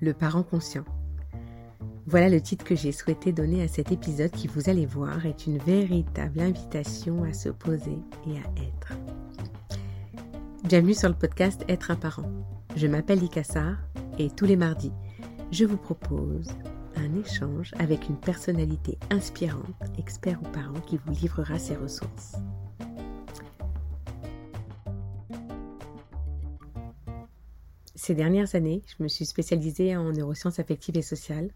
le 0.00 0.12
parent 0.12 0.42
conscient. 0.42 0.84
Voilà 2.06 2.28
le 2.28 2.40
titre 2.40 2.64
que 2.64 2.74
j'ai 2.74 2.92
souhaité 2.92 3.32
donner 3.32 3.62
à 3.62 3.68
cet 3.68 3.92
épisode 3.92 4.30
qui, 4.30 4.46
vous 4.46 4.70
allez 4.70 4.86
voir, 4.86 5.26
est 5.26 5.46
une 5.46 5.58
véritable 5.58 6.40
invitation 6.40 7.24
à 7.24 7.32
se 7.32 7.50
poser 7.50 7.98
et 8.26 8.38
à 8.38 8.62
être. 8.62 8.92
Bienvenue 10.64 10.94
sur 10.94 11.08
le 11.08 11.14
podcast 11.14 11.64
Être 11.68 11.90
un 11.90 11.96
parent. 11.96 12.30
Je 12.76 12.86
m'appelle 12.86 13.22
Ikassar 13.22 13.76
et 14.18 14.30
tous 14.30 14.46
les 14.46 14.56
mardis, 14.56 14.92
je 15.50 15.64
vous 15.64 15.76
propose 15.76 16.48
un 16.96 17.14
échange 17.20 17.72
avec 17.78 18.08
une 18.08 18.16
personnalité 18.16 18.98
inspirante, 19.10 19.64
expert 19.98 20.40
ou 20.42 20.48
parent, 20.48 20.80
qui 20.86 20.98
vous 20.98 21.12
livrera 21.12 21.58
ses 21.58 21.76
ressources. 21.76 22.36
Ces 28.08 28.14
dernières 28.14 28.54
années, 28.54 28.82
je 28.86 29.02
me 29.02 29.08
suis 29.08 29.26
spécialisée 29.26 29.94
en 29.94 30.10
neurosciences 30.12 30.58
affectives 30.58 30.96
et 30.96 31.02
sociales, 31.02 31.52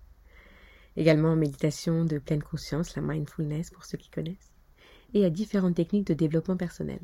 également 0.96 1.30
en 1.30 1.36
méditation 1.36 2.04
de 2.04 2.18
pleine 2.18 2.42
conscience, 2.42 2.94
la 2.94 3.00
mindfulness 3.00 3.70
pour 3.70 3.86
ceux 3.86 3.96
qui 3.96 4.10
connaissent, 4.10 4.52
et 5.14 5.24
à 5.24 5.30
différentes 5.30 5.76
techniques 5.76 6.06
de 6.08 6.12
développement 6.12 6.58
personnel. 6.58 7.00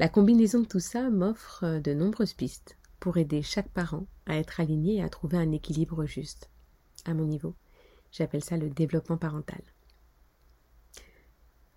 La 0.00 0.08
combinaison 0.08 0.58
de 0.58 0.66
tout 0.66 0.80
ça 0.80 1.08
m'offre 1.08 1.78
de 1.78 1.94
nombreuses 1.94 2.32
pistes 2.32 2.76
pour 2.98 3.16
aider 3.16 3.42
chaque 3.42 3.70
parent 3.70 4.08
à 4.26 4.38
être 4.38 4.58
aligné 4.58 4.96
et 4.96 5.04
à 5.04 5.08
trouver 5.08 5.38
un 5.38 5.52
équilibre 5.52 6.04
juste. 6.04 6.50
À 7.04 7.14
mon 7.14 7.26
niveau, 7.26 7.54
j'appelle 8.10 8.42
ça 8.42 8.56
le 8.56 8.70
développement 8.70 9.18
parental. 9.18 9.62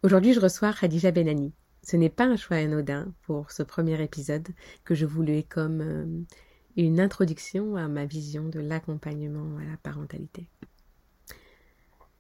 Aujourd'hui, 0.02 0.34
je 0.34 0.40
reçois 0.40 0.74
Khadija 0.74 1.12
Benani. 1.12 1.54
Ce 1.84 1.96
n'est 1.96 2.10
pas 2.10 2.26
un 2.26 2.36
choix 2.36 2.58
anodin 2.58 3.14
pour 3.24 3.52
ce 3.52 3.64
premier 3.64 4.02
épisode 4.02 4.48
que 4.84 4.96
je 4.96 5.06
voulais 5.06 5.44
comme 5.44 5.82
euh, 5.82 6.06
une 6.76 7.00
introduction 7.00 7.76
à 7.76 7.88
ma 7.88 8.06
vision 8.06 8.50
de 8.50 8.60
l'accompagnement 8.60 9.58
à 9.58 9.64
la 9.64 9.78
parentalité. 9.78 10.48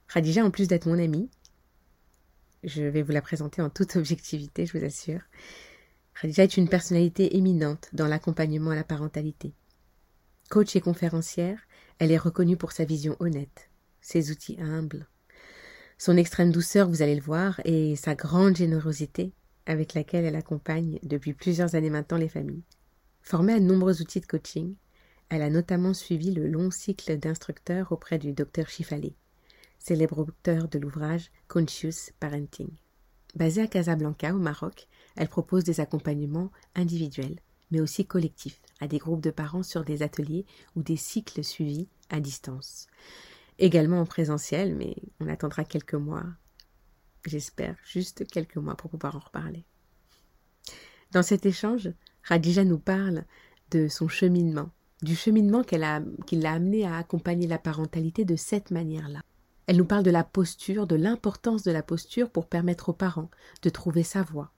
Khadija, 0.07 0.45
en 0.45 0.51
plus 0.51 0.67
d'être 0.67 0.87
mon 0.87 0.99
amie, 0.99 1.29
je 2.63 2.83
vais 2.83 3.01
vous 3.01 3.11
la 3.11 3.21
présenter 3.21 3.61
en 3.61 3.69
toute 3.69 3.95
objectivité, 3.97 4.65
je 4.65 4.77
vous 4.77 4.85
assure. 4.85 5.21
Khadija 6.19 6.43
est 6.43 6.57
une 6.57 6.69
personnalité 6.69 7.37
éminente 7.37 7.89
dans 7.93 8.07
l'accompagnement 8.07 8.71
à 8.71 8.75
la 8.75 8.83
parentalité. 8.83 9.53
Coach 10.49 10.75
et 10.75 10.81
conférencière, 10.81 11.59
elle 11.99 12.11
est 12.11 12.17
reconnue 12.17 12.57
pour 12.57 12.71
sa 12.71 12.85
vision 12.85 13.17
honnête, 13.19 13.69
ses 14.01 14.31
outils 14.31 14.57
humbles, 14.61 15.07
son 15.97 16.15
extrême 16.15 16.51
douceur, 16.51 16.87
vous 16.89 17.01
allez 17.01 17.15
le 17.15 17.21
voir, 17.21 17.59
et 17.65 17.95
sa 17.95 18.15
grande 18.15 18.55
générosité 18.55 19.33
avec 19.67 19.93
laquelle 19.93 20.25
elle 20.25 20.35
accompagne 20.35 20.97
depuis 21.03 21.33
plusieurs 21.33 21.75
années 21.75 21.91
maintenant 21.91 22.17
les 22.17 22.29
familles. 22.29 22.63
Formée 23.21 23.53
à 23.53 23.59
de 23.59 23.65
nombreux 23.65 24.01
outils 24.01 24.21
de 24.21 24.25
coaching, 24.25 24.75
elle 25.29 25.41
a 25.41 25.49
notamment 25.49 25.93
suivi 25.93 26.31
le 26.31 26.47
long 26.47 26.71
cycle 26.71 27.17
d'instructeurs 27.17 27.91
auprès 27.91 28.17
du 28.17 28.31
docteur 28.31 28.69
Chifalé, 28.69 29.13
célèbre 29.77 30.19
auteur 30.19 30.69
de 30.69 30.79
l'ouvrage 30.79 31.29
Conscious 31.49 32.11
Parenting. 32.19 32.69
Basée 33.35 33.61
à 33.61 33.67
Casablanca, 33.67 34.33
au 34.33 34.39
Maroc, 34.39 34.87
elle 35.17 35.27
propose 35.27 35.65
des 35.65 35.81
accompagnements 35.81 36.51
individuels, 36.75 37.39
mais 37.69 37.81
aussi 37.81 38.05
collectifs, 38.05 38.61
à 38.79 38.87
des 38.87 38.97
groupes 38.97 39.21
de 39.21 39.29
parents 39.29 39.63
sur 39.63 39.83
des 39.83 40.01
ateliers 40.01 40.45
ou 40.75 40.81
des 40.81 40.95
cycles 40.95 41.43
suivis 41.43 41.89
à 42.09 42.21
distance. 42.21 42.87
Également 43.59 43.99
en 43.99 44.05
présentiel, 44.05 44.75
mais 44.75 44.95
on 45.19 45.27
attendra 45.27 45.65
quelques 45.65 45.93
mois. 45.93 46.23
J'espère 47.25 47.75
juste 47.83 48.25
quelques 48.27 48.57
mois 48.57 48.75
pour 48.75 48.89
pouvoir 48.89 49.15
en 49.15 49.19
reparler. 49.19 49.65
Dans 51.11 51.23
cet 51.23 51.45
échange, 51.45 51.91
Radija 52.23 52.63
nous 52.63 52.79
parle 52.79 53.23
de 53.71 53.87
son 53.87 54.07
cheminement, 54.07 54.69
du 55.01 55.15
cheminement 55.15 55.63
qui 55.63 55.77
l'a 55.77 56.01
amené 56.51 56.85
à 56.85 56.97
accompagner 56.97 57.47
la 57.47 57.59
parentalité 57.59 58.25
de 58.25 58.35
cette 58.35 58.71
manière-là. 58.71 59.21
Elle 59.67 59.77
nous 59.77 59.85
parle 59.85 60.03
de 60.03 60.11
la 60.11 60.23
posture, 60.23 60.87
de 60.87 60.95
l'importance 60.95 61.63
de 61.63 61.71
la 61.71 61.83
posture 61.83 62.29
pour 62.29 62.47
permettre 62.47 62.89
aux 62.89 62.93
parents 62.93 63.29
de 63.61 63.69
trouver 63.69 64.03
sa 64.03 64.23
voie. 64.23 64.51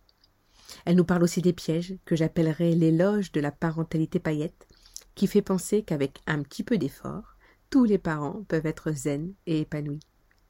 Elle 0.85 0.95
nous 0.95 1.05
parle 1.05 1.23
aussi 1.23 1.41
des 1.41 1.53
pièges, 1.53 1.95
que 2.05 2.15
j'appellerais 2.15 2.71
l'éloge 2.71 3.31
de 3.31 3.41
la 3.41 3.51
parentalité 3.51 4.19
paillette, 4.19 4.67
qui 5.15 5.25
fait 5.27 5.41
penser 5.41 5.81
qu'avec 5.81 6.21
un 6.27 6.43
petit 6.43 6.63
peu 6.63 6.77
d'effort, 6.77 7.35
tous 7.69 7.85
les 7.85 7.97
parents 7.97 8.43
peuvent 8.47 8.67
être 8.67 8.91
zen 8.91 9.33
et 9.47 9.61
épanouis. 9.61 9.99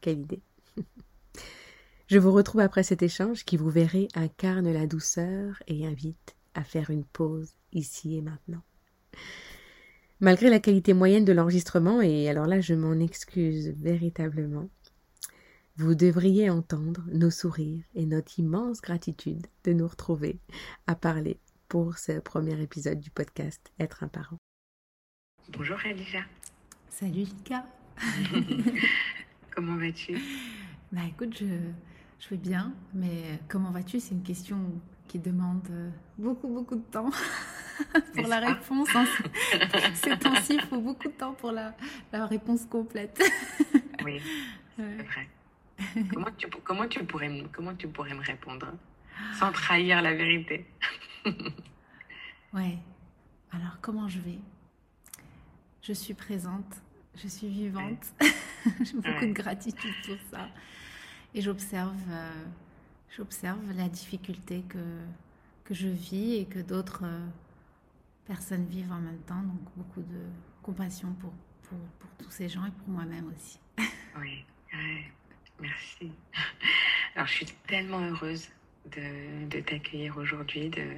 Quelle 0.02 0.20
idée 0.20 0.42
Je 2.10 2.18
vous 2.18 2.32
retrouve 2.32 2.62
après 2.62 2.82
cet 2.82 3.04
échange 3.04 3.46
qui, 3.46 3.56
vous 3.56 3.70
verrez, 3.70 4.08
incarne 4.16 4.74
la 4.74 4.88
douceur 4.88 5.62
et 5.68 5.86
invite 5.86 6.36
à 6.56 6.64
faire 6.64 6.90
une 6.90 7.06
pause 7.06 7.54
ici 7.72 8.18
et 8.18 8.24
maintenant. 8.24 8.64
Malgré 10.20 10.50
la 10.50 10.60
qualité 10.60 10.96
moyenne 10.96 11.24
de 11.24 11.34
l'enregistrement, 11.34 12.02
et 12.02 12.28
alors 12.28 12.48
là 12.48 12.62
je 12.62 12.74
m'en 12.74 13.00
excuse 13.00 13.76
véritablement, 13.78 14.72
vous 15.76 15.94
devriez 15.94 16.50
entendre 16.50 17.04
nos 17.14 17.30
sourires 17.30 17.86
et 17.94 18.08
notre 18.08 18.40
immense 18.40 18.82
gratitude 18.82 19.46
de 19.64 19.74
nous 19.74 19.88
retrouver 19.88 20.40
à 20.88 20.96
parler 20.96 21.38
pour 21.68 22.00
ce 22.00 22.14
premier 22.14 22.60
épisode 22.60 23.00
du 23.00 23.12
podcast 23.12 23.72
Être 23.80 24.04
un 24.04 24.08
parent. 24.08 24.38
Bonjour 25.50 25.78
Elisa. 25.86 26.22
Salut 26.90 27.26
Lika. 27.26 27.68
comment 29.56 29.78
vas-tu? 29.78 30.18
Bah 30.92 31.02
écoute, 31.08 31.38
je, 31.38 31.46
je 32.20 32.30
vais 32.30 32.38
bien, 32.38 32.74
mais 32.94 33.40
comment 33.48 33.72
vas-tu? 33.72 34.00
C'est 34.00 34.14
une 34.14 34.24
question 34.24 34.58
qui 35.08 35.20
demande 35.20 35.68
beaucoup, 36.18 36.48
beaucoup 36.48 36.76
de 36.76 36.84
temps 36.84 37.10
pour 38.16 38.28
la 38.28 38.40
réponse. 38.40 38.90
Hein. 38.96 39.06
Ces 39.96 40.18
temps-ci, 40.20 40.56
il 40.56 40.62
faut 40.62 40.80
beaucoup 40.80 41.08
de 41.08 41.14
temps 41.14 41.34
pour 41.34 41.52
la, 41.52 41.76
la 42.12 42.26
réponse 42.26 42.66
complète. 42.66 43.22
oui, 44.04 44.22
c'est 44.76 45.04
vrai. 45.04 45.30
Comment 46.14 46.28
tu, 46.38 46.48
comment, 46.64 46.88
tu 46.88 47.04
pourrais, 47.06 47.44
comment 47.54 47.74
tu 47.74 47.88
pourrais 47.88 48.14
me 48.14 48.24
répondre 48.24 48.68
sans 49.40 49.52
trahir 49.52 50.02
la 50.02 50.14
vérité? 50.14 50.66
Ouais. 52.54 52.78
Alors, 53.52 53.78
comment 53.82 54.08
je 54.08 54.20
vais? 54.20 54.40
Je 55.82 55.94
suis 55.94 56.14
présente, 56.14 56.76
je 57.16 57.28
suis 57.28 57.48
vivante. 57.48 58.06
J'ai 58.82 58.96
beaucoup 58.96 59.26
de 59.26 59.34
gratitude 59.34 59.94
pour 60.06 60.18
ça. 60.32 60.48
Et 61.36 61.42
j'observe, 61.42 61.96
euh, 62.10 62.46
j'observe 63.16 63.72
la 63.74 63.88
difficulté 63.88 64.64
que, 64.68 64.80
que 65.64 65.74
je 65.74 65.88
vis 65.88 66.38
et 66.38 66.46
que 66.46 66.60
d'autres 66.60 67.04
euh, 67.04 67.28
personnes 68.26 68.66
vivent 68.66 68.92
en 68.92 69.00
même 69.00 69.22
temps. 69.28 69.42
Donc, 69.42 69.62
beaucoup 69.76 70.02
de 70.02 70.26
compassion 70.64 71.14
pour, 71.14 71.34
pour, 71.64 71.78
tous 72.18 72.32
ces 72.32 72.50
gens 72.50 72.66
et 72.66 72.72
pour 72.72 72.90
moi-même 72.90 73.32
aussi. 73.34 73.60
oui, 74.20 74.44
merci. 75.60 76.12
Alors, 77.16 77.28
je 77.28 77.34
suis 77.34 77.46
tellement 77.68 78.00
heureuse 78.00 78.50
de, 78.92 79.48
de 79.48 79.60
t'accueillir 79.62 80.18
aujourd'hui, 80.18 80.70
de, 80.70 80.96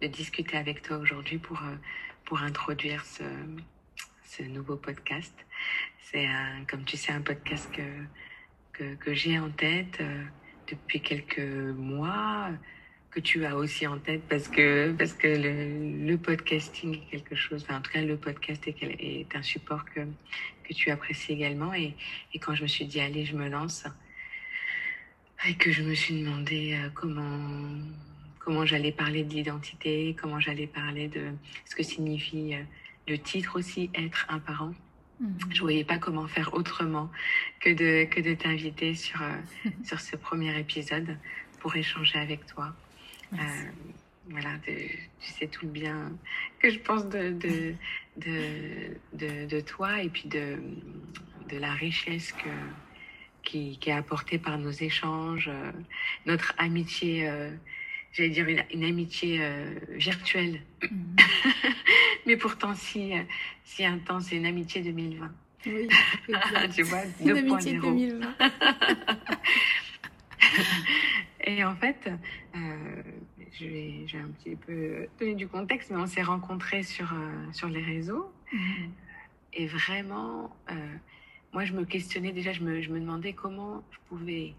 de, 0.00 0.06
discuter 0.06 0.56
avec 0.56 0.82
toi 0.82 0.98
aujourd'hui 0.98 1.38
pour, 1.38 1.60
euh, 1.62 1.74
pour 2.24 2.40
introduire 2.40 3.04
ce, 3.04 3.24
ce 4.24 4.44
nouveau 4.44 4.76
podcast. 4.76 5.34
C'est, 5.98 6.28
comme 6.68 6.84
tu 6.84 6.96
sais, 6.96 7.12
un 7.12 7.22
podcast 7.22 7.70
que, 7.72 7.82
que, 9.00 9.14
j'ai 9.14 9.38
en 9.38 9.50
tête 9.50 9.98
euh, 10.00 10.24
depuis 10.68 11.00
quelques 11.00 11.38
mois, 11.40 12.50
que 13.10 13.20
tu 13.20 13.44
as 13.44 13.56
aussi 13.56 13.86
en 13.86 13.98
tête 13.98 14.22
parce 14.28 14.48
que, 14.48 14.92
parce 14.92 15.12
que 15.12 15.28
le, 15.28 16.06
le 16.06 16.16
podcasting 16.16 16.94
est 16.96 17.10
quelque 17.10 17.34
chose, 17.34 17.66
en 17.68 17.80
tout 17.80 17.92
cas, 17.92 18.00
le 18.00 18.16
podcast 18.16 18.66
est, 18.66 18.76
est 18.82 19.36
un 19.36 19.42
support 19.42 19.84
que, 19.84 20.00
que 20.00 20.72
tu 20.72 20.90
apprécies 20.90 21.32
également. 21.32 21.74
Et, 21.74 21.94
et 22.32 22.38
quand 22.38 22.54
je 22.54 22.62
me 22.62 22.68
suis 22.68 22.86
dit, 22.86 23.00
allez, 23.00 23.24
je 23.24 23.36
me 23.36 23.48
lance, 23.48 23.84
et 25.48 25.54
que 25.54 25.72
je 25.72 25.82
me 25.82 25.94
suis 25.94 26.22
demandé 26.22 26.74
euh, 26.74 26.88
comment, 26.94 27.38
comment 28.38 28.64
j'allais 28.64 28.92
parler 28.92 29.24
de 29.24 29.34
l'identité, 29.34 30.16
comment 30.20 30.40
j'allais 30.40 30.66
parler 30.66 31.08
de 31.08 31.32
ce 31.64 31.74
que 31.74 31.82
signifie 31.82 32.54
euh, 32.54 32.62
le 33.08 33.18
titre 33.18 33.58
aussi, 33.58 33.90
être 33.94 34.26
un 34.28 34.38
parent. 34.38 34.72
Mhm. 35.22 35.38
Je 35.50 35.60
voyais 35.60 35.84
pas 35.84 35.98
comment 35.98 36.26
faire 36.26 36.52
autrement 36.52 37.10
que 37.60 37.70
de, 37.70 38.04
que 38.04 38.20
de 38.20 38.34
t'inviter 38.34 38.94
sur, 38.94 39.22
euh, 39.22 39.36
sur 39.84 40.00
ce 40.00 40.16
premier 40.16 40.58
épisode 40.58 41.16
pour 41.60 41.76
échanger 41.76 42.18
avec 42.18 42.44
toi. 42.46 42.74
Euh, 43.32 43.36
voilà, 44.28 44.56
de, 44.66 44.74
tu 45.20 45.30
sais 45.32 45.46
tout 45.46 45.64
le 45.64 45.72
bien 45.72 46.12
que 46.58 46.70
je 46.70 46.78
pense 46.78 47.08
de, 47.08 47.30
de, 47.30 47.74
de, 48.16 49.46
de, 49.46 49.60
toi 49.60 50.02
et 50.02 50.08
puis 50.08 50.28
de, 50.28 50.58
de 51.48 51.56
la 51.56 51.72
richesse 51.72 52.32
que, 52.32 52.50
qui, 53.42 53.78
qui 53.78 53.90
est 53.90 53.94
apportée 53.94 54.38
par 54.38 54.58
nos 54.58 54.70
échanges, 54.70 55.48
euh, 55.48 55.72
notre 56.26 56.52
amitié, 56.58 57.30
j'allais 58.12 58.30
dire 58.30 58.46
une, 58.48 58.62
une 58.72 58.84
amitié 58.84 59.38
euh, 59.40 59.74
virtuelle, 59.90 60.60
mm. 60.82 61.16
mais 62.26 62.36
pourtant 62.36 62.74
si, 62.74 63.14
euh, 63.14 63.22
si 63.64 63.84
intense, 63.84 64.26
c'est 64.26 64.36
une 64.36 64.46
amitié 64.46 64.82
2020. 64.82 65.30
Oui, 65.66 65.88
tu 66.74 66.82
vois, 66.82 67.02
une 67.20 67.36
amitié 67.36 67.78
2020. 67.78 68.36
Et 71.44 71.64
en 71.64 71.74
fait, 71.74 72.08
euh, 72.54 73.02
je, 73.52 73.64
vais, 73.66 74.04
un 74.14 74.28
petit 74.28 74.54
peu 74.54 75.08
donner 75.18 75.34
du 75.34 75.48
contexte, 75.48 75.90
mais 75.90 75.96
on 75.96 76.06
s'est 76.06 76.22
rencontrés 76.22 76.84
sur, 76.84 77.12
euh, 77.12 77.52
sur 77.52 77.68
les 77.68 77.82
réseaux. 77.82 78.32
Mmh. 78.52 78.90
et 79.54 79.66
vraiment, 79.66 80.54
moi, 81.54 81.64
je 81.64 81.72
me 81.72 81.86
questionnais 81.86 82.32
déjà, 82.32 82.52
je 82.52 82.60
me, 82.60 82.82
je 82.82 82.90
me 82.90 83.00
demandais 83.00 83.32
comment 83.32 83.82
je 83.90 83.96
pouvais 84.08 84.54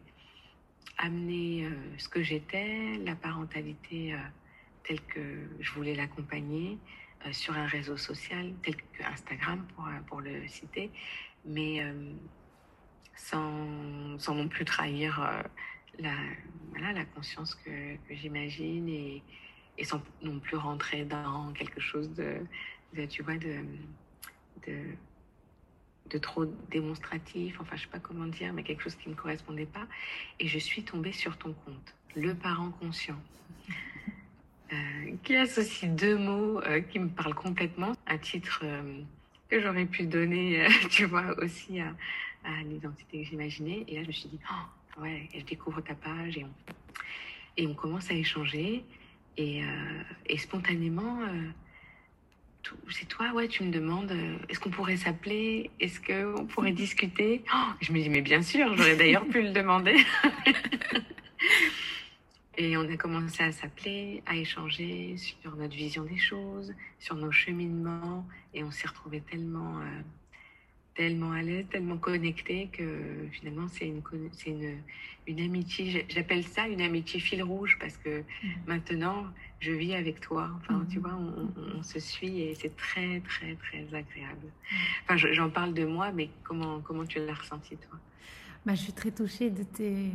amener 0.98 1.68
ce 1.98 2.08
que 2.08 2.22
j'étais, 2.24 2.98
la 3.04 3.16
parentalité 3.16 4.16
telle 4.84 5.02
que 5.02 5.48
je 5.60 5.72
voulais 5.74 5.96
l'accompagner 5.96 6.78
sur 7.32 7.56
un 7.58 7.66
réseau 7.66 7.98
social 7.98 8.54
tel 8.64 8.76
que 8.76 9.04
Instagram 9.04 9.66
pour, 9.76 9.88
pour 10.08 10.22
le 10.22 10.48
citer, 10.48 10.92
mais 11.46 11.82
sans, 13.16 14.20
sans, 14.20 14.36
non 14.36 14.48
plus 14.48 14.66
trahir 14.66 15.44
la, 16.00 16.14
la 16.94 17.06
conscience 17.06 17.56
que, 17.56 17.96
que 18.08 18.16
j'imagine 18.16 18.88
et, 18.90 19.24
et, 19.78 19.84
sans 19.84 20.02
non 20.22 20.40
plus 20.40 20.58
rentrer 20.58 21.06
dans 21.06 21.52
quelque 21.54 21.80
chose 21.80 22.12
de, 22.14 22.38
de 22.94 23.06
tu 23.06 23.24
vois, 23.24 23.38
de, 23.38 23.64
de, 24.68 24.96
de, 26.10 26.18
trop 26.18 26.46
démonstratif, 26.72 27.60
enfin 27.60 27.76
je 27.76 27.84
sais 27.84 27.88
pas 27.88 28.00
comment 28.00 28.28
dire, 28.28 28.54
mais 28.54 28.64
quelque 28.64 28.84
chose 28.84 28.96
qui 28.96 29.10
ne 29.10 29.14
me 29.14 29.20
correspondait 29.20 29.66
pas. 29.66 29.88
Et 30.40 30.48
je 30.48 30.60
suis 30.60 30.84
tombée 30.84 31.12
sur 31.12 31.38
ton 31.38 31.54
compte, 31.54 31.96
le 32.16 32.34
parent 32.34 32.72
conscient. 32.72 33.20
Euh, 34.72 35.16
qui 35.24 35.36
associe 35.36 35.92
deux 35.92 36.18
mots 36.18 36.60
euh, 36.62 36.80
qui 36.80 36.98
me 36.98 37.10
parlent 37.10 37.36
complètement, 37.36 37.92
un 38.08 38.18
titre 38.18 38.62
euh, 38.64 39.02
que 39.48 39.62
j'aurais 39.62 39.86
pu 39.86 40.08
donner, 40.08 40.66
tu 40.90 41.06
vois, 41.06 41.38
aussi 41.44 41.80
à, 41.80 41.94
à 42.44 42.64
l'identité 42.64 43.20
que 43.20 43.24
j'imaginais. 43.24 43.84
Et 43.88 43.98
là, 43.98 44.02
je 44.02 44.08
me 44.08 44.12
suis 44.14 44.30
dit, 44.30 44.40
oh, 44.50 45.02
ouais, 45.02 45.30
je 45.36 45.44
découvre 45.44 45.82
ta 45.82 45.94
page 45.94 46.40
et 46.40 46.46
on, 46.46 46.74
et 47.58 47.68
on 47.68 47.76
commence 47.76 48.10
à 48.10 48.16
échanger. 48.16 48.84
Et, 49.38 49.62
et 50.28 50.38
spontanément, 50.38 51.20
c'est 52.90 53.08
toi, 53.08 53.32
ouais, 53.34 53.48
tu 53.48 53.64
me 53.64 53.72
demandes, 53.72 54.12
euh, 54.12 54.38
est-ce 54.50 54.60
qu'on 54.60 54.70
pourrait 54.70 54.98
s'appeler? 54.98 55.70
Est-ce 55.80 56.00
qu'on 56.00 56.46
pourrait 56.46 56.72
discuter? 56.72 57.44
Oh, 57.54 57.72
Je 57.82 57.92
me 57.92 58.00
dis, 58.00 58.10
mais 58.10 58.22
bien 58.22 58.42
sûr, 58.42 58.76
j'aurais 58.76 58.96
d'ailleurs 58.96 59.26
pu 59.26 59.42
le 59.42 59.52
demander. 59.52 59.96
et 62.58 62.78
on 62.78 62.90
a 62.90 62.98
commencé 62.98 63.44
à 63.44 63.52
s'appeler, 63.52 64.24
à 64.26 64.36
échanger 64.36 65.18
sur 65.18 65.56
notre 65.56 65.76
vision 65.76 66.04
des 66.04 66.18
choses, 66.18 66.74
sur 67.00 67.16
nos 67.16 67.32
cheminements. 67.32 68.26
Et 68.54 68.64
on 68.64 68.72
s'est 68.72 68.88
retrouvés 68.88 69.22
tellement 69.22 69.82
tellement 70.96 71.32
à 71.32 71.42
l'aise, 71.42 71.66
tellement 71.72 71.98
connecté 71.98 72.70
que 72.72 73.28
finalement 73.32 73.68
c'est 73.68 73.88
une, 73.88 74.02
c'est 74.32 74.52
une, 74.52 74.78
une 75.28 75.40
amitié, 75.40 76.06
j'appelle 76.10 76.44
ça 76.44 76.68
une 76.68 76.82
amitié 76.82 77.20
fil 77.20 77.42
rouge 77.42 77.78
parce 77.80 77.98
que 77.98 78.20
mmh. 78.20 78.24
maintenant 78.68 79.26
je 79.64 79.72
vis 79.72 79.96
avec 79.96 80.20
toi, 80.20 80.50
enfin 80.58 80.86
tu 80.90 81.00
vois, 81.00 81.14
on, 81.16 81.48
on, 81.78 81.84
se 81.84 82.00
suit 82.00 82.42
et 82.42 82.54
c'est 82.54 82.76
très 82.76 83.22
très 83.22 83.56
très 83.56 83.86
agréable. 83.96 84.48
Enfin 85.04 85.16
j'en 85.16 85.50
parle 85.50 85.74
de 85.74 85.86
moi, 85.86 86.12
mais 86.12 86.30
comment, 86.44 86.82
comment 86.82 87.06
tu 87.06 87.20
l'as 87.26 87.34
ressenti 87.34 87.78
toi? 87.78 87.98
Bah, 88.66 88.76
je 88.76 88.82
suis 88.82 88.94
très 88.94 89.12
touchée 89.12 89.50
de 89.50 89.64
tes, 89.64 90.12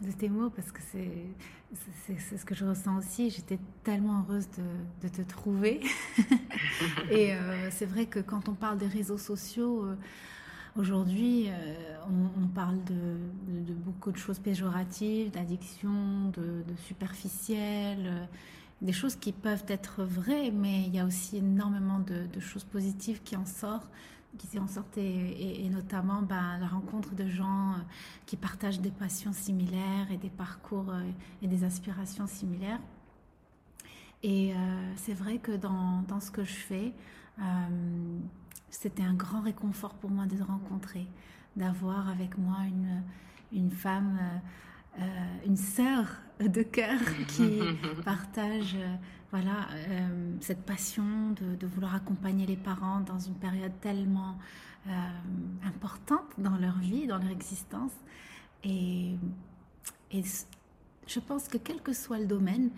de 0.00 0.12
tes 0.12 0.28
mots 0.28 0.50
parce 0.50 0.70
que 0.70 0.80
c'est, 0.92 2.36
ce 2.36 2.44
que 2.44 2.54
je 2.54 2.64
ressens 2.64 2.98
aussi. 2.98 3.30
J'étais 3.30 3.58
tellement 3.82 4.24
heureuse 4.28 4.48
de, 4.50 5.08
de 5.08 5.12
te 5.12 5.22
trouver. 5.22 5.80
et 7.10 7.32
euh, 7.32 7.70
c'est 7.70 7.86
vrai 7.86 8.06
que 8.06 8.20
quand 8.20 8.48
on 8.48 8.54
parle 8.54 8.78
des 8.78 8.86
réseaux 8.86 9.18
sociaux, 9.18 9.84
euh, 9.84 9.96
aujourd'hui, 10.76 11.48
euh, 11.48 11.96
on, 12.08 12.42
on, 12.44 12.46
parle 12.46 12.82
de, 12.84 13.16
de, 13.48 13.74
beaucoup 13.74 14.12
de 14.12 14.18
choses 14.18 14.38
péjoratives, 14.38 15.32
d'addiction, 15.32 16.28
de, 16.32 16.62
de 16.62 16.76
superficiel, 16.86 18.28
des 18.82 18.92
choses 18.92 19.16
qui 19.16 19.32
peuvent 19.32 19.64
être 19.68 20.04
vraies, 20.04 20.50
mais 20.50 20.82
il 20.82 20.94
y 20.94 20.98
a 20.98 21.04
aussi 21.04 21.36
énormément 21.38 21.98
de, 21.98 22.40
choses 22.40 22.64
positives 22.64 23.22
qui 23.22 23.36
en 23.36 23.46
sortent 23.46 23.90
qui 24.38 24.58
en 24.60 24.68
sortent 24.68 24.96
et, 24.96 25.68
notamment 25.70 26.22
ben, 26.22 26.58
la 26.60 26.68
rencontre 26.68 27.16
de 27.16 27.26
gens 27.28 27.72
euh, 27.72 27.76
qui 28.26 28.36
partagent 28.36 28.80
des 28.80 28.92
passions 28.92 29.32
similaires 29.32 30.10
et 30.12 30.18
des 30.18 30.30
parcours 30.30 30.88
euh, 30.90 31.02
et 31.42 31.48
des 31.48 31.64
aspirations 31.64 32.28
similaires. 32.28 32.78
Et 34.22 34.54
euh, 34.54 34.92
c'est 34.96 35.14
vrai 35.14 35.38
que 35.38 35.50
dans, 35.50 36.04
ce 36.20 36.30
que 36.30 36.44
je 36.44 36.52
fais, 36.52 36.92
c'était 38.70 39.02
un 39.02 39.14
grand 39.14 39.40
réconfort 39.40 39.94
pour 39.94 40.10
moi 40.10 40.26
de 40.26 40.40
rencontrer, 40.42 41.08
d'avoir 41.56 42.08
avec 42.08 42.38
moi 42.38 42.58
une 43.50 43.70
femme, 43.70 44.18
une 45.46 45.56
sœur 45.56 46.06
de 46.48 46.62
cœur 46.62 46.98
qui 47.28 47.60
partage 48.04 48.76
voilà, 49.30 49.68
euh, 49.74 50.36
cette 50.40 50.64
passion 50.64 51.30
de, 51.32 51.66
vouloir 51.66 51.94
accompagner 51.94 52.46
les 52.46 52.56
parents 52.56 53.00
dans 53.00 53.18
une 53.18 53.34
période 53.34 53.72
tellement 53.80 54.36
euh, 54.88 54.90
importante 55.64 56.26
dans 56.38 56.56
leur 56.56 56.78
vie, 56.78 57.06
dans 57.06 57.18
leur 57.18 57.30
existence. 57.30 57.92
Et, 58.64 59.14
et, 60.10 60.22
je 61.06 61.20
pense 61.20 61.48
que 61.48 61.58
quel 61.58 61.80
que 61.80 61.92
soit 61.92 62.18
le 62.18 62.26
domaine, 62.26 62.70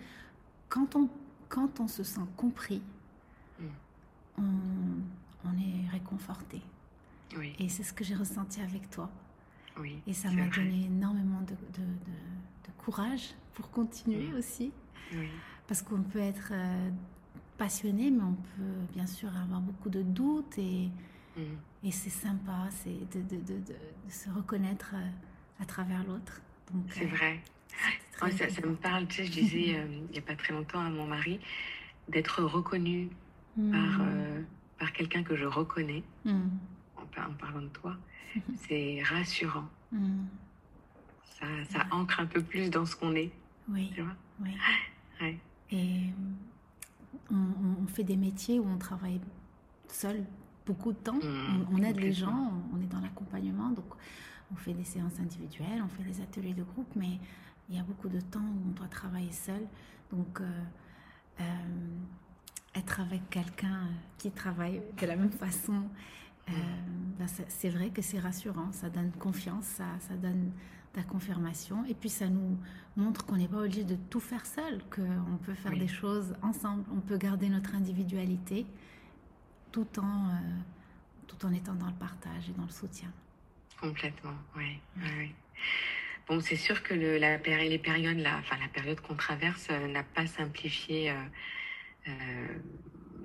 quand 0.69 0.95
on, 0.95 1.09
quand 1.49 1.79
on 1.79 1.87
se 1.87 2.03
sent 2.03 2.21
compris, 2.37 2.81
mm. 3.59 3.63
on, 4.37 4.43
on, 5.45 5.53
est 5.53 5.89
réconforté. 5.91 6.61
Oui. 7.37 7.53
Et 7.57 7.69
c'est 7.69 7.83
ce 7.83 7.93
que 7.93 8.03
j'ai 8.03 8.15
ressenti 8.15 8.61
avec 8.61 8.89
toi. 8.91 9.09
Oui, 9.79 9.99
et 10.05 10.13
ça 10.13 10.29
m'a 10.29 10.45
donné 10.47 10.85
énormément 10.85 11.41
de, 11.41 11.55
de, 11.79 11.83
de, 11.83 12.17
courage 12.83 13.33
pour 13.53 13.69
continuer 13.71 14.27
mm. 14.27 14.37
aussi. 14.37 14.71
Oui. 15.13 15.27
Parce 15.67 15.81
qu'on 15.81 16.01
peut 16.01 16.19
être 16.19 16.49
euh, 16.51 16.89
passionné, 17.57 18.11
mais 18.11 18.23
on 18.23 18.33
peut 18.33 18.93
bien 18.93 19.07
sûr 19.07 19.29
avoir 19.29 19.61
beaucoup 19.61 19.89
de 19.89 20.01
doutes 20.01 20.57
et, 20.57 20.89
mm. 21.37 21.41
et 21.83 21.91
c'est 21.91 22.09
sympa 22.09 22.67
c'est 22.69 23.09
de, 23.15 23.21
de, 23.21 23.41
de, 23.41 23.59
de, 23.59 23.75
se 24.09 24.29
reconnaître 24.29 24.93
euh, 24.95 25.61
à 25.61 25.65
travers 25.65 26.03
l'autre. 26.03 26.41
C'est 26.89 27.05
euh, 27.05 27.07
vrai. 27.07 27.39
ça, 28.31 28.49
ça, 28.49 28.61
me 28.65 28.75
parle, 28.75 29.07
tu 29.07 29.17
sais, 29.17 29.25
je 29.25 29.31
disais 29.31 29.85
il 29.85 30.11
n'y 30.11 30.17
a 30.17 30.21
pas 30.21 30.35
très 30.35 30.53
longtemps 30.53 30.79
à 30.79 30.89
mon 30.89 31.05
mari 31.05 31.39
d'être 32.09 32.43
reconnu 32.43 33.09
mm. 33.57 33.71
par, 33.71 34.07
par 34.79 34.93
quelqu'un 34.93 35.23
que 35.23 35.35
je 35.35 35.45
reconnais, 35.45 36.03
mm. 36.25 36.41
en, 36.97 37.01
en, 37.01 37.33
parlant 37.33 37.61
de 37.61 37.67
toi, 37.67 37.95
c'est 38.67 39.01
rassurant. 39.03 39.67
Ça, 41.43 41.79
ça 41.79 41.85
ancre 41.91 42.19
un 42.19 42.25
peu 42.25 42.41
plus 42.41 42.69
dans 42.69 42.85
ce 42.85 42.95
qu'on 42.95 43.15
est. 43.15 43.31
Oui. 43.69 43.91
Tu 43.93 44.01
vois 44.01 44.15
oui. 44.41 44.51
Ouais. 45.21 45.37
Et 45.71 46.09
on, 47.31 47.87
fait 47.87 48.03
des 48.03 48.17
métiers 48.17 48.59
où 48.59 48.67
on 48.67 48.77
travaille 48.77 49.21
seul 49.87 50.25
beaucoup 50.65 50.91
de 50.91 50.97
temps. 50.97 51.15
Mmh, 51.15 51.67
on, 51.71 51.83
aide 51.83 51.99
les 51.99 52.13
gens, 52.13 52.51
on, 52.73 52.81
est 52.81 52.87
dans 52.87 52.99
l'accompagnement, 52.99 53.69
donc 53.69 53.85
on 54.51 54.55
fait 54.55 54.73
des 54.73 54.83
séances 54.83 55.19
individuelles, 55.19 55.83
on 55.83 55.87
fait 55.89 56.03
des 56.03 56.21
ateliers 56.21 56.53
de 56.53 56.63
groupe, 56.63 56.89
mais 56.95 57.19
il 57.69 57.75
y 57.75 57.79
a 57.79 57.83
beaucoup 57.83 58.09
de 58.09 58.19
temps 58.19 58.39
où 58.39 58.69
on 58.69 58.71
doit 58.71 58.87
travailler 58.87 59.31
seul. 59.31 59.61
Donc, 60.11 60.41
euh, 60.41 60.63
euh, 61.39 61.43
être 62.75 62.99
avec 62.99 63.29
quelqu'un 63.29 63.87
qui 64.17 64.31
travaille 64.31 64.81
de 64.99 65.05
la 65.05 65.15
même 65.15 65.31
façon, 65.31 65.83
euh, 66.49 66.51
mmh. 66.51 67.19
ben 67.19 67.27
c'est 67.47 67.69
vrai 67.69 67.89
que 67.89 68.01
c'est 68.01 68.19
rassurant, 68.19 68.71
ça 68.71 68.89
donne 68.89 69.11
confiance, 69.11 69.65
ça, 69.65 69.85
ça 69.99 70.15
donne 70.15 70.51
la 70.95 71.03
confirmation. 71.03 71.85
Et 71.85 71.93
puis 71.93 72.09
ça 72.09 72.27
nous 72.27 72.57
montre 72.95 73.25
qu'on 73.25 73.37
n'est 73.37 73.47
pas 73.47 73.57
obligé 73.57 73.83
de 73.83 73.95
tout 74.09 74.19
faire 74.19 74.45
seul, 74.45 74.81
qu'on 74.89 75.37
peut 75.37 75.53
faire 75.53 75.75
des 75.75 75.87
choses 75.87 76.35
ensemble, 76.41 76.83
on 76.91 76.99
peut 76.99 77.17
garder 77.17 77.49
notre 77.49 77.75
individualité 77.75 78.65
tout 79.71 79.87
en, 79.99 80.29
euh, 80.29 80.31
tout 81.27 81.45
en 81.45 81.51
étant 81.51 81.73
dans 81.73 81.87
le 81.87 81.93
partage 81.93 82.49
et 82.49 82.53
dans 82.53 82.65
le 82.65 82.69
soutien. 82.69 83.11
Complètement, 83.79 84.35
oui. 84.55 84.79
oui. 84.97 85.33
Bon, 86.27 86.39
c'est 86.39 86.55
sûr 86.55 86.83
que 86.83 86.93
le, 86.93 87.17
la, 87.17 87.37
les 87.37 87.79
périodes, 87.79 88.19
la, 88.19 88.37
enfin, 88.37 88.55
la 88.61 88.69
période 88.69 89.01
qu'on 89.01 89.15
traverse 89.15 89.67
euh, 89.71 89.87
n'a 89.87 90.03
pas 90.03 90.25
simplifié 90.25 91.11
euh, 91.11 92.47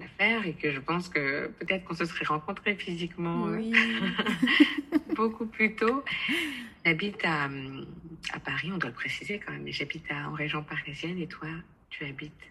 l'affaire 0.00 0.46
et 0.46 0.54
que 0.54 0.72
je 0.72 0.80
pense 0.80 1.08
que 1.08 1.48
peut-être 1.60 1.84
qu'on 1.84 1.94
se 1.94 2.06
serait 2.06 2.24
rencontrés 2.24 2.74
physiquement 2.74 3.44
oui. 3.44 3.72
beaucoup 5.18 5.46
plus 5.46 5.74
tôt. 5.74 6.04
J'habite 6.86 7.22
à, 7.24 7.48
à, 8.32 8.38
Paris, 8.38 8.70
on 8.72 8.78
doit 8.78 8.90
le 8.90 8.94
préciser 8.94 9.40
quand 9.44 9.52
même, 9.52 9.66
j'habite 9.68 10.04
en 10.12 10.32
région 10.32 10.62
parisienne 10.62 11.18
et 11.18 11.26
toi, 11.26 11.48
tu 11.90 12.04
habites 12.04 12.44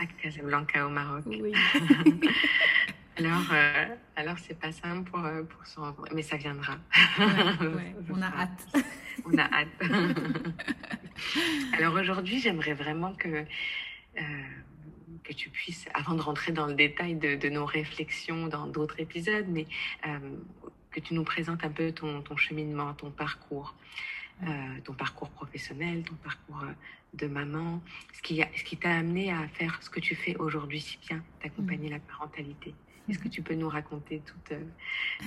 à 0.00 0.06
Casablanca 0.06 0.86
au 0.86 0.88
Maroc. 0.88 1.24
Oui. 1.26 1.52
alors, 3.18 3.42
euh, 3.52 3.86
alors 4.14 4.38
c'est 4.38 4.58
pas 4.58 4.70
simple 4.70 5.10
pour, 5.10 5.24
euh, 5.24 5.42
pour 5.42 5.66
se 5.66 5.80
rencontrer, 5.80 6.14
mais 6.14 6.22
ça 6.22 6.36
viendra. 6.36 6.74
Ouais, 7.18 7.94
on 8.14 8.22
a 8.22 8.28
hâte. 8.28 8.76
on 9.24 9.36
a 9.36 9.44
hâte. 9.52 9.82
alors 11.76 11.94
aujourd'hui, 11.94 12.40
j'aimerais 12.40 12.74
vraiment 12.74 13.14
que, 13.14 13.44
euh, 14.18 14.22
que 15.24 15.32
tu 15.32 15.50
puisses, 15.50 15.86
avant 15.92 16.14
de 16.14 16.22
rentrer 16.22 16.52
dans 16.52 16.66
le 16.66 16.74
détail 16.74 17.16
de, 17.16 17.34
de 17.34 17.48
nos 17.48 17.66
réflexions 17.66 18.46
dans 18.46 18.68
d'autres 18.68 19.00
épisodes, 19.00 19.46
mais 19.48 19.66
euh, 20.06 20.18
que 20.96 21.06
tu 21.06 21.14
nous 21.14 21.24
présentes 21.24 21.62
un 21.62 21.70
peu 21.70 21.92
ton, 21.92 22.22
ton 22.22 22.36
cheminement, 22.36 22.94
ton 22.94 23.10
parcours. 23.10 23.74
ton 24.84 24.92
parcours 24.92 25.30
professionnel, 25.30 26.02
ton 26.04 26.14
parcours 26.16 26.62
de 27.14 27.26
maman, 27.26 27.80
ce 28.12 28.20
qui, 28.20 28.42
ce 28.54 28.64
qui 28.64 28.76
t'a 28.76 28.94
amené 28.96 29.32
à 29.32 29.48
faire 29.48 29.82
ce 29.82 29.88
que 29.88 30.00
tu 30.00 30.14
fais 30.14 30.36
aujourd'hui 30.36 30.80
si 30.80 30.98
bien, 31.06 31.22
d'accompagner 31.42 31.88
la 31.88 31.98
parentalité. 31.98 32.74
Est-ce 33.08 33.18
que 33.18 33.28
tu 33.28 33.40
peux 33.40 33.54
nous 33.54 33.68
raconter 33.68 34.20
tout, 34.26 34.54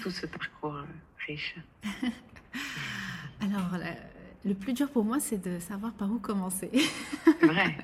tout 0.01 0.11
ce 0.11 0.25
parcours 0.25 0.77
riche? 1.25 1.55
Alors, 3.41 3.77
le 4.45 4.53
plus 4.53 4.73
dur 4.73 4.89
pour 4.89 5.03
moi, 5.03 5.19
c'est 5.19 5.38
de 5.38 5.59
savoir 5.59 5.93
par 5.93 6.11
où 6.11 6.19
commencer. 6.19 6.69
Vrai. 7.41 7.75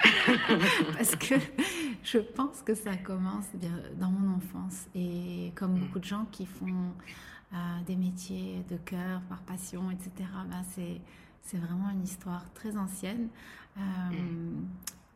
Parce 0.97 1.15
que 1.15 1.35
je 2.03 2.17
pense 2.19 2.61
que 2.61 2.75
ça 2.75 2.95
commence 2.95 3.45
eh 3.53 3.57
bien 3.57 3.77
dans 3.99 4.09
mon 4.09 4.35
enfance. 4.35 4.87
Et 4.95 5.51
comme 5.55 5.73
mm. 5.73 5.79
beaucoup 5.79 5.99
de 5.99 6.05
gens 6.05 6.25
qui 6.31 6.45
font 6.45 6.93
euh, 7.55 7.83
des 7.85 7.95
métiers 7.95 8.63
de 8.69 8.77
cœur, 8.77 9.21
par 9.29 9.39
passion, 9.41 9.89
etc., 9.91 10.11
ben 10.49 10.63
c'est, 10.69 11.01
c'est 11.41 11.57
vraiment 11.57 11.89
une 11.89 12.03
histoire 12.03 12.51
très 12.53 12.75
ancienne 12.75 13.29
euh, 13.77 13.81
mm. 13.81 14.67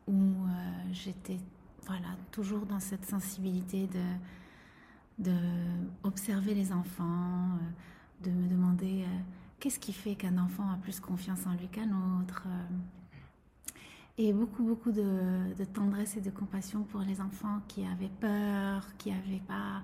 où 0.08 0.46
euh, 0.46 0.48
j'étais 0.92 1.38
voilà, 1.86 2.08
toujours 2.30 2.66
dans 2.66 2.80
cette 2.80 3.04
sensibilité 3.04 3.88
de, 3.88 5.30
de 5.30 5.36
observer 6.02 6.54
les 6.54 6.72
enfants, 6.72 7.58
de 8.22 8.30
me 8.30 8.48
demander 8.48 9.04
qu'est-ce 9.60 9.78
qui 9.78 9.92
fait 9.92 10.14
qu'un 10.14 10.38
enfant 10.38 10.68
a 10.70 10.76
plus 10.76 10.98
confiance 10.98 11.46
en 11.46 11.52
lui 11.52 11.68
qu'un 11.68 11.90
autre 11.90 12.44
euh, 12.46 13.72
Et 14.18 14.32
beaucoup, 14.32 14.64
beaucoup 14.64 14.90
de, 14.90 15.64
tendresse 15.74 16.16
et 16.16 16.20
de 16.20 16.30
compassion 16.30 16.82
pour 16.82 17.02
les 17.02 17.20
enfants 17.20 17.60
qui 17.68 17.84
avaient 17.86 18.10
peur, 18.20 18.86
qui 18.98 19.10
n'avaient 19.10 19.42
pas 19.46 19.82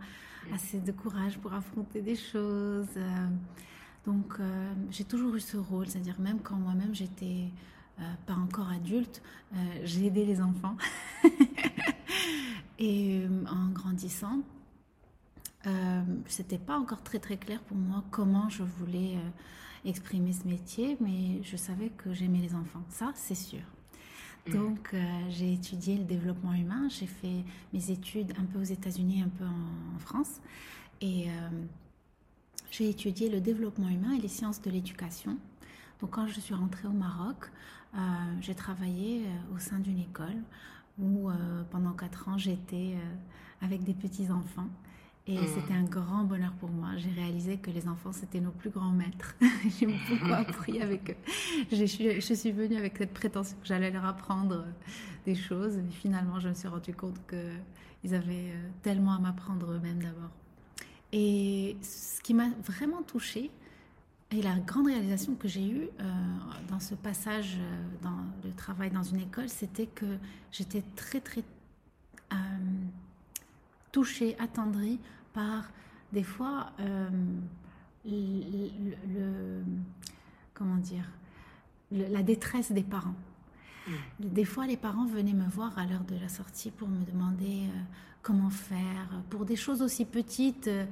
assez 0.55 0.81
de 0.81 0.93
courage 0.93 1.39
pour 1.39 1.53
affronter 1.53 2.03
des 2.03 2.17
choses. 2.17 2.87
Euh, 2.97 3.27
donc, 4.05 4.35
euh, 4.39 4.73
j'ai 4.91 5.05
toujours 5.05 5.35
eu 5.35 5.41
ce 5.41 5.57
rôle, 5.57 5.87
c'est-à-dire 5.89 6.21
même 6.21 6.41
quand 6.41 6.57
moi-même 6.57 6.95
j'étais 6.95 7.51
pas 8.27 8.35
encore 8.35 8.69
adulte, 8.69 9.23
j'ai 9.83 10.05
aidé 10.05 10.27
les 10.27 10.43
enfants. 10.43 10.77
et 12.79 13.23
en 13.51 13.71
grandissant, 13.71 14.41
euh, 15.67 16.03
c'était 16.27 16.59
pas 16.59 16.79
encore 16.79 17.03
très 17.03 17.19
très 17.19 17.39
clair 17.39 17.59
pour 17.63 17.79
moi 17.79 18.05
comment 18.11 18.51
je 18.51 18.65
voulais 18.65 19.17
exprimer 19.87 20.35
ce 20.35 20.47
métier, 20.47 20.99
mais 21.01 21.43
je 21.43 21.57
savais 21.57 21.89
que 21.89 22.13
j'aimais 22.13 22.41
les 22.41 22.55
enfants. 22.55 22.85
Ça, 22.91 23.13
c'est 23.15 23.35
sûr. 23.35 23.63
Mm. 24.47 24.53
Donc, 24.53 24.91
euh, 24.95 24.99
j'ai 25.29 25.53
étudié 25.53 25.97
le 25.97 26.05
développement 26.05 26.55
humain. 26.55 26.89
J'ai 26.89 27.07
fait 27.07 27.45
mes 27.73 27.91
études 27.91 28.33
un 28.39 28.45
peu 28.45 28.61
aux 28.61 28.65
États-Unis, 28.65 29.23
un 29.23 29.29
peu 29.29 29.45
en, 29.45 29.99
France. 29.99 30.41
Et 31.01 31.29
euh, 31.29 31.33
j'ai 32.71 32.89
étudié 32.89 33.29
le 33.29 33.41
développement 33.41 33.89
humain 33.89 34.13
et 34.17 34.21
les 34.21 34.29
sciences 34.29 34.61
de 34.63 34.71
l'éducation. 34.71 35.39
Donc, 36.01 36.11
quand 36.11 36.27
je 36.27 36.41
suis 36.41 36.55
rentrée 36.55 36.87
au 36.87 36.93
Maroc, 36.93 37.51
euh, 37.95 37.99
j'ai 38.41 38.55
travaillé 38.55 39.25
au 39.55 39.59
sein 39.59 39.79
d'une 39.79 39.99
école 39.99 40.43
où 40.99 41.29
pendant 41.71 41.93
quatre 41.93 42.27
ans, 42.29 42.39
j'étais 42.39 42.95
avec 43.61 43.85
des 43.85 43.93
petits-enfants. 43.93 44.69
Et 45.29 45.39
hmm. 45.39 45.47
c'était 45.55 45.75
un 45.75 45.83
grand 45.83 46.23
bonheur 46.23 46.53
pour 46.61 46.71
moi. 46.71 46.91
J'ai 46.97 47.11
réalisé 47.11 47.57
que 47.57 47.71
les 47.71 47.89
enfants, 47.89 48.13
c'était 48.13 48.41
nos 48.41 48.53
plus 48.53 48.71
grands 48.71 48.93
maîtres. 48.93 49.35
J'ai 49.79 49.87
beaucoup 49.87 50.33
appris 50.33 50.81
avec 50.81 51.11
eux. 51.11 51.17
Je 51.73 51.85
suis, 51.85 52.21
je 52.21 52.35
suis 52.35 52.53
venue 52.53 52.77
avec 52.77 52.97
cette 52.97 53.13
prétention 53.13 53.57
que 53.61 53.67
j'allais 53.67 53.91
leur 53.91 54.05
apprendre 54.05 54.65
des 55.25 55.35
choses. 55.35 55.79
Mais 55.79 55.91
finalement, 55.91 56.39
je 56.39 56.49
me 56.49 56.55
suis 56.55 56.69
rendu 56.69 56.95
compte 56.95 57.21
qu'ils 57.29 58.15
avaient 58.15 58.53
euh, 58.53 58.69
tellement 58.83 59.15
à 59.15 59.19
m'apprendre 59.19 59.73
eux-mêmes 59.73 60.01
d'abord. 60.01 60.31
Et 61.13 61.77
ce 61.83 62.23
qui 62.23 62.33
m'a 62.33 62.51
vraiment 62.63 63.03
touchée, 63.03 63.51
et 64.31 64.43
la 64.43 64.57
grande 64.57 64.87
réalisation 64.87 65.35
que 65.35 65.49
j'ai 65.49 65.69
eue 65.69 65.89
euh, 66.01 66.13
dans 66.69 66.81
ce 66.81 66.95
passage 66.95 67.57
euh, 67.59 67.85
dans 68.03 68.19
le 68.45 68.53
travail 68.53 68.91
dans 68.91 69.03
une 69.03 69.21
école, 69.21 69.49
c'était 69.49 69.87
que 69.87 70.07
j'étais 70.53 70.85
très, 70.95 71.21
très 71.21 71.43
touchée, 73.93 74.37
attendrie 74.39 75.01
par 75.37 75.65
des 76.13 76.23
fois 76.23 76.73
euh, 76.81 77.09
le, 78.07 79.63
comment 80.55 80.77
dire 80.77 81.05
la 81.93 82.23
détresse 82.23 82.73
des 82.73 82.83
parents. 82.83 83.15
Mm. 83.87 83.93
Des 84.19 84.45
fois, 84.45 84.67
les 84.67 84.77
parents 84.77 85.07
venaient 85.07 85.35
me 85.35 85.49
voir 85.49 85.79
à 85.79 85.85
l'heure 85.87 86.05
de 86.05 86.17
la 86.17 86.29
sortie 86.29 86.73
pour 86.73 86.89
me 86.89 87.05
demander 87.05 87.67
euh, 87.69 87.83
comment 88.23 88.51
faire 88.51 89.09
pour 89.31 89.45
des 89.45 89.55
choses 89.55 89.83
aussi 89.83 90.05
petites 90.05 90.69
euh, 90.69 90.85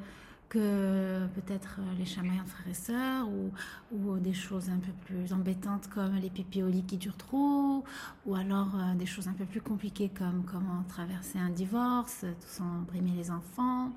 que 0.51 1.27
peut-être 1.35 1.81
les 1.99 2.05
chamaillants 2.05 2.45
de 2.45 2.49
frères 2.49 2.69
et 2.69 2.75
sœurs 2.75 3.29
ou, 3.29 3.51
ou, 3.97 4.19
des 4.19 4.35
choses 4.35 4.69
un 4.69 4.79
peu 4.79 4.93
plus 5.07 5.33
embêtantes 5.33 5.89
comme 5.89 6.15
les 6.17 6.31
pipiolis 6.31 6.85
qui 6.85 6.97
durent 6.97 7.17
trop 7.17 7.83
ou 8.25 8.35
alors 8.37 8.77
des 8.95 9.07
choses 9.07 9.27
un 9.27 9.33
peu 9.33 9.47
plus 9.47 9.63
compliquées 9.63 10.11
comme 10.17 10.45
comment 10.45 10.85
traverser 10.87 11.39
un 11.41 11.51
divorce, 11.51 12.21
tout 12.21 12.47
sans 12.47 12.83
brimer 12.87 13.13
les 13.17 13.33
enfants. 13.33 13.91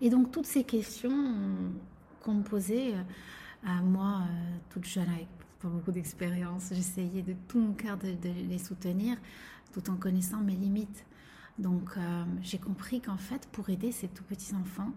Et 0.00 0.10
donc 0.10 0.30
toutes 0.30 0.46
ces 0.46 0.64
questions 0.64 1.34
qu'on 2.22 2.34
me 2.34 2.42
posait 2.42 2.94
euh, 2.94 3.02
à 3.66 3.80
moi, 3.82 4.22
euh, 4.22 4.56
toute 4.70 4.84
jeune, 4.84 5.08
avec 5.08 5.26
pas 5.60 5.68
beaucoup 5.68 5.90
d'expérience, 5.90 6.68
j'essayais 6.72 7.22
de 7.22 7.34
tout 7.48 7.58
mon 7.58 7.72
cœur 7.72 7.96
de, 7.96 8.14
les 8.48 8.58
soutenir, 8.58 9.16
tout 9.72 9.90
en 9.90 9.96
connaissant 9.96 10.38
mes 10.38 10.54
limites. 10.54 11.04
Donc 11.58 11.90
euh, 11.96 12.24
j'ai 12.42 12.58
compris 12.58 13.00
qu'en 13.00 13.16
fait, 13.16 13.48
pour 13.50 13.68
aider 13.70 13.90
ces 13.90 14.08
tout 14.08 14.22
petits 14.22 14.54
enfants, 14.54 14.92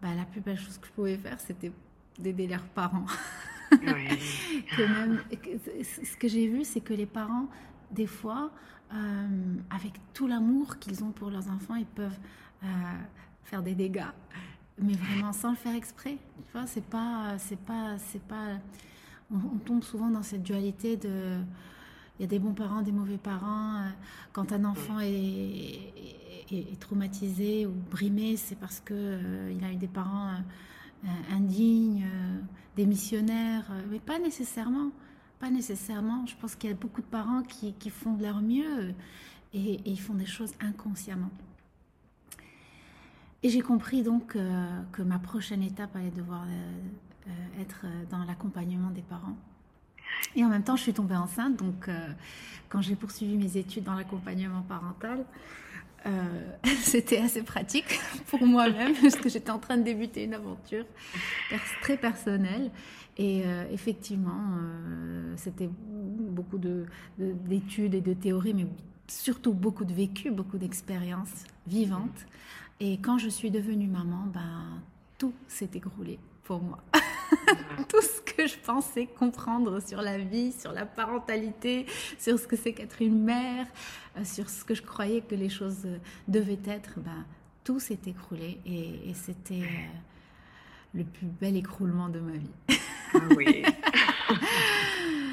bah, 0.00 0.14
la 0.14 0.24
plus 0.24 0.40
belle 0.40 0.58
chose 0.58 0.78
que 0.78 0.86
je 0.86 0.92
pouvais 0.92 1.16
faire, 1.16 1.40
c'était 1.40 1.72
d'aider 2.18 2.46
leurs 2.46 2.66
parents. 2.68 3.06
même, 3.82 5.22
ce 5.32 6.16
que 6.16 6.28
j'ai 6.28 6.46
vu, 6.46 6.64
c'est 6.64 6.80
que 6.80 6.94
les 6.94 7.06
parents, 7.06 7.48
des 7.90 8.06
fois, 8.06 8.52
avec 9.70 9.94
tout 10.14 10.28
l'amour 10.28 10.78
qu'ils 10.78 11.02
ont 11.02 11.10
pour 11.10 11.30
leurs 11.30 11.48
enfants, 11.48 11.74
ils 11.74 11.84
peuvent 11.84 12.18
faire 13.46 13.62
des 13.62 13.74
dégâts, 13.74 14.12
mais 14.78 14.94
vraiment 14.94 15.32
sans 15.32 15.50
le 15.50 15.56
faire 15.56 15.74
exprès. 15.74 16.18
Tu 16.44 16.52
vois, 16.52 16.66
c'est 16.66 16.84
pas, 16.84 17.36
c'est 17.38 17.58
pas, 17.58 17.96
c'est 17.98 18.22
pas. 18.22 18.58
On, 19.32 19.58
tombe 19.58 19.82
souvent 19.82 20.10
dans 20.10 20.22
cette 20.22 20.42
dualité 20.42 20.96
de. 20.96 21.38
Il 22.18 22.22
y 22.22 22.24
a 22.24 22.28
des 22.28 22.38
bons 22.38 22.54
parents, 22.54 22.82
des 22.82 22.92
mauvais 22.92 23.18
parents. 23.18 23.84
Quand 24.32 24.50
un 24.52 24.64
enfant 24.64 25.00
est, 25.00 25.92
est, 26.50 26.80
traumatisé 26.80 27.66
ou 27.66 27.72
brimé, 27.90 28.36
c'est 28.36 28.56
parce 28.56 28.80
que 28.80 28.94
euh, 28.94 29.52
il 29.54 29.62
a 29.64 29.70
eu 29.70 29.76
des 29.76 29.88
parents 29.88 30.30
euh, 30.30 31.08
indignes, 31.30 32.04
euh, 32.06 32.38
des 32.76 32.86
missionnaires, 32.86 33.70
mais 33.90 33.98
pas 33.98 34.18
nécessairement. 34.18 34.90
Pas 35.38 35.50
nécessairement. 35.50 36.24
Je 36.26 36.34
pense 36.36 36.54
qu'il 36.56 36.70
y 36.70 36.72
a 36.72 36.76
beaucoup 36.76 37.02
de 37.02 37.06
parents 37.06 37.42
qui, 37.42 37.90
font 37.90 38.14
de 38.14 38.22
leur 38.22 38.40
mieux 38.40 38.94
et, 39.52 39.74
et 39.74 39.82
ils 39.84 40.00
font 40.00 40.14
des 40.14 40.24
choses 40.24 40.54
inconsciemment. 40.60 41.30
Et 43.42 43.48
j'ai 43.50 43.60
compris 43.60 44.02
donc 44.02 44.34
euh, 44.34 44.80
que 44.92 45.02
ma 45.02 45.18
prochaine 45.18 45.62
étape 45.62 45.94
allait 45.94 46.10
devoir 46.10 46.42
euh, 46.42 47.28
euh, 47.28 47.62
être 47.62 47.86
dans 48.10 48.24
l'accompagnement 48.24 48.90
des 48.90 49.02
parents. 49.02 49.36
Et 50.34 50.44
en 50.44 50.48
même 50.48 50.62
temps, 50.62 50.76
je 50.76 50.82
suis 50.82 50.94
tombée 50.94 51.16
enceinte, 51.16 51.56
donc 51.56 51.90
quand 52.68 52.80
j'ai 52.80 52.94
poursuivi 52.94 53.36
mes 53.36 53.56
études 53.56 53.84
dans 53.84 53.94
l'accompagnement 53.94 54.62
parental, 54.62 55.24
c'était 56.80 57.18
assez 57.18 57.42
pratique 57.42 57.98
pour 58.28 58.46
moi-même, 58.46 58.94
parce 59.02 59.16
que 59.16 59.28
j'étais 59.28 59.50
en 59.50 59.58
train 59.58 59.76
de 59.76 59.82
débuter 59.82 60.24
une 60.24 60.34
aventure 60.34 60.86
très 61.82 61.96
personnelle. 61.96 62.70
Et 63.18 63.42
effectivement, 63.72 64.58
c'était 65.36 65.68
beaucoup 65.68 66.58
d'études 67.18 67.92
de, 67.92 67.96
et 67.96 68.00
de 68.00 68.14
théories, 68.14 68.54
mais 68.54 68.66
surtout 69.08 69.52
beaucoup 69.52 69.84
de 69.84 69.92
vécu, 69.92 70.30
beaucoup 70.30 70.58
d'expériences 70.58 71.44
vivantes. 71.66 72.26
Et 72.80 72.98
quand 72.98 73.18
je 73.18 73.28
suis 73.28 73.50
devenue 73.50 73.86
maman, 73.86 74.24
ben, 74.26 74.82
tout 75.18 75.32
s'est 75.48 75.70
écroulé 75.74 76.18
pour 76.44 76.60
moi. 76.62 76.78
tout 77.88 78.02
ce 78.02 78.20
que 78.20 78.46
je 78.46 78.56
pensais 78.58 79.06
comprendre 79.06 79.80
sur 79.80 80.02
la 80.02 80.18
vie, 80.18 80.52
sur 80.52 80.72
la 80.72 80.84
parentalité, 80.84 81.86
sur 82.18 82.38
ce 82.38 82.46
que 82.46 82.56
c'est 82.56 82.72
qu'être 82.72 83.00
une 83.00 83.22
mère, 83.22 83.66
euh, 84.16 84.24
sur 84.24 84.48
ce 84.50 84.64
que 84.64 84.74
je 84.74 84.82
croyais 84.82 85.22
que 85.22 85.34
les 85.34 85.48
choses 85.48 85.86
euh, 85.86 85.98
devaient 86.28 86.60
être, 86.66 87.00
ben, 87.00 87.24
tout 87.64 87.80
s'est 87.80 87.98
écroulé 88.06 88.60
et, 88.66 89.12
c'était 89.14 89.62
euh, 89.62 89.88
le 90.94 91.04
plus 91.04 91.26
bel 91.26 91.56
écroulement 91.56 92.08
de 92.08 92.20
ma 92.20 92.32
vie. 92.32 92.78
Ah 93.14 93.18
oui. 93.36 93.64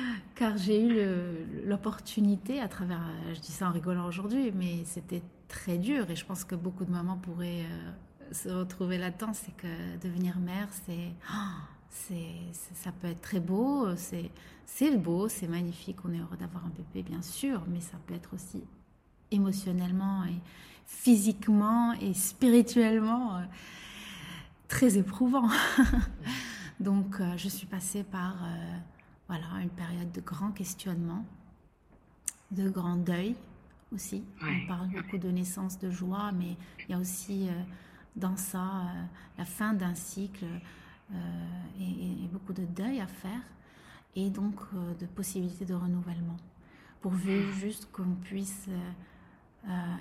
Car 0.44 0.58
j'ai 0.58 0.86
eu 0.86 1.66
l'opportunité 1.66 2.60
à 2.60 2.68
travers, 2.68 3.00
je 3.34 3.40
dis 3.40 3.54
ça 3.54 3.70
en 3.70 3.72
rigolant 3.72 4.06
aujourd'hui, 4.06 4.52
mais 4.54 4.84
c'était 4.84 5.22
très 5.48 5.78
dur 5.78 6.12
et 6.12 6.18
je 6.18 6.26
pense 6.26 6.44
que 6.44 6.54
beaucoup 6.54 6.84
de 6.84 6.92
mamans 6.92 7.16
pourraient 7.16 7.64
euh, 7.64 8.34
se 8.34 8.50
retrouver 8.50 8.98
là-dedans, 8.98 9.32
c'est 9.32 9.56
que 9.56 9.96
devenir 10.02 10.40
mère, 10.40 10.68
c'est, 10.86 11.14
oh, 11.32 11.62
c'est, 11.90 12.36
ça 12.74 12.92
peut 12.92 13.08
être 13.08 13.22
très 13.22 13.40
beau, 13.40 13.96
c'est, 13.96 14.32
c'est 14.66 14.98
beau, 14.98 15.30
c'est 15.30 15.48
magnifique, 15.48 16.04
on 16.04 16.12
est 16.12 16.20
heureux 16.20 16.36
d'avoir 16.36 16.66
un 16.66 16.72
bébé 16.76 17.10
bien 17.10 17.22
sûr, 17.22 17.64
mais 17.70 17.80
ça 17.80 17.96
peut 18.06 18.14
être 18.14 18.34
aussi 18.34 18.66
émotionnellement 19.32 20.26
et 20.26 20.42
physiquement 20.86 21.94
et 22.02 22.14
spirituellement 22.14 23.38
euh, 23.38 23.44
très 24.68 24.98
éprouvant. 24.98 25.48
Donc 26.82 27.22
euh, 27.22 27.32
je 27.38 27.48
suis 27.48 27.66
passée 27.66 28.04
par 28.04 28.36
voilà, 29.34 29.64
une 29.64 29.70
période 29.70 30.12
de 30.12 30.22
grand 30.22 30.52
questionnement, 30.52 31.26
de 32.52 32.70
grand 32.70 32.98
deuil 32.98 33.36
aussi. 33.92 34.24
On 34.44 34.68
parle 34.68 34.90
beaucoup 34.90 35.18
de 35.18 35.30
naissance, 35.30 35.80
de 35.80 35.90
joie, 35.90 36.32
mais 36.32 36.56
il 36.82 36.92
y 36.92 36.94
a 36.94 37.00
aussi 37.00 37.50
dans 38.16 38.38
ça 38.38 38.84
la 39.40 39.46
fin 39.46 39.74
d'un 39.74 39.96
cycle 39.96 40.46
et, 41.80 42.28
beaucoup 42.32 42.54
de 42.54 42.64
deuil 42.66 43.00
à 43.00 43.08
faire, 43.08 43.42
et 44.16 44.30
donc 44.30 44.60
de 45.00 45.06
possibilités 45.08 45.66
de 45.66 45.74
renouvellement. 45.74 46.38
Pourvu 47.02 47.52
juste 47.54 47.92
qu'on 47.92 48.14
puisse 48.24 48.70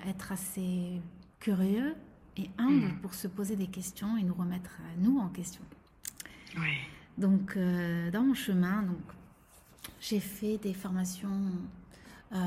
être 0.05 0.31
assez 0.31 1.01
curieux 1.39 1.95
et 2.37 2.51
humble 2.59 2.85
mm. 2.85 2.99
pour 3.01 3.15
se 3.15 3.27
poser 3.27 3.55
des 3.55 3.67
questions 3.67 4.15
et 4.15 4.21
nous 4.21 4.35
remettre 4.35 4.77
nous 4.99 5.17
en 5.17 5.29
question. 5.29 5.63
Donc, 7.17 7.55
euh, 7.57 8.09
dans 8.11 8.23
mon 8.23 8.33
chemin, 8.33 8.81
donc, 8.83 9.01
j'ai 9.99 10.19
fait 10.19 10.57
des 10.57 10.73
formations 10.73 11.51
euh, 12.33 12.37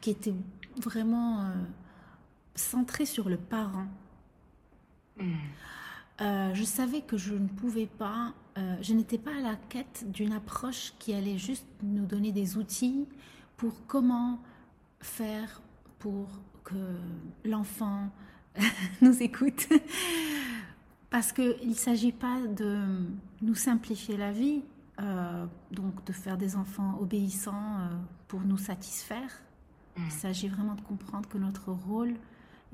qui 0.00 0.10
étaient 0.10 0.34
vraiment 0.82 1.40
euh, 1.40 1.54
centrées 2.54 3.06
sur 3.06 3.28
le 3.28 3.36
parent. 3.36 3.86
Mm. 5.18 6.54
je 6.54 6.64
savais 6.64 7.00
que 7.00 7.16
je 7.16 7.34
ne 7.34 7.48
pouvais 7.48 7.86
pas, 7.86 8.32
je 8.80 8.92
n'étais 8.92 9.18
pas 9.18 9.36
à 9.36 9.40
la 9.40 9.56
quête 9.68 10.04
d'une 10.12 10.32
approche 10.32 10.92
qui 11.00 11.12
allait 11.12 11.38
juste 11.38 11.66
nous 11.82 12.06
donner 12.06 12.30
des 12.30 12.56
outils 12.56 13.06
pour 13.56 13.86
comment 13.88 14.40
faire 15.00 15.60
pour 15.98 16.28
que 16.64 16.74
l'enfant 17.44 18.10
nous 19.00 19.22
écoute. 19.22 19.68
Parce 21.10 21.32
qu'il 21.32 21.68
ne 21.68 21.74
s'agit 21.74 22.12
pas 22.12 22.40
de 22.40 22.80
nous 23.40 23.54
simplifier 23.54 24.16
la 24.16 24.30
vie, 24.30 24.62
euh, 25.00 25.46
donc 25.70 26.04
de 26.06 26.12
faire 26.12 26.36
des 26.36 26.56
enfants 26.56 26.98
obéissants 27.00 27.78
euh, 27.78 27.88
pour 28.26 28.40
nous 28.40 28.58
satisfaire. 28.58 29.30
Il 29.96 30.04
mm. 30.04 30.10
s'agit 30.10 30.48
vraiment 30.48 30.74
de 30.74 30.80
comprendre 30.80 31.28
que 31.28 31.38
notre 31.38 31.70
rôle 31.70 32.14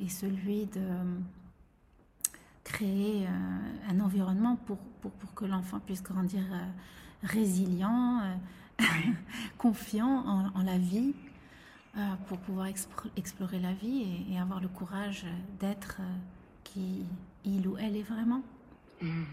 est 0.00 0.09
celui 0.09 0.64
de 0.66 0.88
créer 2.62 3.26
euh, 3.26 3.90
un 3.90 4.00
environnement 4.00 4.57
pour, 4.64 4.78
pour, 5.02 5.11
pour 5.11 5.35
que 5.35 5.45
l'enfant 5.45 5.81
puisse 5.81 6.02
grandir 6.02 6.43
résilient, 7.23 8.23
confiant 9.59 10.25
en, 10.26 10.50
en, 10.54 10.62
la 10.62 10.78
vie 10.78 11.14
pour 12.26 12.38
pouvoir 12.38 12.69
explorer 13.16 13.61
la 13.61 13.73
vie 13.75 14.25
et, 14.31 14.38
avoir 14.38 14.61
le 14.61 14.69
courage 14.69 15.26
d'être 15.61 16.00
qui 16.64 17.04
il 17.45 17.69
ou 17.69 17.76
elle 17.76 17.97
est 17.97 18.02
vraiment. 18.02 18.43
Mm. 19.02 19.25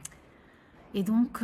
Et 0.93 1.03
donc, 1.03 1.41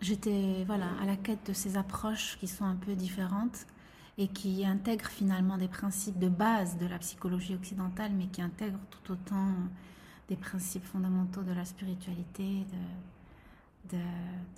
j'étais 0.00 0.64
voilà, 0.66 0.86
à 1.02 1.06
la 1.06 1.16
quête 1.16 1.46
de 1.48 1.52
ces 1.52 1.76
approches 1.76 2.36
qui 2.38 2.48
sont 2.48 2.64
un 2.64 2.76
peu 2.76 2.94
différentes 2.94 3.66
et 4.18 4.28
qui 4.28 4.64
intègrent 4.66 5.08
finalement 5.08 5.56
des 5.56 5.68
principes 5.68 6.18
de 6.18 6.28
base 6.28 6.76
de 6.76 6.86
la 6.86 6.98
psychologie 6.98 7.54
occidentale, 7.54 8.12
mais 8.16 8.26
qui 8.26 8.42
intègrent 8.42 8.78
tout 8.90 9.12
autant 9.12 9.54
des 10.28 10.36
principes 10.36 10.84
fondamentaux 10.84 11.42
de 11.42 11.52
la 11.52 11.64
spiritualité, 11.64 12.66
de, 13.90 13.96
de, 13.96 14.02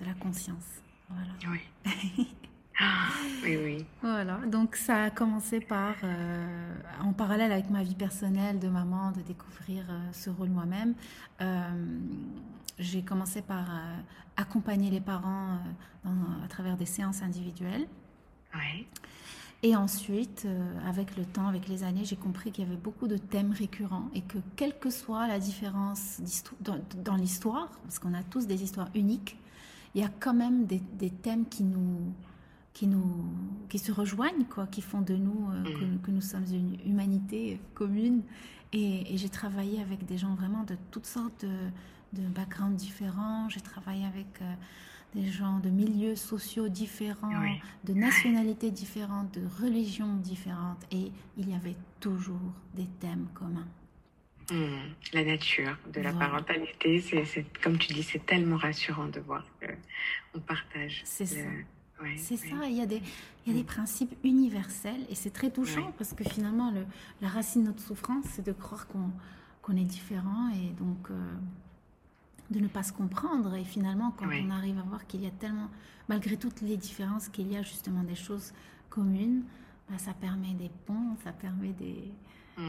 de 0.00 0.04
la 0.04 0.14
conscience. 0.14 0.82
Voilà. 1.08 1.32
Oui. 1.50 2.28
Ah, 2.78 3.08
oui, 3.44 3.56
oui. 3.56 3.87
Voilà, 4.00 4.38
donc 4.46 4.76
ça 4.76 5.04
a 5.04 5.11
commencé 5.11 5.61
par, 5.61 5.94
euh, 6.04 6.75
en 7.02 7.12
parallèle 7.12 7.52
avec 7.52 7.70
ma 7.70 7.82
vie 7.82 7.94
personnelle 7.94 8.58
de 8.58 8.68
maman, 8.68 9.12
de 9.12 9.20
découvrir 9.20 9.84
euh, 9.88 10.00
ce 10.12 10.30
rôle 10.30 10.49
moi-même. 10.49 10.94
Euh, 11.40 11.99
j'ai 12.82 13.02
commencé 13.02 13.42
par 13.42 13.66
accompagner 14.36 14.90
les 14.90 15.00
parents 15.00 15.58
à 16.04 16.48
travers 16.48 16.76
des 16.76 16.86
séances 16.86 17.22
individuelles. 17.22 17.86
Et 19.62 19.76
ensuite, 19.76 20.46
avec 20.86 21.16
le 21.16 21.24
temps, 21.24 21.46
avec 21.46 21.68
les 21.68 21.84
années, 21.84 22.04
j'ai 22.04 22.16
compris 22.16 22.50
qu'il 22.50 22.64
y 22.64 22.66
avait 22.66 22.76
beaucoup 22.76 23.06
de 23.06 23.16
thèmes 23.16 23.52
récurrents 23.52 24.08
et 24.14 24.20
que 24.20 24.38
quelle 24.56 24.76
que 24.78 24.90
soit 24.90 25.28
la 25.28 25.38
différence 25.38 26.20
dans, 26.60 26.78
dans 27.04 27.14
l'histoire, 27.14 27.68
parce 27.84 27.99
qu'on 28.00 28.14
a 28.14 28.23
tous 28.25 28.47
des 28.47 28.62
histoires 28.64 28.88
uniques, 28.95 29.38
il 29.95 30.00
y 30.00 30.04
a 30.04 30.10
quand 30.21 30.34
même 30.34 30.66
des, 30.66 30.82
des 30.99 31.10
thèmes 31.10 31.47
qui 31.47 31.62
nous, 31.62 32.12
qui 32.73 32.86
nous 32.86 33.25
qui 33.68 33.78
se 33.78 33.92
rejoignent 33.92 34.45
quoi 34.45 34.66
qui 34.66 34.80
font 34.80 35.00
de 35.02 35.14
nous 35.14 35.49
euh, 35.50 35.60
mm. 35.60 36.00
que, 36.00 36.10
nous 36.10 36.21
sommes 36.21 36.47
une 36.50 36.78
humanité 36.86 37.60
commune 37.75 38.23
et, 38.73 39.16
j'ai 39.16 39.28
travaillé 39.28 39.82
avec 39.82 40.06
des 40.06 40.16
gens 40.16 40.34
vraiment 40.34 40.64
de 40.64 40.76
toutes 40.90 41.06
sortes 41.06 41.45
de, 41.45 41.50
de 42.12 42.22
backgrounds 42.28 42.76
différents 42.76 43.48
j'ai 43.48 43.60
travaillé 43.60 44.04
avec 44.04 44.26
euh, 44.40 44.54
des 45.14 45.26
gens 45.30 45.58
de 45.58 45.68
milieux 45.68 46.16
sociaux 46.16 46.68
différents 46.68 47.30
de 47.84 47.92
nationalités 47.92 48.70
différentes 48.70 49.34
de 49.34 49.46
religions 49.62 50.16
différentes. 50.16 50.82
Et 50.90 51.12
il 51.36 51.50
y 51.50 51.54
avait 51.54 51.76
toujours 52.00 52.40
des 52.75 52.86
thèmes 53.00 53.26
communs. 53.34 53.68
Mm. 54.50 54.90
la 55.12 55.25
nature 55.25 55.78
de 55.94 56.00
la 56.00 56.12
parentalité 56.12 57.00
c'est 57.00 57.46
comme 57.62 57.78
tu 57.78 57.92
dis 57.92 58.02
c'est 58.02 58.26
tellement 58.26 58.56
rassurant 58.56 59.06
de 59.06 59.20
voir 59.20 59.46
qu'on 59.60 60.40
partage 60.40 61.02
c'est 61.04 61.26
ça. 61.26 61.38
C'est 62.16 62.36
ça, 62.36 62.56
il 62.66 62.76
y, 62.76 62.80
a 62.80 62.86
des, 62.86 63.00
il 63.46 63.52
y 63.52 63.54
a 63.54 63.58
des 63.58 63.64
principes 63.64 64.12
universels 64.25 65.06
et 65.08 65.14
c'est 65.14 65.30
très 65.30 65.50
touchant 65.50 65.92
parce 65.98 66.14
que 66.14 66.25
finalement, 66.25 66.72
le, 66.72 66.84
la 67.20 67.28
racine 67.28 67.62
de 67.62 67.68
notre 67.68 67.80
souffrance, 67.80 68.25
c'est 68.32 68.44
de 68.44 68.50
croire 68.50 68.88
qu'on 68.88 69.76
est 69.76 69.84
différent 69.84 70.50
et 70.50 70.72
donc 70.82 71.10
euh, 71.10 71.14
de 72.52 72.60
ne 72.60 72.69
pas 72.69 72.82
se 72.82 72.93
comprendre. 72.93 73.54
Et 73.54 73.65
finalement, 73.65 74.12
quand 74.12 74.26
on 74.26 74.50
arrive 74.50 74.78
à 74.78 74.82
voir 74.82 75.06
qu'il 75.06 75.23
y 75.23 75.26
a 75.26 75.30
tellement, 75.30 75.69
malgré 76.08 76.36
toutes 76.36 76.60
les 76.60 76.76
différences, 76.76 77.28
qu'il 77.28 77.50
y 77.50 77.56
a 77.56 77.62
justement 77.62 78.02
des 78.04 78.15
choses 78.15 78.52
communes, 78.91 79.43
bah, 79.91 79.99
ça 79.99 80.15
permet 80.15 80.54
des 80.54 80.71
ponts, 80.86 81.17
ça 81.25 81.32
permet 81.32 81.73
des, 81.73 82.04
mmh. 82.56 82.62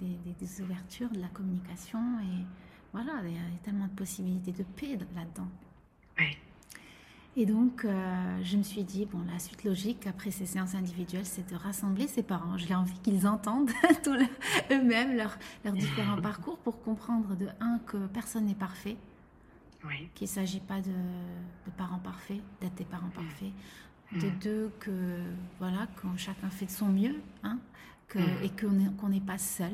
des, 0.00 0.32
des, 0.40 0.62
ouvertures, 0.62 1.10
de 1.10 1.20
la 1.20 1.28
communication 1.28 2.00
et 2.20 2.44
voilà, 2.92 3.12
il 3.24 3.34
y 3.34 3.36
a 3.36 3.40
tellement 3.62 3.86
de 3.86 3.92
possibilités 3.92 4.52
de 4.52 4.62
paix 4.62 4.98
là-dedans. 5.14 5.48
Oui. 6.18 6.36
Et 7.38 7.44
donc, 7.44 7.84
euh, 7.84 8.40
je 8.42 8.56
me 8.56 8.62
suis 8.62 8.82
dit, 8.82 9.04
bon, 9.04 9.18
la 9.30 9.38
suite 9.38 9.62
logique 9.62 10.06
après 10.06 10.30
ces 10.30 10.46
séances 10.46 10.74
individuelles, 10.74 11.26
c'est 11.26 11.46
de 11.50 11.54
rassembler 11.54 12.06
ses 12.06 12.22
parents. 12.22 12.56
J'ai 12.56 12.74
envie 12.74 12.98
qu'ils 13.00 13.26
entendent 13.26 13.70
eux-mêmes 14.70 15.14
leurs 15.14 15.38
leur 15.62 15.74
différents 15.74 16.20
parcours 16.22 16.56
pour 16.58 16.80
comprendre, 16.80 17.36
de 17.36 17.48
un, 17.60 17.78
que 17.86 17.98
personne 18.06 18.46
n'est 18.46 18.54
parfait, 18.54 18.96
oui. 19.88 20.08
qu'il 20.14 20.26
ne 20.26 20.30
s'agit 20.30 20.60
pas 20.60 20.80
de, 20.80 20.90
de, 20.90 21.70
parents 21.76 21.98
parfaits, 21.98 22.40
d'être 22.60 22.74
des 22.74 22.84
parents 22.84 23.08
mm. 23.08 23.22
parfaits. 23.22 23.52
De 24.12 24.26
mm. 24.28 24.38
deux, 24.40 24.72
que 24.80 25.20
voilà, 25.58 25.86
que 25.96 26.06
chacun 26.16 26.48
fait 26.50 26.66
de 26.66 26.70
son 26.70 26.88
mieux, 26.88 27.16
hein, 27.42 27.58
que, 28.08 28.18
mm. 28.18 28.44
et 28.44 28.50
qu'on 29.00 29.08
n'est 29.08 29.20
pas 29.20 29.38
seul, 29.38 29.72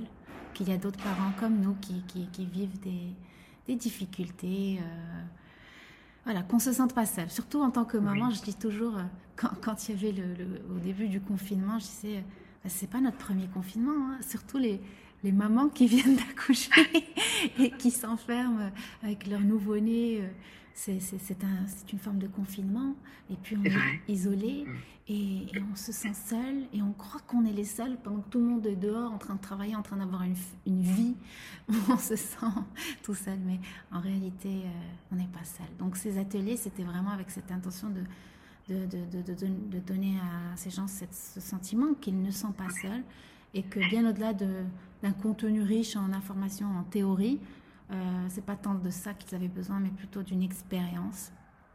qu'il 0.55 0.68
y 0.68 0.72
a 0.72 0.77
d'autres 0.79 1.03
parents 1.03 1.33
comme 1.38 1.61
nous 1.61 1.75
qui, 1.75 2.03
qui, 2.09 2.27
qui 2.29 2.46
vivent 2.46 2.79
des, 2.81 3.12
des 3.66 3.77
difficultés. 3.77 4.79
Euh, 4.81 5.22
voilà, 6.25 6.42
qu'on 6.42 6.59
se 6.59 6.72
sente 6.72 6.94
pas 6.94 7.07
seul. 7.07 7.31
Surtout 7.31 7.61
en 7.61 7.70
tant 7.70 7.85
que 7.85 7.96
maman, 7.96 8.31
je 8.31 8.42
dis 8.42 8.55
toujours, 8.55 8.96
euh, 8.96 9.03
quand, 9.37 9.51
quand, 9.61 9.88
il 9.88 9.94
y 9.94 9.98
avait 9.98 10.12
le, 10.12 10.62
au 10.75 10.79
début 10.79 11.09
du 11.09 11.20
confinement, 11.20 11.79
je 11.79 11.85
disais, 11.85 12.18
euh, 12.18 12.22
bah, 12.62 12.70
c'est 12.70 12.88
pas 12.88 13.01
notre 13.01 13.18
premier 13.18 13.48
confinement, 13.48 14.12
hein. 14.12 14.18
surtout 14.20 14.59
les, 14.59 14.81
les 15.25 15.33
mamans 15.33 15.69
qui 15.69 15.87
viennent 15.89 16.17
d'accoucher 16.17 16.71
et 17.59 17.71
qui 17.71 17.91
s'enferment 17.91 18.71
avec 19.03 19.27
leur 19.27 19.41
nouveau-né. 19.41 20.21
Euh, 20.23 20.29
c'est 20.75 21.45
un, 21.45 21.67
une 21.93 21.99
forme 21.99 22.19
de 22.19 22.27
confinement. 22.27 22.95
Et 23.31 23.37
puis 23.37 23.57
on 23.57 23.65
est, 23.65 23.73
isolé 24.09 24.65
mm. 24.67 24.77
et, 25.09 25.47
on 25.71 25.77
se 25.77 25.93
sent 25.93 26.15
seul 26.15 26.65
et 26.73 26.83
on 26.83 26.93
croit 26.93 27.21
qu'on 27.27 27.45
est 27.45 27.53
les 27.53 27.65
seuls 27.65 27.97
pendant 28.03 28.21
que 28.21 28.31
tout 28.31 28.41
le 28.41 28.47
monde 28.47 28.67
est 28.67 28.77
dehors 28.77 29.13
en 29.13 29.19
train 29.19 29.35
de 29.35 29.41
travailler, 29.41 29.77
en 29.77 29.83
train 29.83 29.97
d'avoir 29.97 30.23
une, 30.23 30.35
une, 30.67 30.83
vie. 30.83 31.15
On 31.89 31.97
se 31.97 32.17
sent 32.17 32.47
tout 33.03 33.15
seul, 33.15 33.39
mais 33.45 33.61
en 33.91 34.01
réalité, 34.01 34.49
euh, 34.49 35.13
on 35.13 35.17
n'est 35.17 35.29
pas 35.29 35.45
seul. 35.45 35.67
Donc 35.79 35.97
ces 35.97 36.19
ateliers, 36.19 36.57
c'était 36.57 36.83
vraiment 36.83 37.11
avec 37.11 37.31
cette 37.31 37.51
intention 37.53 37.89
de, 37.89 38.03
de, 38.69 38.87
de, 38.87 39.35
de, 39.35 39.79
donner 39.79 40.17
à 40.19 40.57
ces 40.57 40.71
gens 40.71 40.87
ce 40.89 41.41
sentiment 41.41 41.95
qu'ils 41.95 42.21
ne 42.21 42.31
sont 42.31 42.53
pas 42.53 42.69
seuls 42.71 43.03
et 43.55 43.63
que 43.63 43.81
bien 43.91 44.09
au-delà 44.09 44.33
d'un 45.03 45.12
contenu 45.12 45.62
riche 45.62 45.97
en 45.97 46.12
informations, 46.12 46.69
en 46.79 46.85
théorie, 46.85 47.41
euh, 47.91 48.27
c'est 48.29 48.45
pas 48.45 48.57
tant 48.57 48.75
de 48.75 48.91
ça 48.91 49.15
qu'ils 49.15 49.35
avaient 49.35 49.49
besoin, 49.49 49.81
mais 49.81 49.91
plutôt 49.91 50.23
d'une 50.23 50.43
expérience 50.43 51.33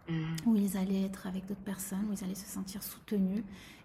mm. 0.10 0.13
où 0.46 0.56
ils 0.56 0.78
allaient 0.78 1.04
être 1.04 1.28
avec 1.28 1.46
d'autres 1.46 1.62
personnes, 1.62 2.06
où 2.10 2.13
ils 2.13 2.24
allaient 2.24 2.36
se 2.36 2.48
sentir 2.48 2.84
soutenus 2.84 3.44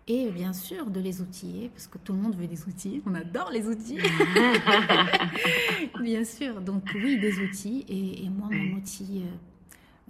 et 0.08 0.30
bien 0.30 0.52
sûr 0.52 0.90
de 0.90 1.00
les 1.00 1.20
outiller, 1.20 1.68
parce 1.68 1.86
que 1.86 1.98
tout 1.98 2.12
le 2.12 2.18
monde 2.18 2.34
veut 2.34 2.48
des 2.48 2.64
outils, 2.64 3.02
on 3.06 3.14
adore 3.14 3.50
les 3.52 3.68
outils. 3.68 3.98
bien 6.00 6.24
sûr, 6.24 6.60
donc 6.60 6.90
oui, 6.94 7.20
des 7.20 7.38
outils. 7.38 7.84
Et, 7.88 8.28
moi, 8.28 8.48
mon 8.50 8.78
outil 8.78 9.22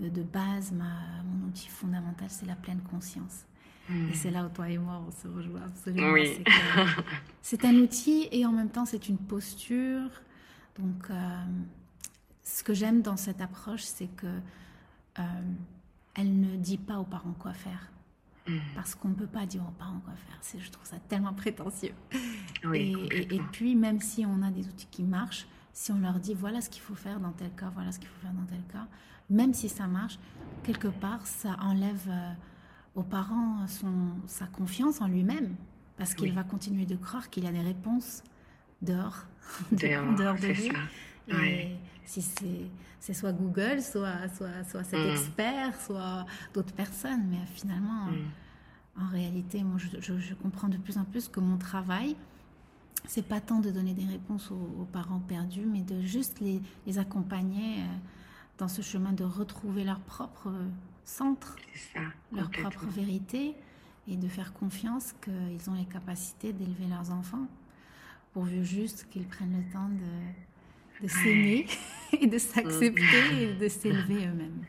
euh, 0.03 0.09
de 0.09 0.23
base, 0.23 0.73
ma, 0.73 1.23
mon 1.25 1.49
outil 1.49 1.69
fondamental, 1.69 2.29
c'est 2.31 2.47
la 2.47 2.57
pleine 2.57 2.81
conscience. 2.91 3.45
Mm. 3.93 4.09
Et 4.11 4.15
c'est 4.15 4.31
là 4.31 4.45
où 4.45 4.49
toi 4.49 4.69
et 4.69 4.79
moi, 4.79 5.03
on 5.07 5.11
se 5.11 5.29
rejoint 5.29 5.63
absolument. 5.63 6.15
C'est 7.43 7.65
un 7.65 7.75
outil 7.75 8.29
et 8.31 8.47
en 8.47 8.53
même 8.53 8.71
temps, 8.71 8.87
c'est 8.87 9.09
une 9.09 9.19
posture. 9.19 10.09
Donc, 10.79 11.11
euh, 11.11 11.45
ce 12.45 12.63
que 12.63 12.73
j'aime 12.73 13.03
dans 13.03 13.17
cette 13.17 13.41
approche, 13.41 13.83
c'est 13.83 14.07
que 14.07 14.27
euh, 15.19 15.23
elle 16.15 16.41
ne 16.41 16.57
dit 16.57 16.79
pas 16.79 16.99
aux 16.99 17.05
parents 17.05 17.35
quoi 17.39 17.53
faire. 17.53 17.91
Mm. 18.47 18.59
Parce 18.75 18.95
qu'on 18.95 19.09
ne 19.09 19.15
peut 19.15 19.27
pas 19.27 19.45
dire 19.45 19.63
aux 19.63 19.79
parents 19.79 20.01
quoi 20.05 20.15
faire. 20.15 20.61
Je 20.61 20.71
trouve 20.71 20.87
ça 20.87 20.97
tellement 21.09 21.35
prétentieux. 21.35 21.95
et, 22.73 23.41
puis, 23.51 23.75
même 23.75 24.01
si 24.01 24.25
on 24.25 24.41
a 24.43 24.51
des 24.51 24.67
outils 24.69 24.89
qui 24.91 25.03
marchent, 25.03 25.47
si 25.73 25.91
on 25.91 25.99
leur 25.99 26.21
dit 26.21 26.35
voilà 26.35 26.61
ce 26.61 26.71
qu'il 26.71 26.83
faut 26.83 26.95
faire 26.95 27.19
dans 27.19 27.33
tel 27.33 27.51
cas, 27.51 27.71
voilà 27.75 27.93
ce 27.93 27.99
qu'il 27.99 28.09
faut 28.09 28.21
faire 28.21 28.33
dans 28.33 28.45
tel 28.45 28.63
cas, 28.71 28.87
même 29.31 29.55
si 29.55 29.69
ça 29.69 29.87
marche, 29.87 30.19
quelque 30.63 30.89
part, 30.89 31.27
ça 31.27 31.57
enlève 31.61 32.09
euh, 32.09 32.33
aux 32.95 33.03
parents 33.03 33.67
son, 33.69 33.93
sa 34.27 34.47
confiance 34.47 35.01
en 35.01 35.09
lui-même. 35.09 35.55
Parce 35.97 36.15
qu'il 36.15 36.33
va 36.33 36.43
continuer 36.43 36.87
de 36.87 36.97
croire 36.97 37.31
qu'il 37.31 37.47
a 37.47 37.53
des 37.53 37.61
réponses 37.61 38.23
dehors, 38.81 39.27
dehors, 39.73 40.15
dehors 40.15 40.37
de 40.37 40.49
lui. 40.49 40.73
Et 41.29 41.77
si 42.05 42.23
c'est 43.01 43.15
soit 43.15 43.33
Google, 43.33 43.81
soit, 43.83 44.29
soit, 44.37 44.65
soit 44.69 44.85
cet 44.85 44.99
mm. 44.99 45.11
expert, 45.11 45.81
soit 45.81 46.27
d'autres 46.55 46.73
personnes. 46.73 47.27
Mais 47.31 47.39
finalement, 47.55 48.07
mm. 48.07 49.03
en 49.03 49.09
réalité, 49.09 49.63
moi, 49.63 49.79
je, 49.79 50.19
je, 50.19 50.35
comprends 50.35 50.69
de 50.69 50.77
plus 50.77 50.99
en 50.99 51.05
plus 51.05 51.29
que 51.29 51.41
mon 51.41 51.57
travail, 51.57 52.17
c'est 53.07 53.27
pas 53.27 53.41
tant 53.41 53.61
de 53.61 53.71
donner 53.71 53.95
des 53.95 54.07
réponses 54.07 54.51
aux, 54.51 54.87
parents 54.93 55.21
perdus, 55.21 55.67
mais 55.67 55.83
de 55.83 56.01
juste 56.03 56.41
les, 56.41 56.61
les, 56.87 56.99
accompagner 56.99 57.81
euh, 57.81 57.87
dans 58.59 58.69
ce 58.69 58.83
chemin 58.83 59.13
de 59.13 59.25
retrouver 59.25 59.85
leur 59.85 60.01
propre 60.01 60.51
centre, 61.05 61.57
ça, 61.75 62.01
leur 62.33 62.51
propre 62.51 62.87
vérité, 62.87 63.55
et 64.09 64.17
de 64.17 64.29
faire 64.29 64.53
confiance 64.53 65.15
qu'ils 65.23 65.71
ont 65.71 65.75
les 65.75 65.85
capacités 65.85 66.53
d'élever 66.53 66.87
leurs 66.91 67.11
enfants, 67.11 67.47
pourvu 68.33 68.65
juste 68.65 69.07
qu'ils 69.11 69.27
prennent 69.27 69.57
le 69.57 69.73
temps 69.73 69.89
de, 69.89 71.07
de 71.07 71.09
s'aimer 71.09 71.67
et 72.21 72.27
de 72.27 72.39
s'accepter 72.39 73.43
et 73.43 73.55
de 73.55 73.69
s'élever 73.69 74.27
eux-mêmes. 74.27 74.65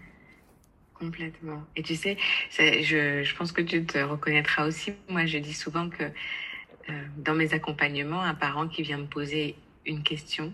Complètement. 0.94 1.64
Et 1.76 1.84
tu 1.84 1.96
sais, 1.96 2.18
je, 2.52 3.24
je, 3.24 3.36
pense 3.36 3.52
que 3.52 3.62
tu 3.62 3.86
te 3.86 3.98
reconnaîtras 3.98 4.68
aussi. 4.68 4.94
Moi, 5.10 5.26
je 5.26 5.38
dis 5.40 5.54
souvent 5.54 5.90
que 5.90 6.04
euh, 6.04 7.04
dans 7.18 7.34
mes 7.34 7.54
accompagnements, 7.54 8.22
un 8.22 8.36
parent 8.36 8.68
qui 8.68 8.84
vient 8.84 8.98
me 8.98 9.08
poser 9.08 9.56
une 9.86 10.04
question, 10.04 10.54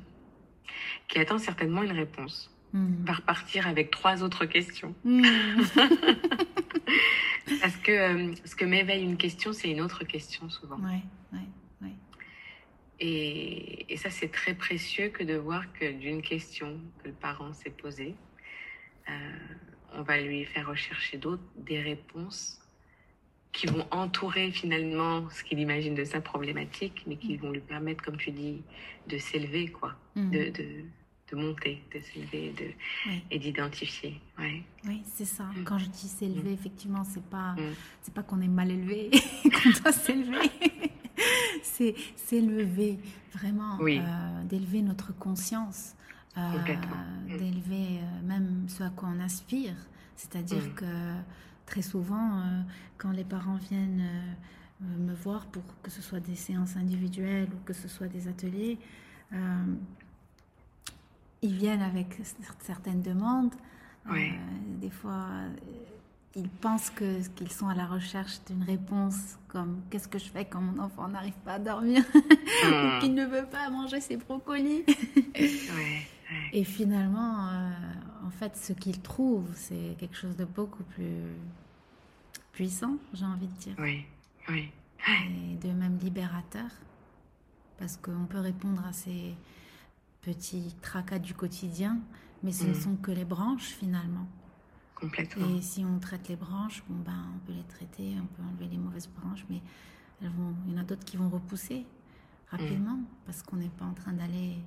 qui 1.07 1.19
attend 1.19 1.37
certainement 1.37 1.83
une 1.83 1.91
réponse, 1.91 2.51
hmm. 2.73 3.05
par 3.05 3.21
partir 3.21 3.67
avec 3.67 3.91
trois 3.91 4.23
autres 4.23 4.45
questions. 4.45 4.95
Hmm. 5.03 5.23
Parce 7.61 7.77
que 7.77 7.91
euh, 7.91 8.33
ce 8.45 8.55
que 8.55 8.65
m'éveille 8.65 9.03
une 9.03 9.17
question, 9.17 9.53
c'est 9.53 9.69
une 9.69 9.81
autre 9.81 10.03
question 10.03 10.49
souvent. 10.49 10.77
Ouais, 10.77 11.01
ouais, 11.33 11.47
ouais. 11.81 11.93
Et, 12.99 13.91
et 13.91 13.97
ça, 13.97 14.09
c'est 14.09 14.31
très 14.31 14.53
précieux 14.53 15.09
que 15.09 15.23
de 15.23 15.35
voir 15.35 15.71
que 15.73 15.91
d'une 15.91 16.21
question 16.21 16.79
que 17.01 17.07
le 17.07 17.13
parent 17.13 17.53
s'est 17.53 17.71
posée, 17.71 18.15
euh, 19.09 19.11
on 19.93 20.03
va 20.03 20.19
lui 20.19 20.45
faire 20.45 20.67
rechercher 20.67 21.17
d'autres, 21.17 21.43
des 21.57 21.81
réponses 21.81 22.59
qui 23.51 23.67
vont 23.67 23.85
entourer 23.91 24.51
finalement 24.51 25.27
ce 25.29 25.43
qu'il 25.43 25.59
imagine 25.59 25.95
de 25.95 26.03
sa 26.03 26.21
problématique, 26.21 27.03
mais 27.07 27.17
qui 27.17 27.35
vont 27.37 27.51
lui 27.51 27.61
permettre, 27.61 28.03
comme 28.03 28.17
tu 28.17 28.31
dis, 28.31 28.61
de 29.07 29.17
s'élever, 29.17 29.69
quoi, 29.69 29.95
mm. 30.15 30.29
de, 30.29 30.49
de, 30.49 30.65
de, 31.31 31.35
monter, 31.35 31.83
de 31.93 31.99
s'élever 31.99 32.53
de, 32.57 33.11
et 33.29 33.39
d'identifier. 33.39 34.19
Ouais. 34.37 34.63
Oui, 34.85 35.01
c'est 35.05 35.25
ça. 35.25 35.43
Mm. 35.43 35.63
Quand 35.63 35.77
je 35.77 35.85
dis 35.87 36.07
s'élever, 36.07 36.51
mm. 36.51 36.53
effectivement, 36.53 37.03
c'est 37.03 37.23
pas, 37.23 37.55
c'est 38.01 38.13
pas 38.13 38.23
qu'on 38.23 38.41
est 38.41 38.47
mal 38.47 38.71
élevé 38.71 39.11
qu'on 39.43 39.69
doit 39.81 39.91
s'élever. 39.91 40.49
c'est 41.63 41.95
s'élever, 42.15 42.99
vraiment, 43.33 43.77
euh, 43.81 44.43
d'élever 44.43 44.81
notre 44.81 45.13
conscience, 45.17 45.95
euh, 46.37 46.41
d'élever 47.27 47.99
euh, 47.99 48.27
même 48.27 48.65
ce 48.67 48.83
à 48.83 48.89
quoi 48.89 49.09
on 49.15 49.19
aspire. 49.19 49.75
C'est-à-dire 50.15 50.73
que 50.75 50.85
très 51.65 51.81
souvent, 51.81 52.39
euh, 52.39 52.61
quand 52.97 53.11
les 53.11 53.23
parents 53.23 53.55
viennent 53.55 54.03
me 54.81 55.13
voir 55.13 55.45
pour 55.47 55.63
que 55.81 55.89
ce 55.91 56.01
soit 56.01 56.19
des 56.19 56.35
séances 56.35 56.75
individuelles 56.75 57.49
ou 57.53 57.65
que 57.65 57.73
ce 57.73 57.87
soit 57.87 58.07
des 58.07 58.27
ateliers, 58.27 58.77
ils 61.41 61.55
viennent 61.55 61.81
avec 61.81 62.17
certaines 62.59 63.01
demandes. 63.01 63.53
des 64.81 64.89
fois, 64.89 65.27
ils 66.35 66.49
pensent 66.49 66.89
que 66.89 67.27
qu'ils 67.29 67.51
sont 67.51 67.67
à 67.67 67.75
la 67.75 67.85
recherche 67.85 68.39
d'une 68.47 68.63
réponse 68.63 69.37
comme 69.47 69.81
qu'est-ce 69.89 70.07
que 70.07 70.19
je 70.19 70.29
fais 70.29 70.45
quand 70.45 70.61
mon 70.61 70.81
enfant 70.81 71.07
n'arrive 71.07 71.37
pas 71.45 71.53
à 71.53 71.59
dormir? 71.59 72.03
Ou 72.15 72.99
qu'il 72.99 73.13
ne 73.13 73.25
veut 73.25 73.45
pas 73.45 73.69
manger 73.69 73.99
ses 73.99 74.17
brocolis? 74.17 74.83
Et 76.53 76.63
finalement, 76.63 77.49
en 78.25 78.29
fait, 78.29 78.55
ce 78.55 78.73
qu'ils 78.73 79.01
trouvent, 79.01 79.51
c'est 79.55 79.95
quelque 79.99 80.15
chose 80.15 80.35
de 80.35 80.45
beaucoup 80.45 80.83
plus 80.83 81.23
puissant, 82.51 82.97
j'ai 83.13 83.25
envie 83.25 83.47
de 83.47 83.57
dire. 83.57 83.75
Oui, 83.79 84.05
oui. 84.49 84.69
Et 85.07 85.55
de 85.55 85.71
même 85.71 85.97
libérateur, 85.97 86.69
parce 87.77 87.97
qu'on 87.97 88.25
peut 88.25 88.39
répondre 88.39 88.85
à 88.85 88.93
ces 88.93 89.33
petits 90.21 90.75
tracas 90.81 91.19
du 91.19 91.33
quotidien, 91.33 91.99
mais 92.43 92.51
ce 92.51 92.65
ne 92.65 92.71
mm. 92.71 92.81
sont 92.81 92.95
que 92.95 93.11
les 93.11 93.25
branches 93.25 93.69
finalement. 93.79 94.27
Complètement. 94.95 95.55
Et 95.55 95.61
si 95.61 95.85
on 95.85 95.99
traite 95.99 96.27
les 96.27 96.35
branches, 96.35 96.83
bon 96.87 97.01
ben, 97.03 97.25
on 97.35 97.39
peut 97.45 97.53
les 97.53 97.63
traiter, 97.63 98.15
on 98.21 98.25
peut 98.25 98.43
enlever 98.47 98.67
les 98.67 98.77
mauvaises 98.77 99.07
branches, 99.07 99.45
mais 99.49 99.61
elles 100.21 100.29
vont, 100.29 100.53
il 100.67 100.73
y 100.73 100.77
en 100.77 100.81
a 100.81 100.83
d'autres 100.83 101.05
qui 101.05 101.17
vont 101.17 101.29
repousser 101.29 101.85
rapidement, 102.49 102.97
mm. 102.97 103.05
parce 103.25 103.41
qu'on 103.43 103.57
n'est 103.57 103.69
pas 103.69 103.85
en 103.85 103.93
train 103.93 104.13
d'aller 104.13 104.57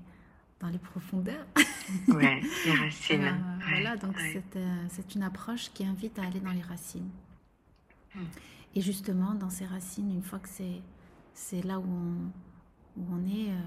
dans 0.60 0.68
les 0.68 0.78
profondeurs. 0.78 1.46
ouais, 2.08 2.40
les 2.64 2.72
racines. 2.80 3.24
Euh, 3.24 3.64
voilà, 3.68 3.96
donc 3.96 4.16
euh, 4.56 4.86
c'est 4.88 5.14
une 5.14 5.22
approche 5.22 5.70
qui 5.74 5.84
invite 5.84 6.18
à 6.18 6.22
aller 6.22 6.40
dans 6.40 6.52
les 6.52 6.62
racines. 6.62 7.10
Et 8.74 8.80
justement, 8.80 9.34
dans 9.34 9.50
ces 9.50 9.66
racines, 9.66 10.10
une 10.10 10.22
fois 10.22 10.38
que 10.38 10.48
c'est, 10.48 10.80
c'est 11.34 11.62
là 11.62 11.78
où 11.78 11.84
on, 11.84 12.30
où 12.96 13.02
on 13.12 13.26
est, 13.26 13.50
euh, 13.50 13.58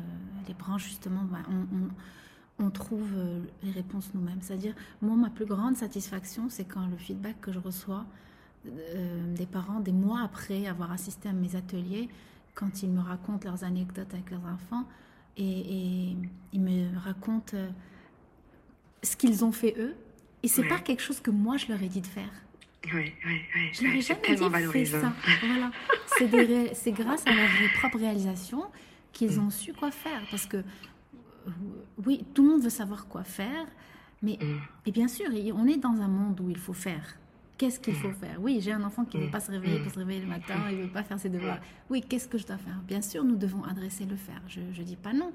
les 0.48 0.54
branches, 0.54 0.86
justement, 0.86 1.24
bah, 1.24 1.40
on, 1.50 2.66
on, 2.66 2.70
trouve 2.70 3.10
euh, 3.16 3.42
les 3.64 3.72
réponses 3.72 4.12
nous-mêmes. 4.14 4.42
C'est-à-dire, 4.42 4.74
moi, 5.02 5.16
ma 5.16 5.30
plus 5.30 5.46
grande 5.46 5.76
satisfaction, 5.76 6.50
c'est 6.50 6.66
quand 6.66 6.86
le 6.88 6.98
feedback 6.98 7.40
que 7.42 7.52
je 7.52 7.60
reçois 7.60 8.06
euh, 8.68 9.36
des 9.36 9.46
parents, 9.46 9.80
des 9.80 9.92
mois 9.92 10.22
après 10.22 10.68
avoir 10.68 10.92
assisté 10.92 11.30
à 11.30 11.34
mes 11.34 11.56
ateliers, 11.56 12.10
quand 12.54 12.84
ils 12.84 12.90
me 12.90 13.02
racontent 13.02 13.48
leurs 13.50 13.64
anecdotes 13.64 14.14
avec 14.14 14.32
leurs 14.32 14.46
enfants, 14.46 14.88
et, 15.38 15.44
et 15.44 16.18
ils 16.54 16.62
me 16.62 16.98
racontent 16.98 17.58
ce 19.04 19.18
qu'ils 19.18 19.44
ont 19.44 19.52
fait 19.52 19.76
eux. 19.78 19.96
Et 20.44 20.48
c'est 20.48 20.68
pas 20.68 20.80
quelque 20.80 21.02
chose 21.02 21.20
que 21.20 21.32
moi 21.32 21.58
je 21.58 21.68
leur 21.68 21.82
ai 21.82 21.90
dit 21.90 22.02
de 22.02 22.08
faire. 22.08 22.30
Oui, 22.94 23.14
oui, 23.26 23.42
oui. 23.56 23.70
Je 23.74 23.84
n'aurais 23.84 24.02
jamais 24.02 24.84
dit 24.86 24.86
ça. 24.86 25.14
Voilà. 25.42 25.72
C'est 26.74 26.92
grâce 26.92 27.26
à 27.26 27.34
leur 27.34 27.50
propre 27.80 27.98
réalisation 27.98 28.66
qu'ils 29.16 29.40
ont 29.40 29.50
su 29.50 29.74
quoi 29.74 29.90
faire. 29.90 30.22
Parce 30.30 30.46
que, 30.46 30.58
euh, 30.58 31.52
oui, 32.06 32.24
tout 32.34 32.44
le 32.44 32.50
monde 32.52 32.62
veut 32.62 32.70
savoir 32.70 33.08
quoi 33.08 33.24
faire. 33.24 33.66
Mais, 34.22 34.38
mm. 34.40 34.58
et 34.86 34.92
bien 34.92 35.08
sûr, 35.08 35.28
on 35.56 35.66
est 35.66 35.78
dans 35.78 36.02
un 36.02 36.08
monde 36.08 36.40
où 36.42 36.50
il 36.50 36.58
faut 36.58 36.74
faire. 36.74 37.18
Qu'est-ce 37.58 37.80
qu'il 37.80 37.96
faut 37.96 38.10
mm. 38.10 38.16
faire? 38.16 38.38
Oui, 38.42 38.60
j'ai 38.62 38.74
un 38.74 38.84
enfant 38.84 39.06
qui 39.06 39.18
ne 39.18 39.24
veut 39.24 39.30
mm. 39.30 39.32
pas 39.32 39.40
se 39.40 39.52
réveiller 39.52 39.80
pour 39.80 39.92
se 39.92 40.00
réveiller 40.00 40.22
le 40.22 40.28
matin, 40.28 40.56
il 40.70 40.78
ne 40.78 40.84
veut 40.84 40.90
pas 40.90 41.04
faire 41.04 41.20
ses 41.20 41.30
devoirs. 41.30 41.60
Oui, 41.90 42.02
qu'est-ce 42.02 42.28
que 42.28 42.38
je 42.38 42.46
dois 42.46 42.58
faire? 42.58 42.80
Bien 42.86 43.02
sûr, 43.02 43.24
nous 43.24 43.38
devons 43.38 43.64
adresser 43.64 44.06
le 44.06 44.18
faire. 44.18 44.42
Je 44.48 44.60
ne 44.60 44.86
dis 44.86 44.98
pas 44.98 45.14
non. 45.14 45.32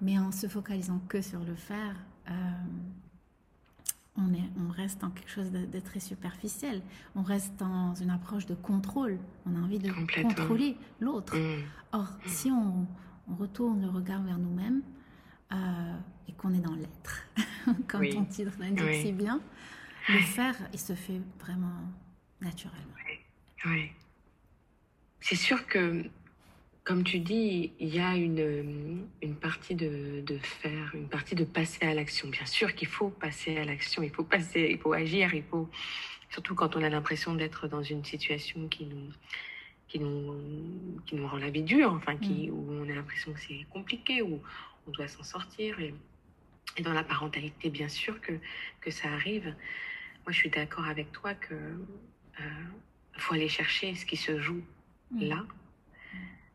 Mais 0.00 0.18
en 0.18 0.30
se 0.30 0.46
focalisant 0.46 1.00
que 1.08 1.22
sur 1.22 1.40
le 1.40 1.56
faire, 1.56 1.96
euh, 2.30 2.32
on, 4.18 4.34
est, 4.34 4.50
on 4.58 4.70
reste 4.70 5.00
dans 5.00 5.10
quelque 5.10 5.30
chose 5.30 5.50
de, 5.50 5.80
très 5.80 6.00
superficiel. 6.00 6.82
On 7.14 7.22
reste 7.22 7.54
dans 7.56 7.94
une 7.94 8.10
approche 8.10 8.46
de 8.46 8.54
contrôle. 8.54 9.18
On 9.46 9.54
a 9.56 9.60
envie 9.60 9.78
de 9.78 9.92
contrôler 10.22 10.76
l'autre. 11.00 11.36
Mm. 11.36 11.62
Or, 11.92 12.02
mm. 12.02 12.28
si 12.28 12.50
on, 12.50 12.86
retourne 13.38 13.82
le 13.82 13.90
regard 13.90 14.22
vers 14.22 14.38
nous-mêmes 14.38 14.80
euh, 15.52 15.98
et 16.28 16.32
qu'on 16.32 16.54
est 16.54 16.60
dans 16.60 16.74
l'être, 16.74 17.26
comme 17.86 18.08
ton 18.08 18.24
titre 18.24 18.52
l'indique 18.58 19.02
si 19.02 19.12
bien, 19.12 19.42
le 20.08 20.20
faire, 20.20 20.56
il 20.72 20.78
se 20.78 20.94
fait 20.94 21.20
vraiment 21.38 21.92
naturellement. 22.40 22.94
Oui. 23.66 23.90
C'est 25.20 25.36
sûr 25.36 25.66
que 25.66 26.04
comme 26.88 27.04
tu 27.04 27.18
dis, 27.18 27.70
il 27.80 27.94
y 27.94 28.00
a 28.00 28.16
une, 28.16 29.06
une 29.20 29.36
partie 29.36 29.74
de, 29.74 30.22
de, 30.22 30.38
faire, 30.38 30.90
une 30.94 31.06
partie 31.06 31.34
de 31.34 31.44
passer 31.44 31.84
à 31.84 31.92
l'action. 31.92 32.30
Bien 32.30 32.46
sûr 32.46 32.74
qu'il 32.74 32.88
faut 32.88 33.10
passer 33.10 33.58
à 33.58 33.64
l'action, 33.66 34.02
il 34.02 34.08
faut 34.08 34.24
passer, 34.24 34.68
il 34.70 34.78
faut 34.78 34.94
agir, 34.94 35.34
il 35.34 35.42
faut, 35.42 35.68
surtout 36.30 36.54
quand 36.54 36.76
on 36.76 36.82
a 36.82 36.88
l'impression 36.88 37.34
d'être 37.34 37.68
dans 37.68 37.82
une 37.82 38.06
situation 38.06 38.68
qui 38.68 38.86
nous, 38.86 39.12
qui 39.86 39.98
nous, 39.98 41.02
qui 41.04 41.14
nous 41.16 41.28
rend 41.28 41.36
la 41.36 41.50
vie 41.50 41.62
dure, 41.62 41.92
enfin, 41.92 42.16
qui, 42.16 42.48
mm. 42.48 42.54
où 42.54 42.80
on 42.80 42.88
a 42.88 42.94
l'impression 42.94 43.34
que 43.34 43.40
c'est 43.40 43.66
compliqué, 43.68 44.22
où 44.22 44.40
on 44.86 44.90
doit 44.90 45.08
s'en 45.08 45.24
sortir. 45.24 45.78
Et, 45.80 45.92
et, 46.78 46.82
dans 46.82 46.94
la 46.94 47.04
parentalité, 47.04 47.68
bien 47.68 47.90
sûr 47.90 48.18
que, 48.22 48.32
que 48.80 48.90
ça 48.90 49.12
arrive. 49.12 49.54
Moi, 50.24 50.30
je 50.30 50.38
suis 50.38 50.50
d'accord 50.50 50.86
avec 50.86 51.12
toi 51.12 51.34
que 51.34 51.52
euh, 51.52 52.64
faut 53.18 53.34
aller 53.34 53.50
chercher 53.50 53.94
ce 53.94 54.06
qui 54.06 54.16
se 54.16 54.40
joue 54.40 54.64
mm. 55.10 55.28
là 55.28 55.44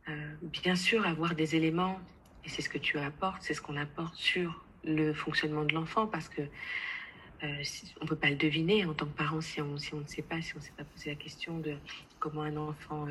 euh, 0.09 0.33
bien 0.63 0.75
sûr, 0.75 1.05
avoir 1.05 1.35
des 1.35 1.55
éléments, 1.55 1.99
et 2.45 2.49
c'est 2.49 2.61
ce 2.61 2.69
que 2.69 2.77
tu 2.77 2.97
apportes, 2.97 3.41
c'est 3.41 3.53
ce 3.53 3.61
qu'on 3.61 3.77
apporte 3.77 4.15
sur 4.15 4.63
le 4.83 5.13
fonctionnement 5.13 5.63
de 5.63 5.73
l'enfant, 5.73 6.07
parce 6.07 6.27
que 6.27 6.41
euh, 6.41 7.63
on 8.01 8.03
ne 8.03 8.09
peut 8.09 8.15
pas 8.15 8.29
le 8.29 8.35
deviner 8.35 8.85
en 8.85 8.93
tant 8.93 9.05
que 9.05 9.17
parent 9.17 9.41
si 9.41 9.61
on, 9.61 9.77
si 9.77 9.93
on 9.93 10.01
ne 10.01 10.07
sait 10.07 10.21
pas, 10.21 10.41
si 10.41 10.55
on 10.55 10.59
ne 10.59 10.63
s'est 10.63 10.73
pas 10.77 10.83
posé 10.83 11.09
la 11.09 11.15
question 11.15 11.57
de 11.59 11.75
comment 12.19 12.41
un 12.41 12.57
enfant, 12.57 13.07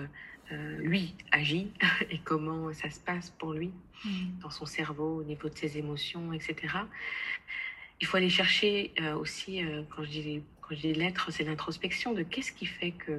lui, 0.80 1.14
agit 1.30 1.72
et 2.10 2.18
comment 2.18 2.74
ça 2.74 2.90
se 2.90 3.00
passe 3.00 3.30
pour 3.30 3.54
lui, 3.54 3.72
mm. 4.04 4.40
dans 4.42 4.50
son 4.50 4.66
cerveau, 4.66 5.20
au 5.20 5.22
niveau 5.22 5.48
de 5.48 5.56
ses 5.56 5.78
émotions, 5.78 6.30
etc. 6.34 6.76
Il 8.02 8.06
faut 8.06 8.18
aller 8.18 8.28
chercher 8.28 8.92
aussi, 9.18 9.62
quand 9.88 10.02
je 10.02 10.10
dis, 10.10 10.42
quand 10.60 10.74
je 10.74 10.80
dis 10.80 10.92
l'être, 10.92 11.30
c'est 11.30 11.44
l'introspection 11.44 12.12
de 12.12 12.22
qu'est-ce 12.22 12.52
qui 12.52 12.66
fait 12.66 12.90
que 12.90 13.18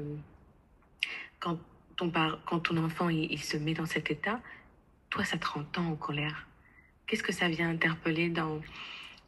quand 1.40 1.58
ton, 1.96 2.12
quand 2.46 2.60
ton 2.60 2.78
enfant 2.78 3.10
il, 3.10 3.40
se 3.40 3.58
met 3.58 3.74
dans 3.74 3.86
cet 3.86 4.12
état, 4.12 4.40
toi, 5.10 5.24
ça 5.24 5.38
te 5.38 5.48
rend 5.48 5.64
tant 5.64 5.86
en 5.86 5.96
colère. 5.96 6.48
Qu'est-ce 7.06 7.24
que 7.24 7.34
ça 7.34 7.48
vient 7.48 7.70
interpeller 7.70 8.30
dans 8.30 8.62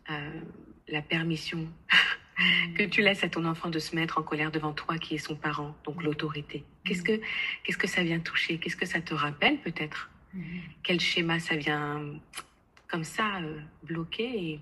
euh, 0.09 0.41
la 0.87 1.01
permission 1.01 1.67
que 2.75 2.83
tu 2.83 3.01
laisses 3.01 3.23
à 3.23 3.29
ton 3.29 3.45
enfant 3.45 3.69
de 3.69 3.79
se 3.79 3.95
mettre 3.95 4.17
en 4.17 4.23
colère 4.23 4.51
devant 4.51 4.73
toi 4.73 4.97
qui 4.97 5.15
est 5.15 5.19
son 5.19 5.35
parent, 5.35 5.75
donc 5.83 6.03
l'autorité? 6.03 6.63
Qu'est-ce 6.85 7.03
que 7.03 7.19
qu'est-ce 7.63 7.77
que 7.77 7.87
ça 7.87 8.03
vient 8.03 8.19
toucher? 8.19 8.57
Qu'est-ce 8.57 8.77
que 8.77 8.85
ça 8.85 9.01
te 9.01 9.13
rappelle 9.13 9.59
peut-être? 9.59 10.09
Quel 10.83 10.99
schéma 10.99 11.39
ça 11.39 11.55
vient 11.55 12.01
comme 12.87 13.03
ça 13.05 13.37
euh, 13.41 13.59
bloquer 13.83 14.51
et, 14.51 14.59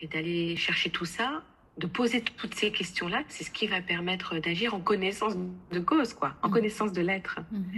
et 0.00 0.06
d'aller 0.06 0.56
chercher 0.56 0.90
tout 0.90 1.06
ça 1.06 1.42
de 1.80 1.86
poser 1.86 2.22
toutes 2.22 2.54
ces 2.54 2.70
questions-là, 2.70 3.22
c'est 3.28 3.42
ce 3.42 3.50
qui 3.50 3.66
va 3.66 3.80
permettre 3.80 4.38
d'agir 4.38 4.74
en 4.74 4.80
connaissance 4.80 5.34
de 5.72 5.80
cause, 5.80 6.12
quoi, 6.12 6.34
en 6.42 6.48
mm. 6.48 6.52
connaissance 6.52 6.92
de 6.92 7.00
l'être. 7.00 7.40
Mm, 7.50 7.58
mm, 7.58 7.72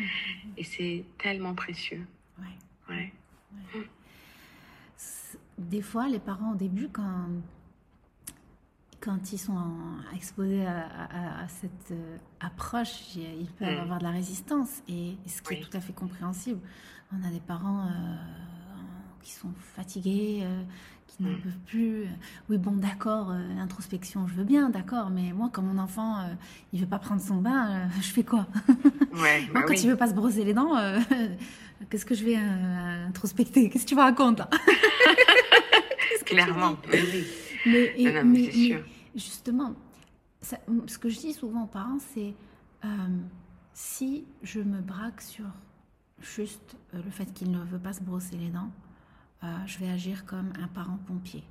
Et 0.57 0.65
c'est 0.65 1.05
tellement 1.19 1.55
précieux. 1.55 2.05
Ouais. 2.91 3.13
Des 5.57 5.83
fois, 5.83 6.09
les 6.09 6.19
parents, 6.19 6.53
au 6.53 6.57
début, 6.57 6.89
quand, 6.89 7.29
quand 9.01 9.33
ils 9.33 9.39
sont 9.39 9.73
exposés 10.15 10.67
à, 10.67 11.47
cette 11.49 11.93
euh, 11.93 12.17
approche, 12.41 13.15
ils 13.17 13.51
peuvent 13.59 13.79
avoir 13.79 13.99
de 13.99 14.05
la 14.05 14.11
résistance, 14.11 14.83
et, 14.89 15.17
ce 15.27 15.41
qui 15.41 15.55
est 15.55 15.61
tout 15.61 15.75
à 15.77 15.81
fait 15.81 15.93
compréhensible. 15.93 16.61
On 17.13 17.23
a 17.27 17.31
des 17.31 17.41
parents 17.41 17.87
euh, 17.87 18.17
qui 19.23 19.33
sont 19.33 19.53
fatigués, 19.75 20.41
euh, 20.43 20.63
qui 21.17 21.23
ne 21.23 21.31
mm. 21.31 21.41
peuvent 21.41 21.59
plus. 21.67 22.05
Oui, 22.49 22.59
bon, 22.59 22.73
d'accord, 22.73 23.31
euh, 23.31 23.55
l'introspection, 23.57 24.27
je 24.27 24.35
veux 24.35 24.45
bien, 24.45 24.71
d'accord, 24.71 25.11
mais 25.11 25.33
moi, 25.33 25.51
quand 25.53 25.63
mon 25.63 25.79
enfant, 25.79 26.19
euh, 26.19 26.35
il 26.73 26.81
veut 26.81 26.87
pas 26.87 26.99
prendre 26.99 27.21
son 27.21 27.37
bain, 27.37 27.71
euh, 27.71 27.87
je 28.01 28.09
fais 28.09 28.25
quoi? 28.25 28.47
Ouais, 29.15 29.43
Moi, 29.53 29.55
bah 29.55 29.63
quand 29.67 29.75
il 29.75 29.89
veut 29.89 29.97
pas 29.97 30.09
se 30.09 30.15
brosser 30.15 30.45
les 30.45 30.55
dents, 30.55 30.75
qu'est-ce 31.91 32.07
que 32.07 32.15
je 32.15 32.25
vais 32.25 32.37
introspecter? 32.37 33.69
Qu'est-ce 33.69 33.85
que 33.85 33.89
tu 33.91 33.95
me 33.95 34.01
racontes 34.01 34.43
Clairement, 36.25 36.77
oui. 36.91 37.27
Mais, 37.67 37.95
non, 37.99 38.25
mais, 38.25 38.51
sûr. 38.51 38.83
justement, 39.15 39.75
ce 40.41 40.99
que 40.99 41.09
je 41.09 41.19
dis 41.19 41.33
souvent 41.33 41.65
aux 41.65 41.69
parents, 41.69 41.99
c'est 42.15 42.35
si 43.75 44.25
je 44.43 44.61
me 44.61 44.81
braque 44.81 45.21
sur 45.21 45.45
juste 46.21 46.77
le 46.93 47.11
fait 47.11 47.27
qu'il 47.35 47.51
ne 47.51 47.59
veut 47.65 47.79
pas 47.79 47.93
se 47.93 48.01
brosser 48.01 48.37
les 48.37 48.49
dents, 48.49 48.71
euh, 49.45 49.47
je 49.67 49.79
vais 49.79 49.89
agir 49.89 50.25
comme 50.25 50.53
un 50.63 50.69
parent 50.69 50.99
pompier. 51.07 51.43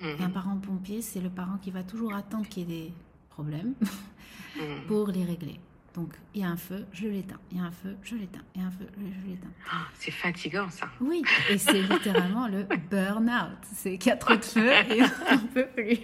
un 0.00 0.28
mhm. 0.28 0.32
parent 0.32 0.56
pompier, 0.56 1.02
c'est 1.02 1.20
le 1.20 1.30
parent 1.30 1.58
qui 1.58 1.70
va 1.70 1.82
toujours 1.82 2.14
attendre 2.14 2.48
qu'il 2.48 2.70
y 2.70 2.72
ait 2.72 2.86
des 2.86 2.92
problèmes 3.30 3.74
mhm. 3.80 4.82
pour 4.86 5.08
les 5.08 5.24
régler. 5.24 5.60
Donc, 5.94 6.14
il 6.34 6.40
y 6.40 6.44
a 6.44 6.48
un 6.48 6.56
feu, 6.56 6.86
je 6.92 7.06
l'éteins. 7.06 7.38
Il 7.50 7.58
y 7.58 7.60
a 7.60 7.64
un 7.64 7.70
feu, 7.70 7.96
je 8.02 8.14
l'éteins. 8.14 8.40
Il 8.54 8.62
y 8.62 8.64
a 8.64 8.68
un 8.68 8.70
feu, 8.70 8.86
je 8.96 9.28
l'éteins. 9.28 9.50
Ah, 9.70 9.86
c'est 9.98 10.10
fatigant, 10.10 10.70
ça. 10.70 10.88
Oui, 11.00 11.22
et 11.50 11.58
c'est 11.58 11.82
littéralement 11.82 12.48
le 12.48 12.62
burn-out. 12.90 13.58
C'est 13.74 13.98
trop 14.18 14.36
de 14.36 14.44
feu 14.44 14.70
et 14.70 15.02
on 15.30 15.34
ne 15.34 15.48
peut 15.48 15.68
plus. 15.74 15.98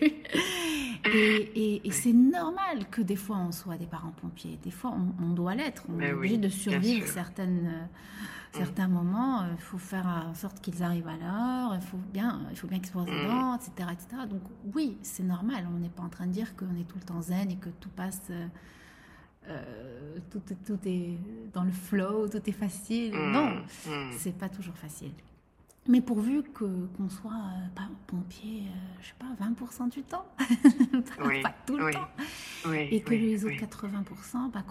Et, 1.05 1.81
c'est 1.91 2.13
normal 2.13 2.89
que 2.91 3.03
des 3.03 3.17
fois, 3.17 3.37
on 3.39 3.53
soit 3.53 3.77
des 3.77 3.87
parents 3.87 4.13
pompiers. 4.13 4.59
Des 4.63 4.71
fois, 4.71 4.95
on, 5.21 5.31
doit 5.31 5.55
l'être. 5.55 5.85
On 5.89 6.01
est 6.01 6.13
obligé 6.13 6.39
de 6.39 6.49
survivre 6.49 7.07
certaines 7.07 7.89
certains 8.53 8.89
moments, 8.89 9.45
il 9.51 9.61
faut 9.61 9.79
faire 9.79 10.07
en 10.07 10.35
sorte 10.35 10.61
qu'ils 10.61 10.83
arrivent 10.83 11.09
à 11.09 11.17
l'heure, 11.17 11.75
il 11.75 11.81
faut 11.81 11.99
bien, 12.13 12.41
il 12.51 12.57
faut 12.57 12.67
bien 12.67 12.79
qu'ils 12.79 12.91
soient 12.91 13.05
dedans, 13.05 13.57
etc., 13.57 13.89
etc. 13.93 14.23
Donc 14.29 14.43
oui, 14.75 14.99
c'est 15.03 15.23
normal. 15.23 15.67
On 15.75 15.79
n'est 15.79 15.89
pas 15.89 16.03
en 16.03 16.09
train 16.09 16.27
de 16.27 16.33
dire 16.33 16.57
qu'on 16.57 16.77
est 16.77 16.89
tout 16.89 16.99
le 16.99 17.05
temps 17.05 17.21
zen 17.21 17.51
et 17.51 17.57
que 17.57 17.69
tout 17.69 17.91
passe, 17.91 18.23
euh, 18.31 18.47
euh, 19.49 20.19
tout, 20.31 20.43
tout, 20.67 20.79
est 20.87 21.19
dans 21.53 21.65
le 21.65 21.73
flow, 21.73 22.29
tout 22.29 22.43
est 22.47 22.53
facile. 22.53 23.15
Mm. 23.15 23.33
Non, 23.33 23.51
mm. 23.87 24.13
c'est 24.17 24.37
pas 24.37 24.49
toujours 24.49 24.77
facile. 24.77 25.13
Mais 25.89 26.01
pourvu 26.01 26.43
que 26.43 26.87
qu'on 26.97 27.09
soit 27.09 27.33
euh, 27.33 27.69
pas 27.75 27.89
pompier, 28.07 28.65
je 29.01 29.09
sais 29.09 29.15
pas, 29.19 29.27
20% 29.45 29.91
du 29.91 30.03
temps, 30.03 30.27
pas 31.43 31.55
tout 31.67 31.79
le 31.79 31.91
temps, 31.91 32.09
et 32.73 33.01
que 33.01 33.15
les 33.15 33.45
autres 33.45 33.55
80%, 33.55 34.51
bah, 34.53 34.65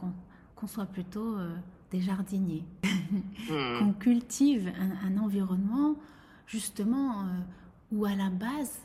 qu'on 0.55 0.67
soit 0.67 0.85
plutôt 0.85 1.37
des 1.91 2.01
jardiniers, 2.01 2.63
hmm. 2.83 3.79
qu'on 3.79 3.93
cultive 3.93 4.71
un, 5.03 5.17
environnement 5.17 5.95
justement 6.45 7.21
euh, 7.21 7.25
où 7.91 8.05
à 8.05 8.15
la 8.15 8.29
base 8.29 8.81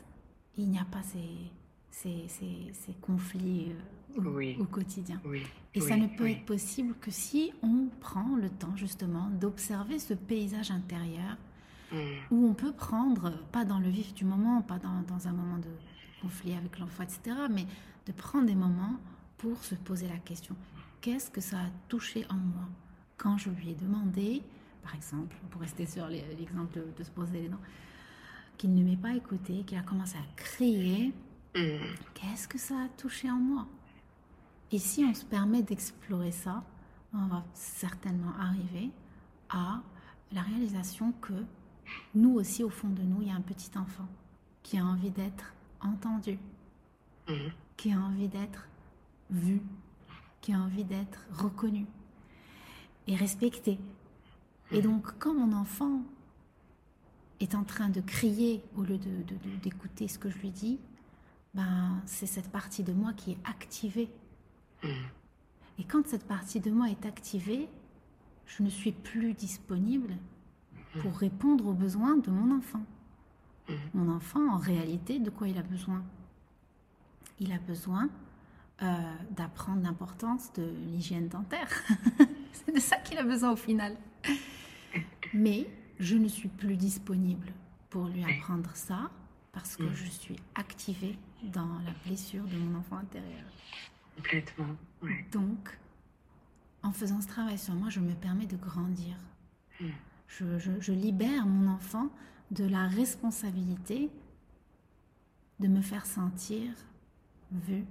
il 0.57 0.69
n'y 0.69 0.79
a 0.79 0.85
pas 0.85 1.01
ces, 1.01 1.19
ces, 1.89 2.27
ces, 2.27 2.93
conflits 3.01 3.71
euh, 4.19 4.55
au, 4.59 4.65
quotidien. 4.65 5.19
Et 5.73 5.81
ça 5.81 5.97
ne 5.97 6.07
peut 6.07 6.29
être 6.29 6.45
possible 6.45 6.93
que 7.01 7.09
si 7.09 7.51
on 7.63 7.87
prend 7.99 8.35
le 8.35 8.49
temps 8.49 8.75
justement 8.75 9.29
d'observer 9.41 9.97
ce 9.97 10.13
paysage 10.13 10.69
intérieur 10.69 11.37
où 12.31 12.47
on 12.47 12.53
peut 12.53 12.73
prendre, 12.73 13.31
pas 13.51 13.65
dans 13.65 13.79
le 13.79 13.89
vif 13.89 14.13
du 14.13 14.25
moment, 14.25 14.61
pas 14.61 14.79
dans, 14.79 15.01
dans 15.03 15.27
un 15.27 15.33
moment 15.33 15.57
de 15.57 15.69
conflit 16.21 16.53
avec 16.53 16.79
l'enfant, 16.79 17.03
etc., 17.03 17.35
mais 17.51 17.67
de 18.05 18.11
prendre 18.11 18.45
des 18.45 18.55
moments 18.55 18.97
pour 19.37 19.63
se 19.63 19.75
poser 19.75 20.07
la 20.07 20.17
question, 20.17 20.55
qu'est-ce 21.01 21.29
que 21.29 21.41
ça 21.41 21.57
a 21.57 21.69
touché 21.89 22.25
en 22.29 22.35
moi 22.35 22.67
quand 23.17 23.37
je 23.37 23.49
lui 23.49 23.69
ai 23.69 23.75
demandé, 23.75 24.41
par 24.81 24.95
exemple, 24.95 25.35
pour 25.49 25.61
rester 25.61 25.85
sur 25.85 26.07
l'exemple 26.07 26.79
de, 26.97 27.03
se 27.03 27.09
poser 27.11 27.43
les 27.43 27.49
dents, 27.49 27.61
qu'il 28.57 28.73
ne 28.73 28.83
m'ait 28.83 28.97
pas 28.97 29.13
écouté, 29.13 29.63
qu'il 29.63 29.77
a 29.77 29.81
commencé 29.81 30.17
à 30.17 30.35
crier, 30.35 31.13
mm. 31.55 31.77
qu'est-ce 32.13 32.47
que 32.47 32.57
ça 32.57 32.75
a 32.75 32.87
touché 32.97 33.29
en 33.29 33.37
moi? 33.37 33.67
Et 34.71 34.79
si 34.79 35.05
on 35.05 35.13
se 35.13 35.23
permet 35.23 35.61
d'explorer 35.61 36.31
ça, 36.31 36.63
on 37.13 37.27
va 37.27 37.45
certainement 37.53 38.33
arriver 38.39 38.91
à 39.49 39.81
la 40.31 40.41
réalisation 40.41 41.13
que 41.21 41.33
nous 42.15 42.35
aussi, 42.35 42.63
au 42.63 42.69
fond 42.69 42.89
de 42.89 43.01
nous, 43.01 43.21
il 43.21 43.27
y 43.27 43.31
a 43.31 43.35
un 43.35 43.41
petit 43.41 43.71
enfant 43.77 44.07
qui 44.61 44.77
a 44.77 44.85
envie 44.85 45.11
d'être 45.11 45.53
entendu, 45.81 46.39
mm. 47.27 47.33
qui 47.77 47.91
a 47.91 47.99
envie 47.99 48.27
d'être 48.27 48.67
vu, 49.29 49.61
qui 50.41 50.53
a 50.53 50.59
envie 50.59 50.83
d'être 50.83 51.25
reconnu 51.31 51.85
et 53.07 53.15
respecté. 53.15 53.79
Et 54.71 54.79
hmm. 54.79 54.83
donc, 54.83 55.07
quand 55.19 55.33
mon 55.33 55.55
enfant 55.55 56.01
est 57.39 57.55
en 57.55 57.63
train 57.63 57.89
de 57.89 58.01
crier 58.01 58.63
au 58.77 58.83
lieu 58.83 58.97
d'écouter 59.61 60.05
de, 60.05 60.11
ce 60.11 60.17
que 60.17 60.29
je 60.29 60.37
lui 60.37 60.51
dis, 60.51 60.79
ben, 61.53 62.01
c'est 62.05 62.25
cette 62.25 62.49
partie 62.49 62.83
de 62.83 62.93
moi 62.93 63.13
qui 63.13 63.31
est 63.31 63.37
activée. 63.43 64.09
Hmm. 64.83 64.89
Et 65.79 65.83
quand 65.83 66.07
cette 66.07 66.25
partie 66.25 66.59
de 66.59 66.71
moi 66.71 66.89
est 66.89 67.05
activée, 67.05 67.67
je 68.45 68.63
ne 68.63 68.69
suis 68.69 68.91
plus 68.91 69.33
disponible 69.33 70.15
pour 71.01 71.11
hmm. 71.11 71.17
répondre 71.17 71.67
aux 71.67 71.73
besoins 71.73 72.17
de 72.17 72.29
mon 72.29 72.57
enfant. 72.57 72.83
Mon 73.93 74.13
enfant, 74.13 74.53
en 74.53 74.57
réalité, 74.57 75.19
de 75.19 75.29
quoi 75.29 75.47
il 75.47 75.57
a 75.57 75.63
besoin? 75.63 76.03
Il 77.39 77.51
a 77.53 77.59
besoin 77.59 78.09
euh, 78.81 78.85
d'apprendre 79.31 79.81
l'importance 79.83 80.51
de 80.53 80.63
l'hygiène 80.87 81.29
dentaire. 81.29 81.69
C'est 82.51 82.75
de 82.75 82.79
ça 82.79 82.97
qu'il 82.97 83.17
a 83.17 83.23
besoin 83.23 83.51
au 83.51 83.55
final. 83.55 83.95
Mais 85.33 85.67
je 85.99 86.17
ne 86.17 86.27
suis 86.27 86.49
plus 86.49 86.75
disponible 86.75 87.53
pour 87.89 88.07
lui 88.07 88.23
apprendre 88.23 88.69
ça 88.75 89.09
parce 89.53 89.77
que 89.77 89.83
mm. 89.83 89.95
je 89.95 90.05
suis 90.09 90.35
activée 90.55 91.17
dans 91.43 91.79
la 91.85 91.93
blessure 92.05 92.43
de 92.43 92.57
mon 92.57 92.79
enfant 92.79 92.97
intérieur. 92.97 93.45
Complètement. 94.17 94.75
Donc, 95.31 95.77
en 96.81 96.91
faisant 96.91 97.21
ce 97.21 97.27
travail 97.27 97.57
sur 97.57 97.73
moi, 97.73 97.89
je 97.89 97.99
me 97.99 98.13
permets 98.13 98.45
de 98.45 98.57
grandir. 98.57 99.15
Mm. 100.41 100.79
Je, 100.79 100.91
libère 100.91 101.45
mon 101.45 101.71
enfant 101.71 102.09
de 102.51 102.65
la 102.65 102.87
responsabilité 102.87 104.09
de 105.59 105.67
me 105.67 105.81
faire 105.81 106.05
sentir 106.05 106.71
vu, 107.51 107.85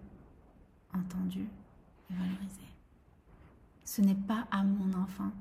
entendu 0.93 1.47
et 2.11 2.15
valorisé. 2.15 2.63
Ce 3.85 4.01
n'est 4.01 4.15
pas 4.15 4.47
à 4.51 4.63
mon 4.63 4.93
enfant 4.95 5.33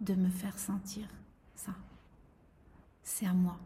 de 0.00 0.14
me 0.14 0.28
faire 0.28 0.58
sentir 0.58 1.08
ça. 1.54 1.74
C'est 3.02 3.26
à 3.26 3.32
moi. 3.32 3.58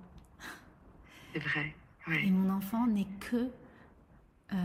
C'est 1.33 1.41
vrai. 1.41 1.75
Et 2.23 2.31
mon 2.31 2.51
enfant 2.51 2.87
n'est 2.87 3.09
que 3.19 3.51
euh, 4.53 4.57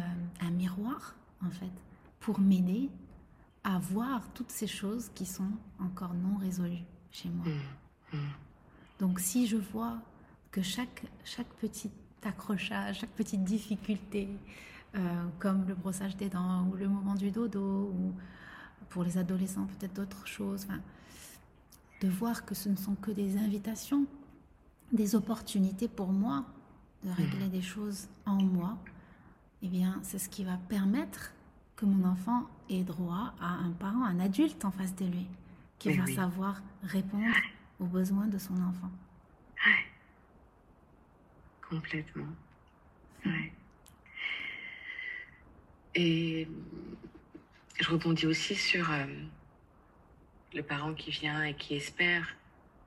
un 0.42 0.52
miroir, 0.52 1.16
en 1.44 1.50
fait, 1.50 1.72
pour 2.20 2.40
m'aider 2.40 2.90
à 3.64 3.80
voir 3.80 4.22
toutes 4.34 4.52
ces 4.52 4.68
choses 4.68 5.10
qui 5.16 5.26
sont 5.26 5.52
encore 5.80 6.14
non 6.14 6.38
résolues 6.38 6.84
chez 7.12 7.30
moi. 7.30 7.46
Mmh, 7.46 7.60
mmh. 8.14 8.18
Donc 9.00 9.20
si 9.20 9.48
je 9.48 9.58
vois 9.58 9.98
que 10.52 10.62
chaque, 10.62 11.04
chaque 11.24 11.48
petit 11.62 11.92
accrochage, 12.24 13.00
chaque 13.00 13.12
petite 13.12 13.44
difficulté, 13.44 14.28
euh, 14.96 15.26
comme 15.40 15.66
le 15.68 15.76
brossage 15.76 16.18
des 16.18 16.30
dents 16.30 16.68
ou 16.68 16.76
le 16.76 16.88
moment 16.88 17.16
du 17.16 17.32
dodo, 17.32 17.94
ou 17.94 18.14
pour 18.90 19.04
les 19.04 19.18
adolescents 19.18 19.68
peut-être 19.80 19.94
d'autres 19.94 20.28
choses. 20.28 20.68
de 22.02 22.08
voir 22.08 22.46
que 22.46 22.56
ce 22.56 22.70
ne 22.70 22.78
sont 22.78 22.96
que 22.96 23.12
des 23.12 23.38
invitations, 23.38 24.06
des 24.94 25.16
opportunités 25.16 25.90
pour 25.90 26.08
moi 26.08 26.46
de 27.04 27.12
régler 27.12 27.48
mmh. 27.48 27.52
des 27.52 27.62
choses 27.62 28.08
en 28.26 28.42
moi, 28.42 28.78
eh 29.62 29.68
bien, 29.68 30.00
c'est 30.04 30.20
ce 30.20 30.30
qui 30.30 30.44
va 30.44 30.58
permettre 30.70 31.34
que 31.76 31.86
mon 31.86 32.08
enfant 32.08 32.46
ait 32.70 32.84
droit 32.84 33.34
à 33.40 33.54
un 33.54 33.72
parent, 33.72 34.04
un 34.04 34.20
adulte 34.20 34.64
en 34.66 34.72
face 34.72 34.96
de 34.96 35.06
lui, 35.06 35.28
qui 35.78 35.94
va 35.94 36.06
savoir 36.08 36.62
répondre 36.84 37.36
aux 37.80 37.86
besoins 37.86 38.28
de 38.28 38.38
son 38.38 38.54
enfant. 38.56 38.92
Complètement. 41.70 42.28
Ouais. 43.26 43.52
Et 45.96 46.48
je 47.80 47.90
rebondis 47.90 48.26
aussi 48.26 48.56
sur 48.56 48.92
euh, 48.92 49.06
le 50.54 50.64
parent 50.64 50.94
qui 50.94 51.12
vient 51.12 51.44
et 51.44 51.54
qui 51.54 51.76
espère, 51.76 52.36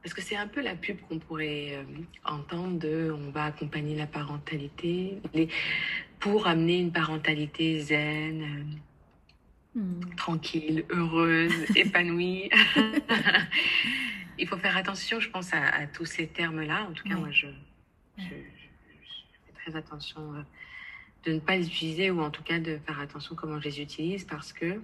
parce 0.03 0.15
que 0.15 0.21
c'est 0.21 0.37
un 0.37 0.49
peu 0.49 0.61
la 0.61 0.75
pub 0.75 1.01
qu'on 1.03 1.19
pourrait 1.19 1.77
euh, 1.77 1.85
entendre 2.25 2.79
de 2.79 3.15
on 3.17 3.31
va 3.31 3.45
accompagner 3.45 3.97
la 3.97 4.07
parentalité 4.07 5.21
pour 6.19 6.47
amener 6.47 6.79
une 6.79 6.93
parentalité 6.93 7.81
zen, 7.81 8.77
euh, 9.77 9.81
hmm. 9.81 10.15
tranquille, 10.17 10.85
heureuse, 10.91 11.53
épanouie. 11.77 12.51
Il 14.43 14.49
faut 14.49 14.57
faire 14.57 14.77
attention, 14.77 15.21
je 15.21 15.31
pense, 15.31 15.55
à, 15.55 15.87
tous 15.87 16.05
ces 16.05 16.27
termes-là. 16.27 16.89
En 16.91 16.93
tout 16.93 17.09
cas, 17.09 17.15
moi, 17.15 17.31
je, 17.31 17.47
fais 18.19 18.45
très 19.55 19.77
attention 19.77 20.21
de 21.25 21.33
ne 21.35 21.39
pas 21.39 21.57
les 21.57 21.67
utiliser 21.69 22.11
ou 22.11 22.21
en 22.21 22.31
tout 22.31 22.43
cas 22.43 22.59
de 22.59 22.77
faire 22.85 22.99
attention 22.99 23.37
comment 23.37 23.61
je 23.61 23.69
les 23.69 23.81
utilise 23.81 24.25
parce 24.25 24.53
que 24.53 24.81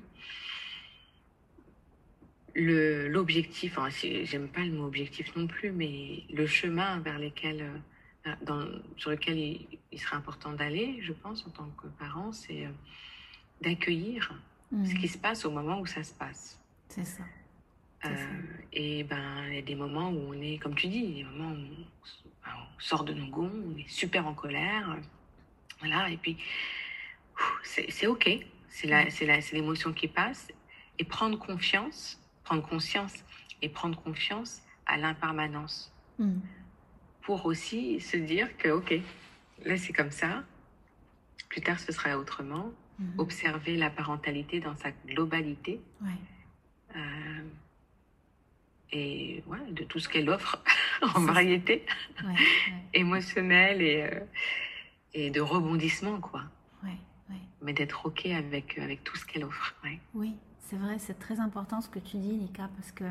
l'objectif, 2.54 3.76
enfin, 3.78 3.88
j'aime 4.22 4.46
pas 4.48 4.62
le 4.62 4.70
mot 4.70 4.86
objectif 4.86 5.34
non 5.34 5.48
plus, 5.48 5.72
mais 5.72 6.22
le 6.32 6.46
chemin 6.46 7.00
vers 7.00 7.18
lesquels, 7.18 7.68
euh, 8.26 8.34
dans, 8.42 8.64
sur 8.96 9.10
lequel 9.10 9.38
il, 9.90 10.00
serait 10.00 10.16
important 10.16 10.52
d'aller, 10.52 11.00
je 11.02 11.12
pense, 11.12 11.44
en 11.46 11.50
tant 11.50 11.68
que 11.82 11.88
parent, 11.98 12.30
c'est 12.30 12.64
euh, 12.66 12.70
d'accueillir 13.60 14.32
ce 14.70 14.76
mmh. 14.76 14.98
qui 14.98 15.08
se 15.08 15.18
passe 15.18 15.44
au 15.44 15.50
moment 15.50 15.80
où 15.80 15.86
ça 15.86 16.04
se 16.04 16.12
passe. 16.12 16.60
C'est 16.88 17.04
ça. 17.04 17.24
Euh, 18.04 18.08
et 18.72 19.02
ben, 19.04 19.44
il 19.48 19.54
y 19.56 19.58
a 19.58 19.62
des 19.62 19.74
moments 19.74 20.10
où 20.10 20.34
on 20.34 20.40
est, 20.40 20.58
comme 20.58 20.74
tu 20.74 20.86
dis, 20.86 21.14
des 21.14 21.24
moments 21.24 21.50
où 21.50 21.56
on, 21.56 22.50
on 22.50 22.80
sort 22.80 23.04
de 23.04 23.12
nos 23.12 23.26
gonds, 23.26 23.50
on 23.50 23.76
est 23.76 23.88
super 23.88 24.26
en 24.26 24.34
colère, 24.34 24.96
voilà, 25.80 26.10
et 26.10 26.16
puis 26.16 26.36
c'est 27.62 28.06
OK, 28.06 28.28
c'est 28.68 29.52
l'émotion 29.52 29.92
qui 29.92 30.08
passe. 30.08 30.48
Et 31.00 31.04
prendre 31.04 31.38
confiance, 31.38 32.20
prendre 32.42 32.66
conscience 32.66 33.14
et 33.62 33.68
prendre 33.68 34.00
confiance 34.02 34.62
à 34.86 34.96
l'impermanence. 34.96 35.92
Hmm. 36.18 36.40
Pour 37.22 37.46
aussi 37.46 38.00
se 38.00 38.16
dire 38.16 38.56
que, 38.56 38.68
OK, 38.70 38.94
là 39.64 39.76
c'est 39.76 39.92
comme 39.92 40.10
ça, 40.10 40.42
plus 41.48 41.60
tard 41.60 41.78
ce 41.78 41.92
sera 41.92 42.18
autrement. 42.18 42.72
Hmm. 42.98 43.20
Observer 43.20 43.76
la 43.76 43.90
parentalité 43.90 44.58
dans 44.58 44.74
sa 44.74 44.90
globalité. 45.06 45.80
Euh, 46.96 47.42
et 48.92 49.42
ouais, 49.46 49.70
de 49.70 49.84
tout 49.84 49.98
ce 49.98 50.08
qu'elle 50.08 50.30
offre 50.30 50.62
en 51.14 51.20
variété 51.20 51.84
émotionnelle 52.94 53.82
et, 53.82 54.02
euh, 54.02 54.20
et 55.14 55.30
de 55.30 55.40
rebondissement, 55.40 56.20
quoi. 56.20 56.42
Mais 57.60 57.72
d'être 57.72 58.06
OK 58.06 58.24
avec, 58.26 58.78
avec 58.78 59.02
tout 59.02 59.16
ce 59.16 59.26
qu'elle 59.26 59.42
offre. 59.42 59.74
Oui, 60.14 60.36
c'est 60.60 60.76
vrai, 60.76 61.00
c'est 61.00 61.18
très 61.18 61.40
important 61.40 61.80
ce 61.80 61.88
que 61.88 61.98
tu 61.98 62.16
dis, 62.16 62.30
Lika, 62.30 62.70
parce 62.76 62.92
que 62.92 63.04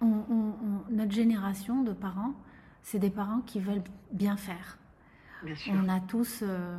on, 0.00 0.34
notre 0.90 1.12
génération 1.12 1.84
de 1.84 1.92
parents, 1.92 2.34
c'est 2.82 2.98
des 2.98 3.10
parents 3.10 3.42
qui 3.42 3.60
veulent 3.60 3.84
bien 4.10 4.36
faire. 4.36 4.76
Bien 5.44 5.54
sûr. 5.54 5.72
On 5.76 5.88
a 5.88 6.00
tous 6.00 6.40
euh, 6.42 6.78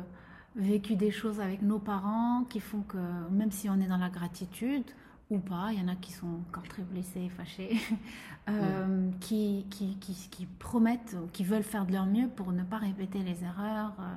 vécu 0.54 0.96
des 0.96 1.10
choses 1.10 1.40
avec 1.40 1.62
nos 1.62 1.78
parents 1.78 2.44
qui 2.44 2.60
font 2.60 2.82
que, 2.82 2.98
même 3.30 3.50
si 3.50 3.70
on 3.70 3.80
est 3.80 3.86
dans 3.86 3.96
la 3.96 4.10
gratitude, 4.10 4.84
ou 5.30 5.38
pas, 5.38 5.70
il 5.72 5.80
y 5.80 5.82
en 5.82 5.88
a 5.88 5.96
qui 5.96 6.12
sont 6.12 6.40
encore 6.48 6.64
très 6.64 6.82
blessés, 6.82 7.28
fâchés, 7.30 7.76
euh, 8.48 9.10
qui, 9.20 9.66
qui, 9.70 9.96
qui, 9.96 10.14
qui, 10.30 10.46
promettent, 10.46 11.16
qui 11.32 11.44
veulent 11.44 11.62
faire 11.62 11.86
de 11.86 11.92
leur 11.92 12.06
mieux 12.06 12.28
pour 12.28 12.52
ne 12.52 12.62
pas 12.62 12.78
répéter 12.78 13.20
les 13.20 13.42
erreurs 13.42 13.94
euh, 14.00 14.16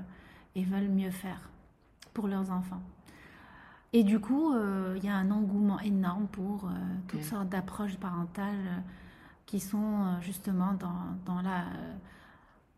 et 0.56 0.64
veulent 0.64 0.90
mieux 0.90 1.12
faire 1.12 1.50
pour 2.14 2.28
leurs 2.28 2.52
enfants. 2.52 2.82
Et 3.94 4.04
du 4.04 4.20
coup, 4.20 4.54
euh, 4.54 4.96
il 4.98 5.06
y 5.06 5.10
a 5.10 5.16
un 5.16 5.32
engouement 5.32 5.80
énorme 5.80 6.28
pour 6.28 6.70
toutes 7.08 7.24
sortes 7.24 7.48
d'approches 7.48 7.96
parentales 7.98 8.84
qui 9.46 9.62
sont 9.62 10.20
justement 10.22 10.74
dans, 10.74 11.16
dans 11.26 11.42
la 11.42 11.64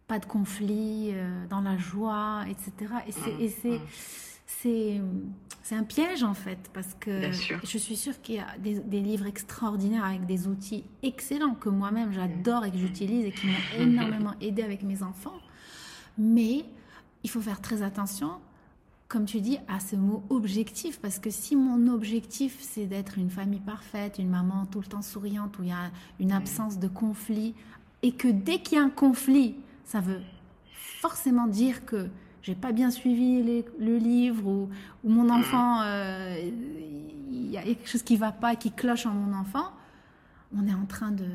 pas 0.08 0.20
de 0.20 0.26
conflit, 0.26 1.14
dans 1.50 1.62
la 1.62 1.78
joie, 1.78 2.44
etc. 2.48 2.94
Et 3.40 3.50
c'est 3.50 3.80
c'est 4.62 5.76
un 5.76 5.84
piège 5.84 6.24
en 6.24 6.34
fait, 6.34 6.58
parce 6.74 6.96
que 7.00 7.32
je 7.32 7.78
suis 7.78 7.96
sûre 7.96 8.20
qu'il 8.22 8.36
y 8.36 8.40
a 8.40 8.58
des, 8.58 9.00
livres 9.00 9.28
extraordinaires 9.28 10.04
avec 10.04 10.26
des 10.26 10.48
outils 10.48 10.84
excellents 11.04 11.54
que 11.54 11.70
moi-même 11.70 12.12
j'adore 12.12 12.66
et 12.66 12.72
que 12.72 12.78
j'utilise 12.78 13.26
et 13.26 13.32
qui 13.32 13.48
m'ont 13.48 13.82
énormément 13.84 14.34
aidé 14.42 14.64
avec 14.64 14.82
mes 14.84 15.04
enfants. 15.04 15.38
Mais 16.18 16.66
il 17.24 17.30
faut 17.30 17.42
faire 17.42 17.62
très 17.62 17.84
attention, 17.84 18.32
comme 19.08 19.26
tu 19.26 19.40
dis, 19.40 19.60
à 19.68 19.80
ce 19.80 19.96
mot 19.96 20.24
objectif, 20.30 21.00
parce 21.00 21.20
que 21.20 21.30
si 21.30 21.56
mon 21.56 21.88
objectif 21.88 22.58
c'est 22.60 22.86
d'être 22.86 23.18
une 23.20 23.30
famille 23.30 23.62
parfaite, 23.62 24.18
une 24.18 24.30
maman 24.30 24.66
tout 24.66 24.82
le 24.82 24.88
temps 24.88 25.04
souriante, 25.04 25.60
où 25.60 25.64
il 25.64 25.70
y 25.70 25.74
a 25.74 25.92
une 26.20 26.32
absence 26.32 26.80
de 26.80 26.88
conflit, 26.88 27.54
et 28.02 28.12
que 28.14 28.28
dès 28.28 28.60
qu'il 28.60 28.78
y 28.78 28.82
a 28.82 28.84
un 28.84 28.90
conflit, 28.90 29.56
ça 29.86 30.02
veut 30.02 30.22
forcément 30.74 31.48
dire 31.48 31.86
que 31.86 32.10
j'ai 32.50 32.56
pas 32.56 32.72
bien 32.72 32.90
suivi 32.90 33.64
le 33.78 33.98
livre 33.98 34.48
ou, 34.48 34.70
mon 35.04 35.26
mm. 35.26 35.32
enfant, 35.32 35.82
euh, 35.84 36.50
il 37.30 37.52
y 37.52 37.58
a 37.58 37.62
quelque 37.62 37.88
chose 37.88 38.02
qui 38.02 38.18
va 38.18 38.32
pas, 38.32 38.56
qui 38.56 38.72
cloche 38.72 39.06
en 39.06 39.12
mon 39.12 39.38
enfant, 39.38 39.72
on 40.58 40.68
est 40.68 40.74
en 40.74 40.88
train 40.88 41.12
de, 41.12 41.28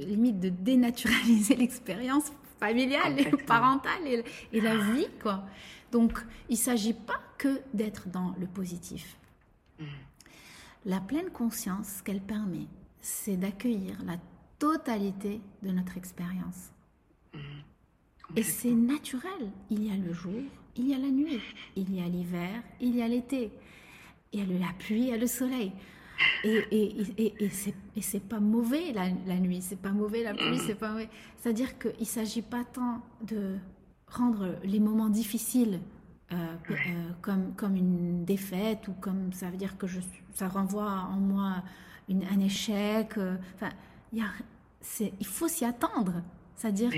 limite 0.00 0.40
de 0.40 0.50
dénaturaliser 0.50 1.56
l'expérience 1.62 2.30
familiale 2.60 3.18
et 3.18 3.30
parentale 3.46 4.06
et, 4.52 4.60
la 4.60 4.76
vie 4.76 5.08
quoi. 5.22 5.46
Donc 5.90 6.22
il 6.50 6.58
s'agit 6.58 6.92
pas 6.92 7.20
que 7.38 7.62
d'être 7.72 8.08
dans 8.08 8.34
le 8.38 8.46
positif. 8.46 9.16
Mm. 9.80 9.84
La 10.84 11.00
pleine 11.00 11.30
conscience 11.30 12.02
qu'elle 12.02 12.20
permet, 12.20 12.66
c'est 13.00 13.38
d'accueillir 13.38 13.96
la 14.04 14.16
totalité 14.58 15.40
de 15.62 15.70
notre 15.70 15.96
expérience. 15.96 16.72
Et 18.36 18.42
c'est 18.42 18.72
naturel. 18.72 19.50
Il 19.70 19.84
y 19.84 19.90
a 19.90 19.96
le 19.96 20.12
jour, 20.12 20.32
il 20.76 20.88
y 20.88 20.94
a 20.94 20.98
la 20.98 21.08
nuit, 21.08 21.40
il 21.76 21.94
y 21.94 22.00
a 22.00 22.08
l'hiver, 22.08 22.62
il 22.80 22.96
y 22.96 23.02
a 23.02 23.08
l'été, 23.08 23.50
il 24.32 24.40
y 24.40 24.42
a 24.42 24.58
la 24.58 24.72
pluie, 24.78 25.02
il 25.02 25.08
y 25.08 25.12
a 25.12 25.18
le 25.18 25.26
soleil. 25.26 25.72
Et, 26.44 26.64
et, 26.70 26.96
et, 27.18 27.48
et 27.96 28.00
c'est 28.00 28.22
pas 28.22 28.38
mauvais 28.38 28.92
la, 28.92 29.08
la 29.26 29.38
nuit, 29.38 29.60
c'est 29.60 29.80
pas 29.80 29.90
mauvais 29.90 30.22
la 30.22 30.34
pluie, 30.34 30.58
c'est 30.58 30.76
pas 30.76 30.90
mauvais. 30.92 31.08
C'est-à-dire 31.38 31.78
qu'il 31.78 31.98
ne 32.00 32.04
s'agit 32.04 32.42
pas 32.42 32.64
tant 32.64 33.02
de 33.26 33.56
rendre 34.06 34.56
les 34.64 34.78
moments 34.78 35.08
difficiles 35.08 35.80
euh, 36.32 36.36
euh, 36.70 36.74
comme, 37.20 37.54
comme 37.54 37.76
une 37.76 38.24
défaite 38.24 38.88
ou 38.88 38.92
comme 38.92 39.32
ça 39.32 39.50
veut 39.50 39.56
dire 39.56 39.76
que 39.76 39.86
je, 39.86 40.00
ça 40.32 40.48
renvoie 40.48 40.90
en 41.10 41.18
moi 41.18 41.62
une, 42.08 42.24
un 42.24 42.40
échec. 42.40 43.18
Euh, 43.18 43.36
enfin, 43.54 43.70
il, 44.12 44.20
y 44.20 44.22
a, 44.22 44.28
il 45.20 45.26
faut 45.26 45.48
s'y 45.48 45.64
attendre. 45.64 46.22
C'est-à-dire, 46.56 46.90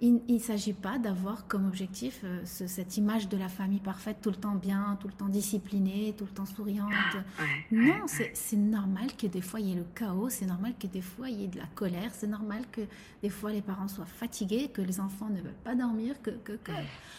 il 0.00 0.20
ne 0.28 0.38
s'agit 0.38 0.72
pas 0.74 0.98
d'avoir 0.98 1.46
comme 1.46 1.66
objectif 1.66 2.20
euh, 2.24 2.40
cette 2.44 2.96
image 2.98 3.28
de 3.28 3.36
la 3.36 3.48
famille 3.48 3.80
parfaite, 3.80 4.18
tout 4.20 4.30
le 4.30 4.36
temps 4.36 4.54
bien, 4.54 4.98
tout 5.00 5.08
le 5.08 5.14
temps 5.14 5.28
disciplinée, 5.28 6.14
tout 6.18 6.24
le 6.24 6.30
temps 6.30 6.44
souriante. 6.44 6.92
Ah, 7.38 7.42
non, 7.70 8.04
c'est 8.06 8.56
normal 8.56 9.16
que 9.16 9.26
des 9.26 9.40
fois 9.40 9.60
il 9.60 9.68
y 9.68 9.72
ait 9.72 9.76
le 9.76 9.86
chaos, 9.94 10.28
c'est 10.28 10.46
normal 10.46 10.74
que 10.78 10.86
des 10.86 11.00
fois 11.00 11.30
il 11.30 11.40
y 11.40 11.44
ait 11.44 11.48
de 11.48 11.58
la 11.58 11.66
colère, 11.74 12.10
c'est 12.12 12.26
normal 12.26 12.62
que 12.70 12.82
des 13.22 13.30
fois 13.30 13.52
les 13.52 13.62
parents 13.62 13.88
soient 13.88 14.04
fatigués, 14.04 14.68
que 14.68 14.82
les 14.82 15.00
enfants 15.00 15.30
ne 15.30 15.40
veulent 15.40 15.62
pas 15.64 15.74
dormir, 15.74 16.20
que... 16.20 16.30
que, 16.30 16.52
que. 16.52 16.72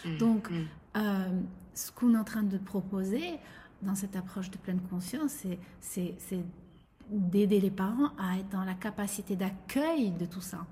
Mm, 0.06 0.18
Donc, 0.18 0.52
mm. 0.52 0.66
euh, 0.98 1.42
ce 1.74 1.92
qu'on 1.92 2.14
est 2.14 2.18
en 2.18 2.24
train 2.24 2.44
de 2.44 2.58
proposer 2.58 3.40
dans 3.82 3.96
cette 3.96 4.16
approche 4.16 4.52
de 4.52 4.58
pleine 4.58 4.82
conscience, 4.82 5.44
c'est 5.80 6.44
d'aider 7.10 7.60
les 7.60 7.72
parents 7.72 8.12
à 8.20 8.38
être 8.38 8.50
dans 8.50 8.64
la 8.64 8.74
capacité 8.74 9.36
d'accueil 9.36 10.12
de 10.12 10.26
tout 10.26 10.42
ça. 10.42 10.66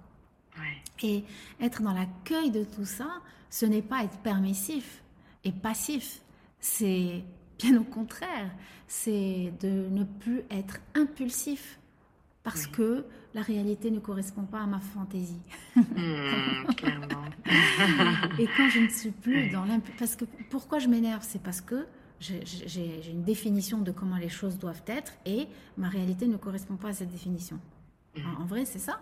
Et 1.02 1.24
être 1.62 1.82
dans 1.82 1.94
l'accueil 1.94 2.52
de 2.52 2.64
tout 2.64 2.86
ça, 2.86 3.08
ce 3.50 3.66
n'est 3.66 3.82
pas 3.82 4.04
être 4.04 4.18
permissif 4.20 5.02
et 5.44 5.52
passif. 5.52 6.22
C'est 6.60 7.24
bien 7.60 7.80
au 7.80 7.84
contraire, 7.84 8.50
c'est 8.88 9.54
de 9.62 9.88
ne 9.90 10.04
plus 10.04 10.42
être 10.50 10.78
impulsif 10.96 11.80
parce 12.44 12.68
que 12.68 13.06
la 13.34 13.42
réalité 13.42 13.90
ne 13.92 14.00
correspond 14.00 14.44
pas 14.44 14.62
à 14.62 14.66
ma 14.68 14.80
fantaisie. 14.80 15.42
Clairement. 16.78 17.26
Et 18.40 18.48
quand 18.56 18.70
je 18.70 18.80
ne 18.82 18.88
suis 18.88 19.12
plus 19.12 19.50
dans 19.50 19.66
l'imp... 19.66 19.84
Parce 19.98 20.16
que 20.16 20.26
pourquoi 20.50 20.80
je 20.80 20.88
m'énerve 20.88 21.24
C'est 21.24 21.42
parce 21.42 21.60
que 21.60 21.88
j'ai 22.20 23.10
une 23.10 23.24
définition 23.24 23.82
de 23.82 23.92
comment 23.92 24.18
les 24.18 24.30
choses 24.30 24.58
doivent 24.60 24.84
être 24.88 25.14
et 25.26 25.48
ma 25.76 25.90
réalité 25.90 26.28
ne 26.28 26.38
correspond 26.38 26.76
pas 26.76 26.90
à 26.90 26.94
cette 26.94 27.10
définition. 27.10 27.60
En, 28.18 28.44
en 28.44 28.46
vrai, 28.46 28.64
c'est 28.66 28.80
ça. 28.80 29.00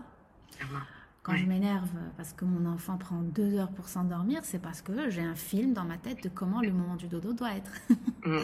Clairement. 0.55 0.79
Quand 1.23 1.37
je 1.37 1.45
m'énerve 1.45 1.89
parce 2.17 2.33
que 2.33 2.43
mon 2.43 2.69
enfant 2.69 2.97
prend 2.97 3.21
deux 3.21 3.53
heures 3.55 3.71
pour 3.71 3.87
s'endormir, 3.87 4.43
c'est 4.43 4.59
parce 4.59 4.81
que 4.81 5.09
j'ai 5.09 5.21
un 5.21 5.35
film 5.35 5.71
dans 5.73 5.85
ma 5.85 5.97
tête 5.97 6.21
de 6.21 6.27
comment 6.29 6.59
le 6.59 6.71
moment 6.73 6.97
du 6.97 7.07
dodo 7.07 7.31
doit 7.31 7.53
être. 7.55 7.71
Mm. 8.25 8.39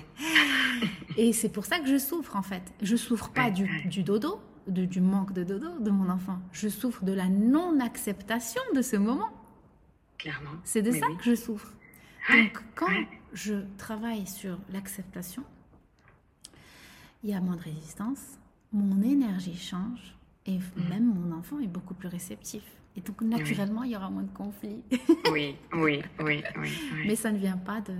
Et 1.17 1.34
c'est 1.34 1.49
pour 1.49 1.65
ça 1.65 1.80
que 1.80 1.88
je 1.88 1.97
souffre 1.97 2.38
en 2.38 2.41
fait. 2.41 2.63
Je 2.82 2.95
souffre 2.95 3.30
pas 3.32 3.51
du, 3.51 3.67
du 3.89 4.03
dodo, 4.03 4.39
de- 4.67 4.86
du 4.86 5.01
manque 5.01 5.34
de 5.34 5.43
dodo 5.43 5.77
de 5.80 5.89
mon 5.91 6.09
enfant. 6.09 6.39
Je 6.53 6.69
souffre 6.69 7.03
de 7.03 7.11
la 7.11 7.27
non-acceptation 7.27 8.61
de 8.73 8.82
ce 8.82 8.95
moment. 8.95 9.30
Clairement. 10.17 10.51
C'est 10.63 10.82
de 10.82 10.91
Mais 10.91 10.99
ça 10.99 11.07
oui. 11.09 11.17
que 11.17 11.23
je 11.25 11.36
souffre. 11.36 11.73
Donc 12.32 12.63
quand 12.75 12.88
je 13.34 13.55
travaille 13.77 14.25
sur 14.25 14.57
l'acceptation, 14.71 15.43
il 17.23 17.30
y 17.32 17.34
a 17.34 17.41
moins 17.41 17.55
de 17.57 17.61
résistance, 17.61 18.21
mon 18.71 19.01
énergie 19.01 19.57
change 19.57 20.15
et 20.50 20.58
Mm. 20.58 20.89
même 20.89 21.06
mon 21.14 21.36
enfant 21.38 21.60
est 21.60 21.68
beaucoup 21.68 21.93
plus 21.93 22.08
réceptif. 22.10 22.64
Et 22.95 23.02
donc 23.02 23.22
naturellement, 23.22 23.84
il 23.84 23.91
y 23.91 23.95
aura 23.95 24.10
moins 24.10 24.24
de 24.24 24.32
conflits. 24.34 24.82
Oui, 25.32 25.56
oui, 25.74 26.02
oui, 26.20 26.43
oui. 26.58 26.70
Mais 27.06 27.16
ça 27.16 27.32
ne 27.32 27.38
vient 27.38 27.58
pas 27.58 27.82
de, 27.82 27.93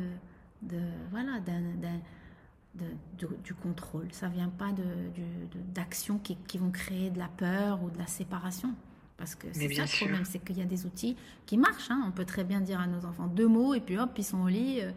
de 0.64 0.80
voilà, 1.12 1.40
de- 1.40 2.86
de- 3.18 3.38
du 3.44 3.54
contrôle. 3.54 4.08
Ça 4.12 4.28
ne 4.30 4.34
vient 4.34 4.50
pas 4.50 4.72
de, 4.72 4.84
du- 5.14 5.48
de- 5.58 5.74
d'actions 5.74 6.18
qui, 6.20 6.36
qui 6.48 6.58
vont 6.58 6.72
créer 6.72 7.10
de 7.12 7.20
la 7.20 7.28
peur 7.28 7.82
ou 7.84 7.90
de 7.90 7.98
la 7.98 8.08
séparation. 8.08 8.74
Parce 9.18 9.36
que 9.36 9.48
c'est 9.52 9.74
ça 9.74 9.84
le 9.84 9.98
problème, 10.06 10.26
c'est 10.26 10.40
qu'il 10.40 10.58
y 10.58 10.62
a 10.62 10.66
des 10.66 10.86
outils 10.86 11.16
qui 11.46 11.58
marchent. 11.58 11.92
hein. 11.92 12.04
On 12.08 12.12
peut 12.12 12.26
très 12.26 12.44
bien 12.46 12.62
dire 12.62 12.80
à 12.80 12.88
nos 12.88 13.06
enfants 13.06 13.28
deux 13.28 13.48
mots 13.48 13.74
et 13.74 13.82
puis 13.82 13.98
hop, 13.98 14.12
ils 14.18 14.24
sont 14.24 14.40
au 14.42 14.48
lit. 14.48 14.80
euh, 14.82 14.92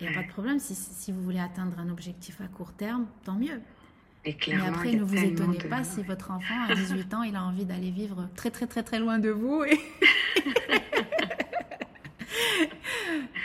Il 0.00 0.06
n'y 0.08 0.14
a 0.14 0.20
pas 0.20 0.26
de 0.26 0.32
problème. 0.32 0.58
Si, 0.60 0.74
si 0.76 1.10
vous 1.10 1.20
voulez 1.22 1.40
atteindre 1.40 1.76
un 1.80 1.88
objectif 1.88 2.40
à 2.40 2.46
court 2.46 2.72
terme, 2.72 3.06
tant 3.24 3.34
mieux. 3.34 3.60
Et 4.28 4.54
après, 4.54 4.92
ne 4.92 5.02
vous 5.02 5.16
étonnez 5.16 5.58
de- 5.58 5.68
pas 5.68 5.84
si 5.84 6.02
votre 6.02 6.30
enfant, 6.30 6.64
à 6.68 6.74
18 6.76 7.14
ans, 7.14 7.22
il 7.22 7.34
a 7.36 7.42
envie 7.44 7.64
d'aller 7.64 7.90
vivre 7.90 8.28
très, 8.36 8.50
très, 8.50 8.66
très, 8.66 8.82
très 8.82 8.98
loin 8.98 9.18
de 9.18 9.30
vous. 9.30 9.64
Et... 9.64 9.78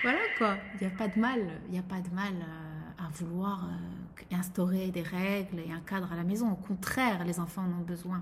voilà 0.04 0.20
quoi. 0.38 0.58
Il 0.82 0.88
n'y 0.88 0.94
a 0.94 0.98
pas 0.98 1.08
de 1.08 1.20
mal. 1.20 1.40
Il 1.68 1.74
n'y 1.74 1.80
a 1.80 1.84
pas 1.84 2.02
de 2.02 2.10
mal 2.14 2.34
euh, 2.34 3.04
à 3.06 3.10
vouloir 3.14 3.66
euh, 3.66 4.36
instaurer 4.36 4.92
des 4.92 5.02
règles 5.04 5.60
et 5.60 5.72
un 5.72 5.80
cadre 5.80 6.12
à 6.12 6.16
la 6.16 6.24
maison. 6.24 6.52
Au 6.52 6.56
contraire, 6.56 7.24
les 7.26 7.40
enfants 7.40 7.64
en 7.64 7.80
ont 7.80 7.84
besoin. 7.86 8.22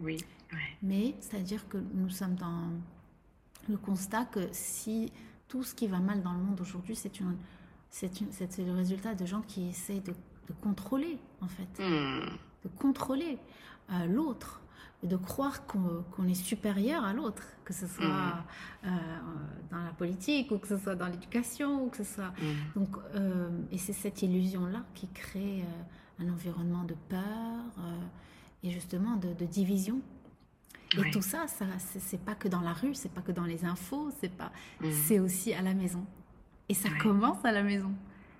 Oui, 0.00 0.16
ouais. 0.52 0.58
Mais 0.82 1.14
c'est-à-dire 1.20 1.68
que 1.68 1.78
nous 1.94 2.10
sommes 2.10 2.34
dans 2.34 2.70
le 3.68 3.76
constat 3.76 4.24
que 4.24 4.48
si 4.50 5.12
tout 5.46 5.62
ce 5.62 5.74
qui 5.74 5.86
va 5.86 6.00
mal 6.00 6.22
dans 6.22 6.32
le 6.32 6.40
monde 6.40 6.60
aujourd'hui, 6.60 6.96
c'est 6.96 7.20
une, 7.20 7.36
c'est 7.90 8.58
le 8.58 8.72
résultat 8.72 9.14
de 9.14 9.26
gens 9.26 9.42
qui 9.42 9.68
essaient 9.68 10.00
de, 10.00 10.14
de 10.48 10.52
contrôler, 10.60 11.18
en 11.40 11.48
fait 11.48 11.68
Hmm, 11.78 12.36
de 12.64 12.68
contrôler 12.78 13.38
euh, 13.90 14.06
l'autre, 14.06 14.60
de 15.02 15.16
croire 15.16 15.66
qu'on 15.66 16.28
est 16.28 16.34
supérieur 16.34 17.04
à 17.04 17.12
l'autre, 17.12 17.42
que 17.64 17.72
ce 17.72 17.86
soit 17.88 18.04
Mhm. 18.04 18.44
euh, 18.84 18.88
dans 19.70 19.82
la 19.82 19.90
politique 19.92 20.50
ou 20.52 20.58
que 20.58 20.68
ce 20.68 20.78
soit 20.78 20.94
dans 20.94 21.08
l'éducation 21.08 21.84
ou 21.84 21.88
que 21.90 21.96
ce 21.98 22.04
soit. 22.04 22.32
hmm. 22.40 22.54
Donc, 22.80 22.96
euh, 23.14 23.48
et 23.72 23.78
c'est 23.78 23.92
cette 23.92 24.22
illusion-là 24.22 24.84
qui 24.94 25.08
crée 25.08 25.62
euh, 25.62 26.22
un 26.24 26.28
environnement 26.32 26.84
de 26.84 26.94
peur 27.08 27.64
et 28.62 28.70
justement 28.70 29.16
de, 29.16 29.32
de 29.32 29.44
division. 29.46 30.00
Et 30.98 31.10
tout 31.10 31.22
ça, 31.22 31.48
ça 31.48 31.64
c'est 31.78 32.20
pas 32.22 32.34
que 32.34 32.48
dans 32.48 32.60
la 32.60 32.74
rue, 32.74 32.94
c'est 32.94 33.10
pas 33.10 33.22
que 33.22 33.32
dans 33.32 33.44
les 33.46 33.64
infos, 33.64 34.10
c'est 34.20 34.28
pas, 34.28 34.52
c'est 35.06 35.18
aussi 35.20 35.52
à 35.54 35.62
la 35.62 35.72
maison. 35.74 36.04
Et 36.68 36.74
ça 36.74 36.90
Ouais. 36.90 36.98
commence 36.98 37.42
à 37.44 37.50
la 37.50 37.62
maison. 37.62 37.92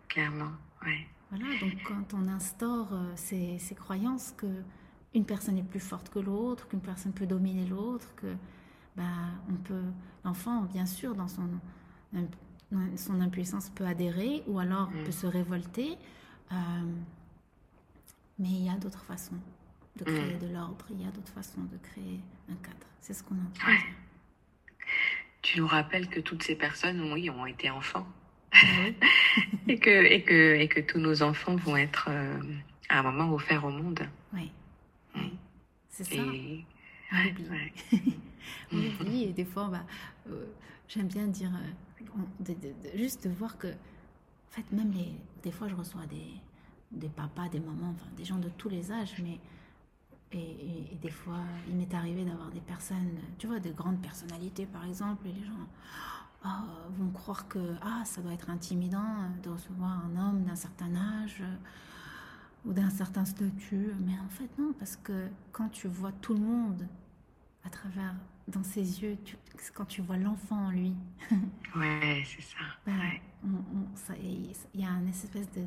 Clairement, 0.08 0.52
ouais. 0.84 1.06
Voilà, 1.32 1.56
donc 1.60 1.72
quand 1.82 2.12
on 2.14 2.28
instaure 2.28 2.92
euh, 2.92 3.12
ces, 3.16 3.58
ces 3.58 3.74
croyances 3.74 4.34
que 4.36 4.46
une 5.14 5.24
personne 5.24 5.56
est 5.58 5.62
plus 5.62 5.80
forte 5.80 6.10
que 6.10 6.18
l'autre, 6.18 6.68
qu'une 6.68 6.80
personne 6.80 7.12
peut 7.12 7.26
dominer 7.26 7.66
l'autre, 7.66 8.14
que 8.16 8.34
bah, 8.96 9.02
on 9.50 9.54
peut, 9.54 9.82
l'enfant, 10.24 10.62
bien 10.62 10.84
sûr, 10.86 11.14
dans 11.14 11.28
son, 11.28 11.48
son 12.96 13.20
impuissance 13.20 13.70
peut 13.70 13.86
adhérer 13.86 14.42
ou 14.46 14.58
alors 14.58 14.90
Mm. 14.90 15.04
peut 15.04 15.12
se 15.12 15.26
révolter, 15.26 15.96
euh, 16.52 16.56
mais 18.38 18.48
il 18.50 18.64
y 18.66 18.70
a 18.70 18.76
d'autres 18.76 19.04
façons 19.04 19.38
de 19.96 20.04
créer 20.04 20.36
de 20.38 20.46
l'ordre, 20.48 20.86
il 20.90 21.02
y 21.02 21.06
a 21.06 21.10
d'autres 21.10 21.32
façons 21.32 21.62
de 21.62 21.76
créer 21.78 22.20
un 22.50 22.56
cadre. 22.56 22.86
C'est 23.00 23.12
ce 23.14 23.22
qu'on 23.22 23.34
est 23.36 23.40
en 23.46 23.50
train 23.54 23.72
de 23.72 23.76
Ouais. 23.78 23.82
dire. 23.84 23.96
Tu 25.42 25.60
nous 25.60 25.66
rappelles 25.66 26.08
que 26.08 26.20
toutes 26.20 26.42
ces 26.42 26.56
personnes, 26.56 27.12
oui, 27.12 27.28
ont 27.30 27.46
été 27.46 27.68
enfants. 27.70 28.06
Et 29.68 29.78
que, 29.78 29.90
et 29.90 30.22
que, 30.22 30.54
et 30.56 30.68
que 30.68 30.80
tous 30.80 30.98
nos 30.98 31.22
enfants 31.22 31.56
vont 31.56 31.76
être, 31.76 32.08
euh, 32.10 32.40
à 32.88 32.98
un 32.98 33.02
moment, 33.02 33.32
offerts 33.32 33.64
au 33.64 33.70
monde. 33.70 34.00
oui, 34.34 34.50
oui. 35.16 35.32
c'est 35.88 36.04
ça. 36.04 36.14
Et, 36.16 36.64
On 37.12 37.22
l'oublie. 37.24 37.48
ouais. 37.50 37.72
on 38.72 38.76
l'oublie 38.82 39.24
et 39.24 39.32
des 39.32 39.44
fois 39.44 39.68
bah, 39.68 39.84
euh, 40.30 40.46
j'aime 40.88 41.08
bien 41.08 41.26
dire 41.28 41.50
euh, 41.54 42.04
on- 42.16 42.42
de- 42.44 42.52
de- 42.54 42.74
de- 42.92 42.98
juste 42.98 43.26
de 43.26 43.32
voir 43.32 43.56
que 43.58 43.68
en 43.68 44.50
fait 44.50 44.70
même 44.72 44.92
les 44.92 45.12
des 45.42 45.52
fois 45.52 45.68
je 45.68 45.74
reçois 45.74 46.06
des 46.06 46.26
des 46.90 47.08
papas 47.08 47.48
des 47.48 47.60
mamans 47.60 47.94
enfin 47.94 48.10
des 48.16 48.24
gens 48.24 48.38
de 48.38 48.48
tous 48.58 48.68
les 48.68 48.90
âges 48.92 49.14
mais 49.22 49.38
et, 50.32 50.38
et- 50.38 50.92
et 50.92 50.96
des 51.00 51.10
fois 51.10 51.40
il 51.68 51.74
m'est 51.76 51.92
arrivé 51.94 52.24
d'avoir 52.24 52.50
des 52.50 52.60
personnes 52.60 53.18
tu 53.38 53.46
vois 53.46 53.60
de 53.60 53.70
grandes 53.70 54.00
personnalités 54.02 54.66
par 54.66 54.84
exemple 54.86 55.26
et 55.28 55.32
les 55.32 55.44
gens 55.46 55.68
ah, 56.44 56.64
vont 56.98 57.10
croire 57.10 57.46
que 57.48 57.74
ah 57.82 58.02
ça 58.04 58.20
doit 58.22 58.32
être 58.32 58.50
intimidant 58.50 58.98
euh, 59.04 59.42
de 59.42 59.50
recevoir 59.50 60.04
un 60.06 60.16
homme 60.20 60.44
d'un 60.44 60.56
certain 60.56 60.94
âge 60.96 61.38
euh, 61.42 61.54
ou 62.64 62.72
d'un 62.72 62.90
certain 62.90 63.24
statut 63.24 63.92
mais 64.00 64.18
en 64.24 64.28
fait 64.28 64.48
non 64.58 64.72
parce 64.78 64.96
que 64.96 65.28
quand 65.52 65.68
tu 65.68 65.88
vois 65.88 66.12
tout 66.12 66.34
le 66.34 66.40
monde 66.40 66.86
à 67.64 67.70
travers, 67.70 68.14
dans 68.48 68.64
ses 68.64 69.00
yeux, 69.02 69.16
tu- 69.24 69.36
quand 69.72 69.84
tu 69.84 70.02
vois 70.02 70.16
l'enfant 70.16 70.66
en 70.66 70.70
lui, 70.72 70.94
Ouais, 71.76 72.24
c'est 72.26 72.42
ça. 72.42 72.58
ben, 72.84 72.98
Ouais. 72.98 73.22
on- 73.44 73.86
il 74.20 74.80
y 74.80 74.84
a 74.84 74.90
une 74.90 75.06
espèce 75.08 75.48
de 75.52 75.64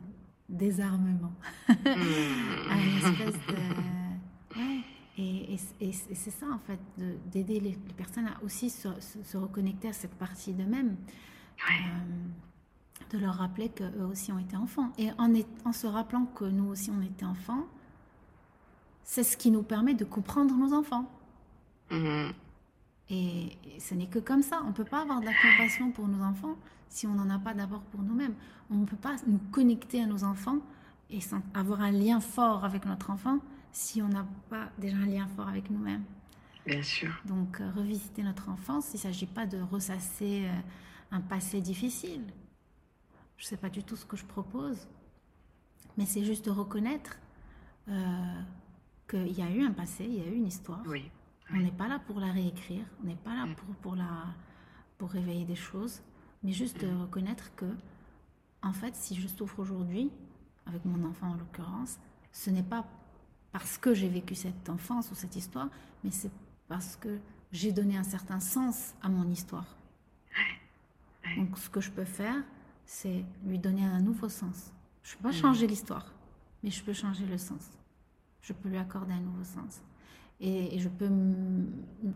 désarmement, 0.50 1.32
Hmm. 1.70 2.70
une 2.70 2.98
espèce 2.98 3.34
de... 3.48 4.60
Ouais. 4.60 4.82
Et, 5.18 5.54
et- 5.54 5.60
et- 5.80 5.90
et 5.90 6.16
c'est 6.16 6.32
ça, 6.32 6.46
en 6.52 6.60
fait, 6.60 6.80
de- 6.98 7.16
d'aider 7.32 7.60
les, 7.60 7.72
les 7.72 7.94
personnes 7.96 8.28
à 8.28 8.44
aussi 8.44 8.70
se, 8.70 8.90
se- 9.00 9.24
se 9.24 9.38
reconnecter 9.38 9.88
à 9.90 9.94
cette 9.94 10.14
partie 10.16 10.52
d'eux-mêmes, 10.54 10.98
Ouais. 11.70 11.86
euh, 11.88 13.12
de 13.12 13.18
leur 13.20 13.36
rappeler 13.36 13.70
qu'eux 13.70 14.04
aussi 14.12 14.32
ont 14.34 14.40
été 14.40 14.58
enfants. 14.58 14.92
Et 14.98 15.10
en, 15.18 15.34
est- 15.34 15.48
en 15.66 15.72
se 15.72 15.88
rappelant 15.88 16.26
que 16.26 16.44
nous 16.46 16.66
aussi 16.66 16.92
on 16.92 17.02
était 17.02 17.26
enfants, 17.26 17.66
c'est 19.04 19.24
ce 19.24 19.38
qui 19.38 19.52
nous 19.52 19.64
permet 19.64 19.94
de 19.94 20.04
comprendre 20.04 20.54
nos 20.56 20.74
enfants. 20.74 21.10
Hmm. 21.92 22.32
Et 23.10 23.58
et 23.76 23.80
ce 23.80 23.94
n'est 23.94 24.08
que 24.08 24.20
comme 24.20 24.42
ça. 24.42 24.62
On 24.66 24.70
ne 24.70 24.74
peut 24.74 24.84
pas 24.86 25.02
avoir 25.04 25.20
de 25.22 25.26
la 25.26 25.34
compassion 25.34 25.92
pour 25.92 26.08
nos 26.08 26.24
enfants 26.24 26.56
si 26.90 27.06
on 27.06 27.14
n'en 27.14 27.30
a 27.30 27.38
pas 27.38 27.54
d'abord 27.54 27.82
pour 27.84 28.02
nous-mêmes. 28.02 28.34
On 28.72 28.76
ne 28.78 28.86
peut 28.86 28.96
pas 28.98 29.16
nous 29.28 29.38
connecter 29.52 30.02
à 30.02 30.08
nos 30.08 30.24
enfants 30.24 30.58
et 31.12 31.22
sans- 31.22 31.42
avoir 31.54 31.82
un 31.82 31.92
lien 31.92 32.20
fort 32.20 32.66
avec 32.66 32.86
notre 32.86 33.12
enfant 33.12 33.38
si 33.76 34.02
on 34.02 34.08
n'a 34.08 34.26
pas 34.50 34.70
déjà 34.78 34.96
un 34.96 35.06
lien 35.06 35.28
fort 35.28 35.50
avec 35.50 35.70
nous-mêmes. 35.70 36.06
Bien 36.66 36.82
sûr. 36.82 37.12
Donc, 37.26 37.60
euh, 37.60 37.70
revisiter 37.76 38.24
notre 38.24 38.48
enfance, 38.50 38.90
il 38.94 38.96
ne 38.96 39.02
s'agit 39.02 39.26
pas 39.26 39.46
de 39.46 39.60
ressasser 39.62 40.46
euh, 40.46 40.60
un 41.12 41.20
passé 41.22 41.60
difficile. 41.60 42.24
Je 43.38 43.44
ne 43.44 43.48
sais 43.50 43.58
pas 43.58 43.70
du 43.70 43.84
tout 43.84 43.98
ce 43.98 44.06
que 44.06 44.16
je 44.16 44.26
propose, 44.26 44.88
mais 45.98 46.06
c'est 46.06 46.24
juste 46.24 46.46
de 46.46 46.52
reconnaître 46.52 47.18
euh, 47.90 48.42
qu'il 49.10 49.34
y 49.38 49.42
a 49.42 49.52
eu 49.52 49.62
un 49.62 49.74
passé, 49.74 50.06
il 50.06 50.16
y 50.16 50.22
a 50.22 50.26
eu 50.26 50.36
une 50.36 50.48
histoire. 50.48 50.82
Oui. 50.88 51.12
On 51.52 51.58
n'est 51.58 51.72
pas 51.72 51.90
là 51.90 52.00
pour 52.00 52.20
la 52.22 52.32
réécrire, 52.32 52.86
on 53.04 53.08
n'est 53.08 53.16
pas 53.16 53.36
là 53.36 53.46
Mm. 53.46 53.56
pour, 53.56 53.76
pour, 53.76 53.96
la, 53.98 54.26
pour 54.98 55.10
réveiller 55.12 55.44
des 55.46 55.56
choses, 55.56 56.02
mais 56.44 56.54
juste 56.54 56.80
de 56.82 56.88
reconnaître 56.96 57.54
que, 57.56 57.66
en 58.64 58.72
fait, 58.74 58.96
si 58.96 59.16
je 59.20 59.28
souffre 59.28 59.60
aujourd'hui, 59.60 60.10
avec 60.66 60.84
mon 60.86 61.08
enfant 61.08 61.28
en 61.32 61.36
l'occurrence, 61.36 62.00
ce 62.32 62.50
n'est 62.50 62.64
pas 62.64 62.88
parce 63.58 63.78
que 63.78 63.94
j'ai 63.94 64.10
vécu 64.10 64.36
cette 64.36 64.70
enfance 64.70 65.10
ou 65.12 65.16
cette 65.16 65.38
histoire, 65.38 65.70
mais 66.04 66.12
c'est 66.12 66.30
parce 66.68 66.98
que 66.98 67.20
j'ai 67.54 67.72
donné 67.72 67.96
un 67.96 68.04
certain 68.04 68.42
sens 68.42 68.94
à 69.02 69.08
mon 69.08 69.32
histoire. 69.32 69.78
Donc, 71.38 71.58
ce 71.58 71.70
que 71.70 71.80
je 71.80 71.90
peux 71.90 72.04
faire, 72.04 72.36
c'est 72.86 73.24
lui 73.46 73.58
donner 73.58 73.86
un 73.86 74.02
nouveau 74.02 74.28
sens. 74.28 74.74
Je 75.04 75.14
ne 75.14 75.18
peux 75.20 75.30
pas 75.30 75.32
changer 75.32 75.68
l'histoire, 75.68 76.12
mais 76.64 76.70
je 76.70 76.84
peux 76.84 76.92
changer 76.92 77.26
le 77.26 77.38
sens. 77.38 77.62
Je 78.42 78.52
peux 78.52 78.68
lui 78.68 78.78
accorder 78.78 79.14
un 79.14 79.22
nouveau 79.22 79.46
sens. 79.46 79.80
Et, 80.42 80.76
et 80.76 80.80
je 80.80 80.90
peux 80.90 81.10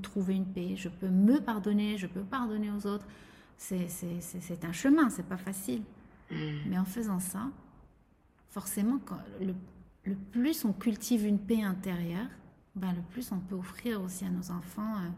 trouver 0.02 0.36
une 0.36 0.46
paix, 0.46 0.76
je 0.76 0.90
peux 0.90 1.08
me 1.08 1.40
pardonner, 1.40 1.98
je 1.98 2.08
peux 2.08 2.24
pardonner 2.24 2.70
aux 2.70 2.86
autres. 2.86 3.08
C'est 3.56 4.66
un 4.66 4.74
chemin, 4.74 5.10
c'est 5.10 5.24
pas 5.24 5.38
facile. 5.38 5.84
Hmm. 6.30 6.58
Mais 6.66 6.78
en 6.78 6.84
faisant 6.84 7.22
ça, 7.22 7.48
forcément, 8.50 9.00
quand 9.06 9.20
le, 9.40 9.56
le 10.04 10.16
plus 10.16 10.66
on 10.66 10.74
cultive 10.74 11.26
une 11.26 11.40
paix 11.40 11.62
intérieure, 11.62 12.28
ben, 12.76 12.94
le 12.94 13.02
plus 13.12 13.32
on 13.32 13.40
peut 13.40 13.56
offrir 13.56 14.02
aussi 14.02 14.26
à 14.26 14.30
nos 14.30 14.52
enfants 14.52 14.98
euh, 14.98 15.10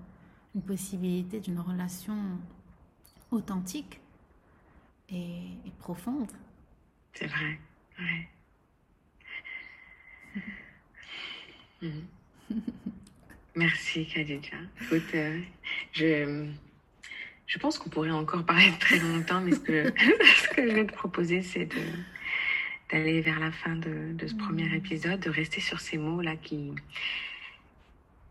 une 0.56 0.62
possibilité 0.62 1.40
d'une 1.40 1.60
relation 1.60 2.18
authentique 3.30 4.00
et, 5.10 5.44
profonde. 5.80 6.32
C'est 7.14 7.28
vrai, 7.28 7.60
ouais. 8.00 8.28
Mhm. 11.82 12.06
Merci 13.56 14.06
Khadija. 14.06 14.58
Écoute, 14.84 15.16
euh, 15.16 15.42
je, 15.94 16.48
je 17.48 17.58
pense 17.58 17.80
qu'on 17.80 17.90
pourrait 17.90 18.12
encore 18.12 18.46
parler 18.46 18.72
très 18.80 19.00
longtemps, 19.00 19.42
mais 19.42 19.52
ce 19.52 19.60
que, 19.60 19.94
ce 19.98 20.50
que 20.50 20.70
je 20.70 20.76
vais 20.76 20.86
te 20.86 20.94
proposer, 20.94 21.42
c'est 21.42 21.66
de 21.66 21.82
d'aller 22.92 23.22
vers 23.22 23.40
la 23.40 23.52
fin 23.52 23.76
de, 23.76 24.14
de 24.14 24.28
ce 24.28 24.36
premier 24.36 24.66
Mhm. 24.66 24.76
épisode, 24.76 25.20
de 25.22 25.30
rester 25.30 25.62
sur 25.62 25.80
ces 25.80 25.98
mots-là 25.98 26.36
qui, 26.36 26.72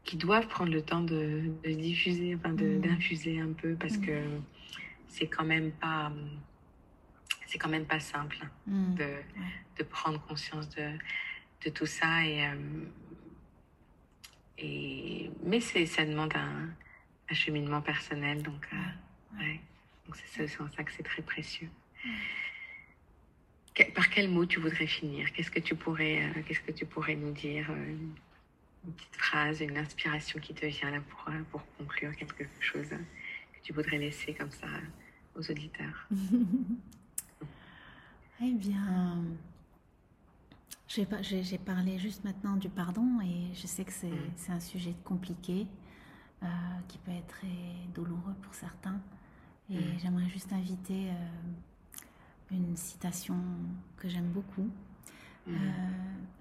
qui 0.05 0.17
doivent 0.17 0.49
prendre 0.49 0.73
le 0.73 0.83
temps 0.83 1.01
de, 1.03 1.51
de 1.65 1.71
diffuser, 1.71 2.35
enfin 2.37 2.51
Mhm. 2.51 2.81
d'infuser 2.81 3.41
un 3.41 3.53
peu, 3.53 3.75
parce 3.75 3.97
Mhm. 3.99 4.05
que 4.07 4.41
c'est 5.09 5.27
quand 5.29 5.45
même 5.45 5.73
pas, 5.73 6.13
c'est 7.47 7.59
quand 7.59 7.69
même 7.69 7.87
pas 7.87 8.01
simple 8.01 8.39
de, 8.97 9.11
de 9.79 9.83
prendre 9.85 10.21
conscience 10.27 10.69
de, 10.71 10.93
de 11.65 11.71
tout 11.71 11.87
ça 11.87 12.25
et, 12.27 12.45
euh, 12.47 12.85
et 14.59 15.31
mais 15.43 15.61
ça 15.61 16.05
demande 16.05 16.33
un, 16.37 16.69
un 17.31 17.35
cheminement 17.35 17.81
personnel 17.81 18.43
donc 18.43 18.69
euh, 18.73 19.39
ouais. 19.41 19.61
donc 20.07 20.17
c'est 20.17 20.45
en 20.61 20.69
ça 20.71 20.85
que 20.85 20.93
c'est 20.93 21.03
très 21.03 21.23
précieux 21.23 21.71
par 23.95 24.11
quel 24.11 24.29
mot 24.29 24.47
tu 24.47 24.61
voudrais 24.61 24.87
finir? 24.87 25.33
Qu'est-ce 25.33 25.51
que 25.51 25.61
tu 25.61 25.75
pourrais 25.75 26.23
euh, 26.25 26.43
qu'est-ce 26.47 26.61
que 26.61 26.73
tu 26.73 26.87
pourrais 26.87 27.15
nous 27.17 27.33
dire 27.33 27.67
euh, 27.71 27.97
une 28.87 28.93
petite 28.93 29.17
phrase 29.17 29.61
une 29.61 29.77
inspiration 29.79 30.41
qui 30.41 30.55
te 30.55 30.67
vient 30.67 30.91
là 30.91 31.01
pour 31.09 31.29
euh, 31.29 31.43
pour 31.51 31.63
conclure 31.79 32.15
quelque 32.17 32.45
chose 32.61 32.89
que 32.89 33.59
tu 33.63 33.73
voudrais 33.73 33.99
laisser 33.99 34.35
comme 34.35 34.51
ça 34.51 34.67
aux 35.37 35.51
auditeurs? 35.51 36.09
Eh 38.43 38.53
bien, 38.55 39.23
j'ai 40.89 41.05
parlé 41.59 41.99
juste 41.99 42.25
maintenant 42.25 42.57
du 42.57 42.71
pardon 42.71 43.21
et 43.23 43.55
je 43.55 43.67
sais 43.67 43.85
que 43.85 43.93
c'est 43.93 44.09
Mm. 44.09 44.53
un 44.53 44.61
sujet 44.61 44.95
compliqué 45.05 45.67
euh, 46.43 46.47
qui 46.89 46.97
peut 46.97 47.11
être 47.11 47.27
très 47.27 47.47
douloureux 47.95 48.35
pour 48.43 48.55
certains. 48.55 48.99
Et 49.69 49.75
Mm. 49.77 49.99
j'aimerais 50.01 50.29
juste 50.31 50.51
inviter 50.55 51.11
une 52.51 52.77
citation 52.77 53.37
que 53.97 54.09
j'aime 54.09 54.31
beaucoup. 54.31 54.69
Mhm. 55.47 55.55
Euh, 55.55 55.89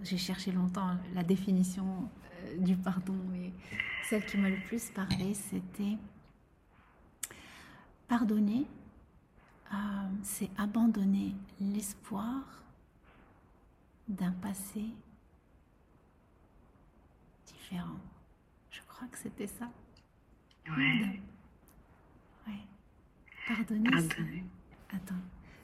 j'ai 0.01 0.17
cherché 0.17 0.51
longtemps 0.51 0.97
la 1.13 1.23
définition 1.23 2.09
euh, 2.43 2.57
du 2.57 2.75
pardon, 2.75 3.15
mais 3.31 3.51
celle 4.07 4.25
qui 4.25 4.37
m'a 4.37 4.49
le 4.49 4.59
plus 4.65 4.89
parlé, 4.91 5.33
c'était 5.33 5.97
pardonner, 8.07 8.65
euh, 9.73 9.75
c'est 10.23 10.49
abandonner 10.57 11.35
l'espoir 11.59 12.41
d'un 14.07 14.31
passé 14.31 14.85
différent. 17.45 17.99
Je 18.71 18.81
crois 18.87 19.07
que 19.07 19.17
c'était 19.17 19.47
ça. 19.47 19.69
ouais 20.75 21.21
Ouais. 22.47 22.53
Pardonner. 23.47 23.89
c'est- 24.01 24.07
pardonner 24.07 24.43
Attends, 24.91 25.15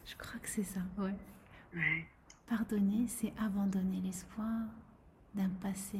je 0.07 0.15
crois 0.15 0.39
que 0.39 0.49
c'est 0.49 0.63
ça. 0.63 0.79
Ouais. 0.97 1.13
ouais 1.75 2.05
Pardonner, 2.47 3.07
c'est 3.07 3.33
abandonner 3.39 4.01
l'espoir 4.03 4.49
d'un 5.33 5.49
passé 5.61 5.99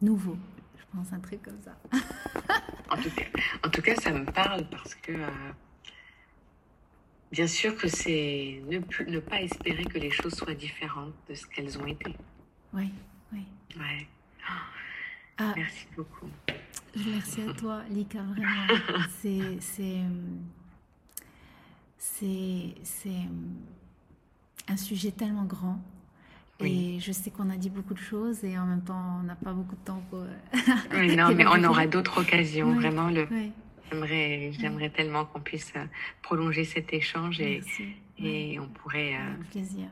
nouveau. 0.00 0.38
Je 0.78 0.84
pense 0.96 1.12
un 1.12 1.20
truc 1.20 1.42
comme 1.42 1.60
ça. 1.62 1.76
En 2.90 2.96
tout, 3.02 3.10
cas, 3.10 3.24
en 3.64 3.70
tout 3.70 3.82
cas, 3.82 3.96
ça 3.96 4.12
me 4.12 4.24
parle 4.24 4.68
parce 4.70 4.94
que, 4.94 5.10
euh, 5.10 5.28
bien 7.32 7.46
sûr 7.48 7.76
que 7.76 7.88
c'est 7.88 8.62
ne, 8.70 8.78
plus- 8.78 9.06
ne 9.10 9.18
pas 9.18 9.40
espérer 9.42 9.84
que 9.84 9.98
les 9.98 10.10
choses 10.12 10.34
soient 10.34 10.54
différentes 10.54 11.14
de 11.28 11.34
ce 11.34 11.44
qu'elles 11.46 11.76
ont 11.78 11.86
été. 11.86 12.14
Oui, 12.72 12.92
oui. 13.32 13.44
Ouais. 13.76 14.06
Ah, 15.38 15.52
Merci 15.56 15.86
beaucoup. 15.96 16.28
merci 16.94 17.40
à 17.42 17.52
toi, 17.54 17.82
Lika, 17.90 18.22
vraiment. 18.22 18.66
C'est, 19.20 19.58
c'est, 22.04 23.06
euh, 23.06 23.10
un 24.68 24.76
sujet 24.76 25.10
tellement 25.10 25.44
grand. 25.44 25.80
Oui. 26.60 26.96
Et 26.96 27.00
je 27.00 27.12
sais 27.12 27.30
qu'on 27.30 27.50
a 27.50 27.56
dit 27.56 27.70
beaucoup 27.70 27.94
de 27.94 27.98
choses 27.98 28.44
et 28.44 28.56
en 28.58 28.66
même 28.66 28.82
temps, 28.82 29.18
on 29.20 29.24
n'a 29.24 29.34
pas 29.34 29.52
beaucoup 29.52 29.74
de 29.74 29.84
temps 29.84 30.02
pour. 30.10 30.24
Oui, 30.92 31.16
non, 31.16 31.34
mais 31.34 31.46
on 31.46 31.64
aura 31.64 31.86
d'autres 31.86 32.20
occasions. 32.20 32.74
Vraiment, 32.74 33.08
le, 33.08 33.26
ouais, 33.26 33.50
j'aimerais, 33.90 34.52
j'aimerais 34.52 34.90
tellement 34.90 35.24
qu'on 35.24 35.40
puisse 35.40 35.72
euh, 35.76 35.84
prolonger 36.22 36.64
cet 36.64 36.92
échange 36.92 37.40
et, 37.40 37.60
et 38.18 38.60
on 38.60 38.68
pourrait 38.68 39.14
euh, 39.14 39.34
avec 39.34 39.50
plaisir. 39.50 39.88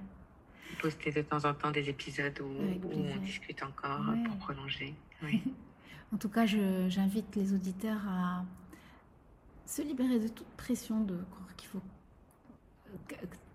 poster 0.81 1.11
de 1.11 1.23
temps 1.23 1.45
en 1.45 1.55
temps 1.55 1.73
des 1.73 1.89
épisodes 1.89 2.39
où, 2.41 2.91
on 2.93 3.17
discute 3.21 3.63
encore 3.63 4.05
pour 4.27 4.37
prolonger. 4.37 4.95
Oui. 5.25 5.41
En 6.13 6.17
tout 6.17 6.29
cas, 6.29 6.47
j'invite 6.47 7.37
les 7.37 7.55
auditeurs 7.55 8.01
à 8.09 8.45
se 9.65 9.83
libérer 9.83 10.19
de 10.19 10.27
toute 10.27 10.49
pression 10.57 11.05
de 11.05 11.15
croire 11.31 11.55
qu'il 11.55 11.69
faut 11.69 11.81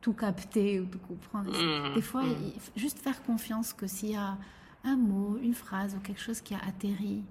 tout 0.01 0.13
capter 0.13 0.79
ou 0.79 0.85
tout 0.85 0.99
comprendre. 0.99 1.51
Mm, 1.51 1.95
Des 1.95 2.01
fois, 2.01 2.23
mm. 2.23 2.35
il 2.55 2.59
faut 2.61 2.71
juste 2.75 2.99
faire 2.99 3.21
confiance 3.23 3.73
que 3.73 3.87
s'il 3.87 4.11
y 4.11 4.15
a 4.15 4.37
un 4.83 4.95
mot, 4.95 5.37
une 5.41 5.53
phrase 5.55 5.95
ou 5.95 5.99
quelque 5.99 6.21
chose 6.21 6.39
qui 6.41 6.53
a 6.53 6.59
atterri 6.59 7.23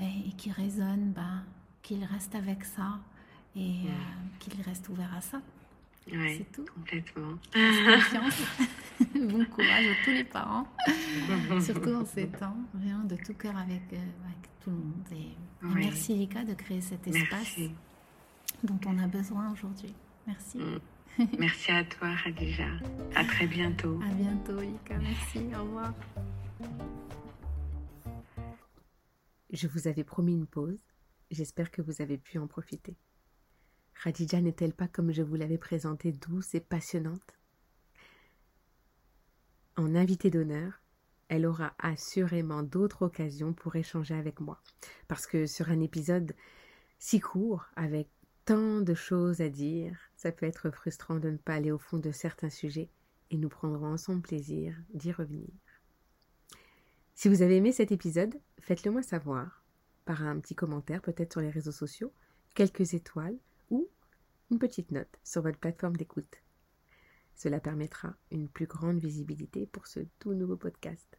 et, 0.00 0.28
et 0.28 0.32
qui 0.36 0.50
résonne, 0.52 1.12
ben, 1.12 1.42
qu'il 1.82 2.04
reste 2.04 2.34
avec 2.34 2.64
ça 2.64 2.98
et 3.56 3.60
Mm. 3.60 3.86
euh, 3.86 3.90
qu'il 4.38 4.60
reste 4.62 4.88
ouvert 4.88 5.12
à 5.16 5.20
ça. 5.20 5.40
Ouais, 6.10 6.36
C'est 6.38 6.52
tout. 6.52 6.64
complètement. 6.74 7.34
Confiance. 7.52 8.42
bon 9.14 9.44
courage 9.46 9.86
à 9.88 10.04
tous 10.04 10.10
les 10.10 10.24
parents, 10.24 10.66
surtout 11.60 11.92
en 11.94 12.04
ces 12.06 12.28
temps, 12.28 12.56
vraiment 12.72 13.04
de 13.04 13.16
tout 13.16 13.34
cœur 13.34 13.56
avec, 13.58 13.82
euh, 13.92 13.96
avec 14.24 14.48
tout 14.64 14.70
le 14.70 14.76
monde. 14.76 15.04
Et, 15.12 15.36
merci 15.74 16.14
Lika 16.14 16.44
de 16.44 16.54
créer 16.54 16.80
cet 16.80 17.06
espace 17.06 17.30
Merci. 17.58 17.70
dont 18.64 18.78
on 18.86 18.98
a 18.98 19.06
besoin 19.06 19.52
aujourd'hui. 19.52 19.92
Merci. 20.26 20.58
Merci 21.38 21.72
à 21.72 21.84
toi, 21.84 22.14
Khadija. 22.22 22.68
À 23.14 23.24
très 23.24 23.46
bientôt. 23.46 23.98
À 24.02 24.14
bientôt 24.14 24.60
Lika, 24.60 24.98
merci, 24.98 25.40
au 25.56 25.64
revoir. 25.64 25.94
Je 29.50 29.66
vous 29.66 29.88
avais 29.88 30.04
promis 30.04 30.34
une 30.34 30.46
pause. 30.46 30.84
J'espère 31.30 31.70
que 31.70 31.82
vous 31.82 32.02
avez 32.02 32.18
pu 32.18 32.38
en 32.38 32.46
profiter. 32.46 32.96
Khadija 34.02 34.40
n'est-elle 34.40 34.74
pas 34.74 34.86
comme 34.86 35.10
je 35.10 35.22
vous 35.22 35.34
l'avais 35.34 35.58
présentée 35.58 36.12
douce 36.12 36.54
et 36.54 36.60
passionnante? 36.60 37.36
En 39.76 39.96
invitée 39.96 40.30
d'honneur, 40.30 40.80
elle 41.28 41.46
aura 41.46 41.74
assurément 41.78 42.62
d'autres 42.62 43.02
occasions 43.02 43.52
pour 43.52 43.74
échanger 43.74 44.14
avec 44.14 44.40
moi. 44.40 44.62
Parce 45.08 45.26
que 45.26 45.46
sur 45.46 45.70
un 45.70 45.80
épisode 45.80 46.34
si 46.98 47.20
court, 47.20 47.66
avec 47.76 48.08
tant 48.48 48.80
de 48.80 48.94
choses 48.94 49.42
à 49.42 49.50
dire, 49.50 49.94
ça 50.16 50.32
peut 50.32 50.46
être 50.46 50.70
frustrant 50.70 51.18
de 51.18 51.28
ne 51.28 51.36
pas 51.36 51.52
aller 51.52 51.70
au 51.70 51.76
fond 51.76 51.98
de 51.98 52.10
certains 52.10 52.48
sujets 52.48 52.88
et 53.30 53.36
nous 53.36 53.50
prendrons 53.50 53.92
ensemble 53.92 54.22
plaisir 54.22 54.74
d'y 54.94 55.12
revenir. 55.12 55.50
Si 57.14 57.28
vous 57.28 57.42
avez 57.42 57.56
aimé 57.56 57.72
cet 57.72 57.92
épisode, 57.92 58.40
faites-le 58.58 58.90
moi 58.90 59.02
savoir 59.02 59.62
par 60.06 60.22
un 60.22 60.40
petit 60.40 60.54
commentaire 60.54 61.02
peut-être 61.02 61.32
sur 61.32 61.42
les 61.42 61.50
réseaux 61.50 61.72
sociaux, 61.72 62.10
quelques 62.54 62.94
étoiles 62.94 63.36
ou 63.68 63.86
une 64.50 64.58
petite 64.58 64.92
note 64.92 65.18
sur 65.22 65.42
votre 65.42 65.58
plateforme 65.58 65.98
d'écoute. 65.98 66.42
Cela 67.36 67.60
permettra 67.60 68.16
une 68.30 68.48
plus 68.48 68.66
grande 68.66 68.98
visibilité 68.98 69.66
pour 69.66 69.86
ce 69.86 70.00
tout 70.20 70.32
nouveau 70.32 70.56
podcast. 70.56 71.18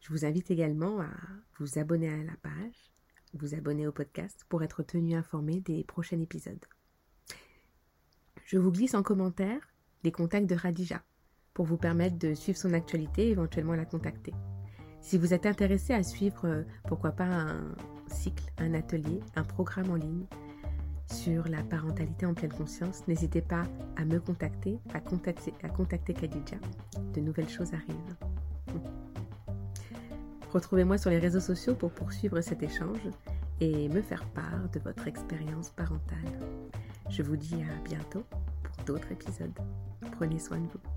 Je 0.00 0.10
vous 0.10 0.24
invite 0.24 0.52
également 0.52 1.00
à 1.00 1.10
vous 1.58 1.80
abonner 1.80 2.08
à 2.08 2.22
la 2.22 2.36
page, 2.36 2.89
vous 3.34 3.54
abonner 3.54 3.86
au 3.86 3.92
podcast 3.92 4.44
pour 4.48 4.62
être 4.62 4.82
tenu 4.82 5.14
informé 5.14 5.60
des 5.60 5.84
prochains 5.84 6.20
épisodes. 6.20 6.64
Je 8.44 8.58
vous 8.58 8.72
glisse 8.72 8.94
en 8.94 9.02
commentaire 9.02 9.60
les 10.02 10.12
contacts 10.12 10.48
de 10.48 10.54
Radija 10.54 11.02
pour 11.54 11.66
vous 11.66 11.76
permettre 11.76 12.18
de 12.18 12.34
suivre 12.34 12.58
son 12.58 12.72
actualité 12.72 13.28
et 13.28 13.30
éventuellement 13.30 13.74
la 13.74 13.84
contacter. 13.84 14.32
Si 15.00 15.18
vous 15.18 15.32
êtes 15.32 15.46
intéressé 15.46 15.94
à 15.94 16.02
suivre, 16.02 16.46
euh, 16.46 16.62
pourquoi 16.86 17.12
pas, 17.12 17.24
un 17.24 17.74
cycle, 18.08 18.44
un 18.58 18.74
atelier, 18.74 19.20
un 19.36 19.44
programme 19.44 19.90
en 19.90 19.94
ligne 19.94 20.26
sur 21.06 21.48
la 21.48 21.62
parentalité 21.62 22.26
en 22.26 22.34
pleine 22.34 22.52
conscience, 22.52 23.06
n'hésitez 23.08 23.42
pas 23.42 23.64
à 23.96 24.04
me 24.04 24.20
contacter, 24.20 24.78
à 24.94 25.00
contacter, 25.00 25.52
à 25.62 25.68
contacter 25.68 26.14
Khadija. 26.14 26.56
De 27.14 27.20
nouvelles 27.20 27.48
choses 27.48 27.72
arrivent. 27.74 28.16
Retrouvez-moi 30.52 30.98
sur 30.98 31.10
les 31.10 31.18
réseaux 31.18 31.40
sociaux 31.40 31.74
pour 31.76 31.92
poursuivre 31.92 32.40
cet 32.40 32.62
échange 32.62 33.08
et 33.60 33.88
me 33.88 34.02
faire 34.02 34.24
part 34.30 34.68
de 34.72 34.80
votre 34.80 35.06
expérience 35.06 35.70
parentale. 35.70 36.18
Je 37.08 37.22
vous 37.22 37.36
dis 37.36 37.62
à 37.62 37.82
bientôt 37.84 38.24
pour 38.62 38.84
d'autres 38.84 39.12
épisodes. 39.12 39.56
Prenez 40.18 40.38
soin 40.40 40.58
de 40.58 40.66
vous. 40.66 40.89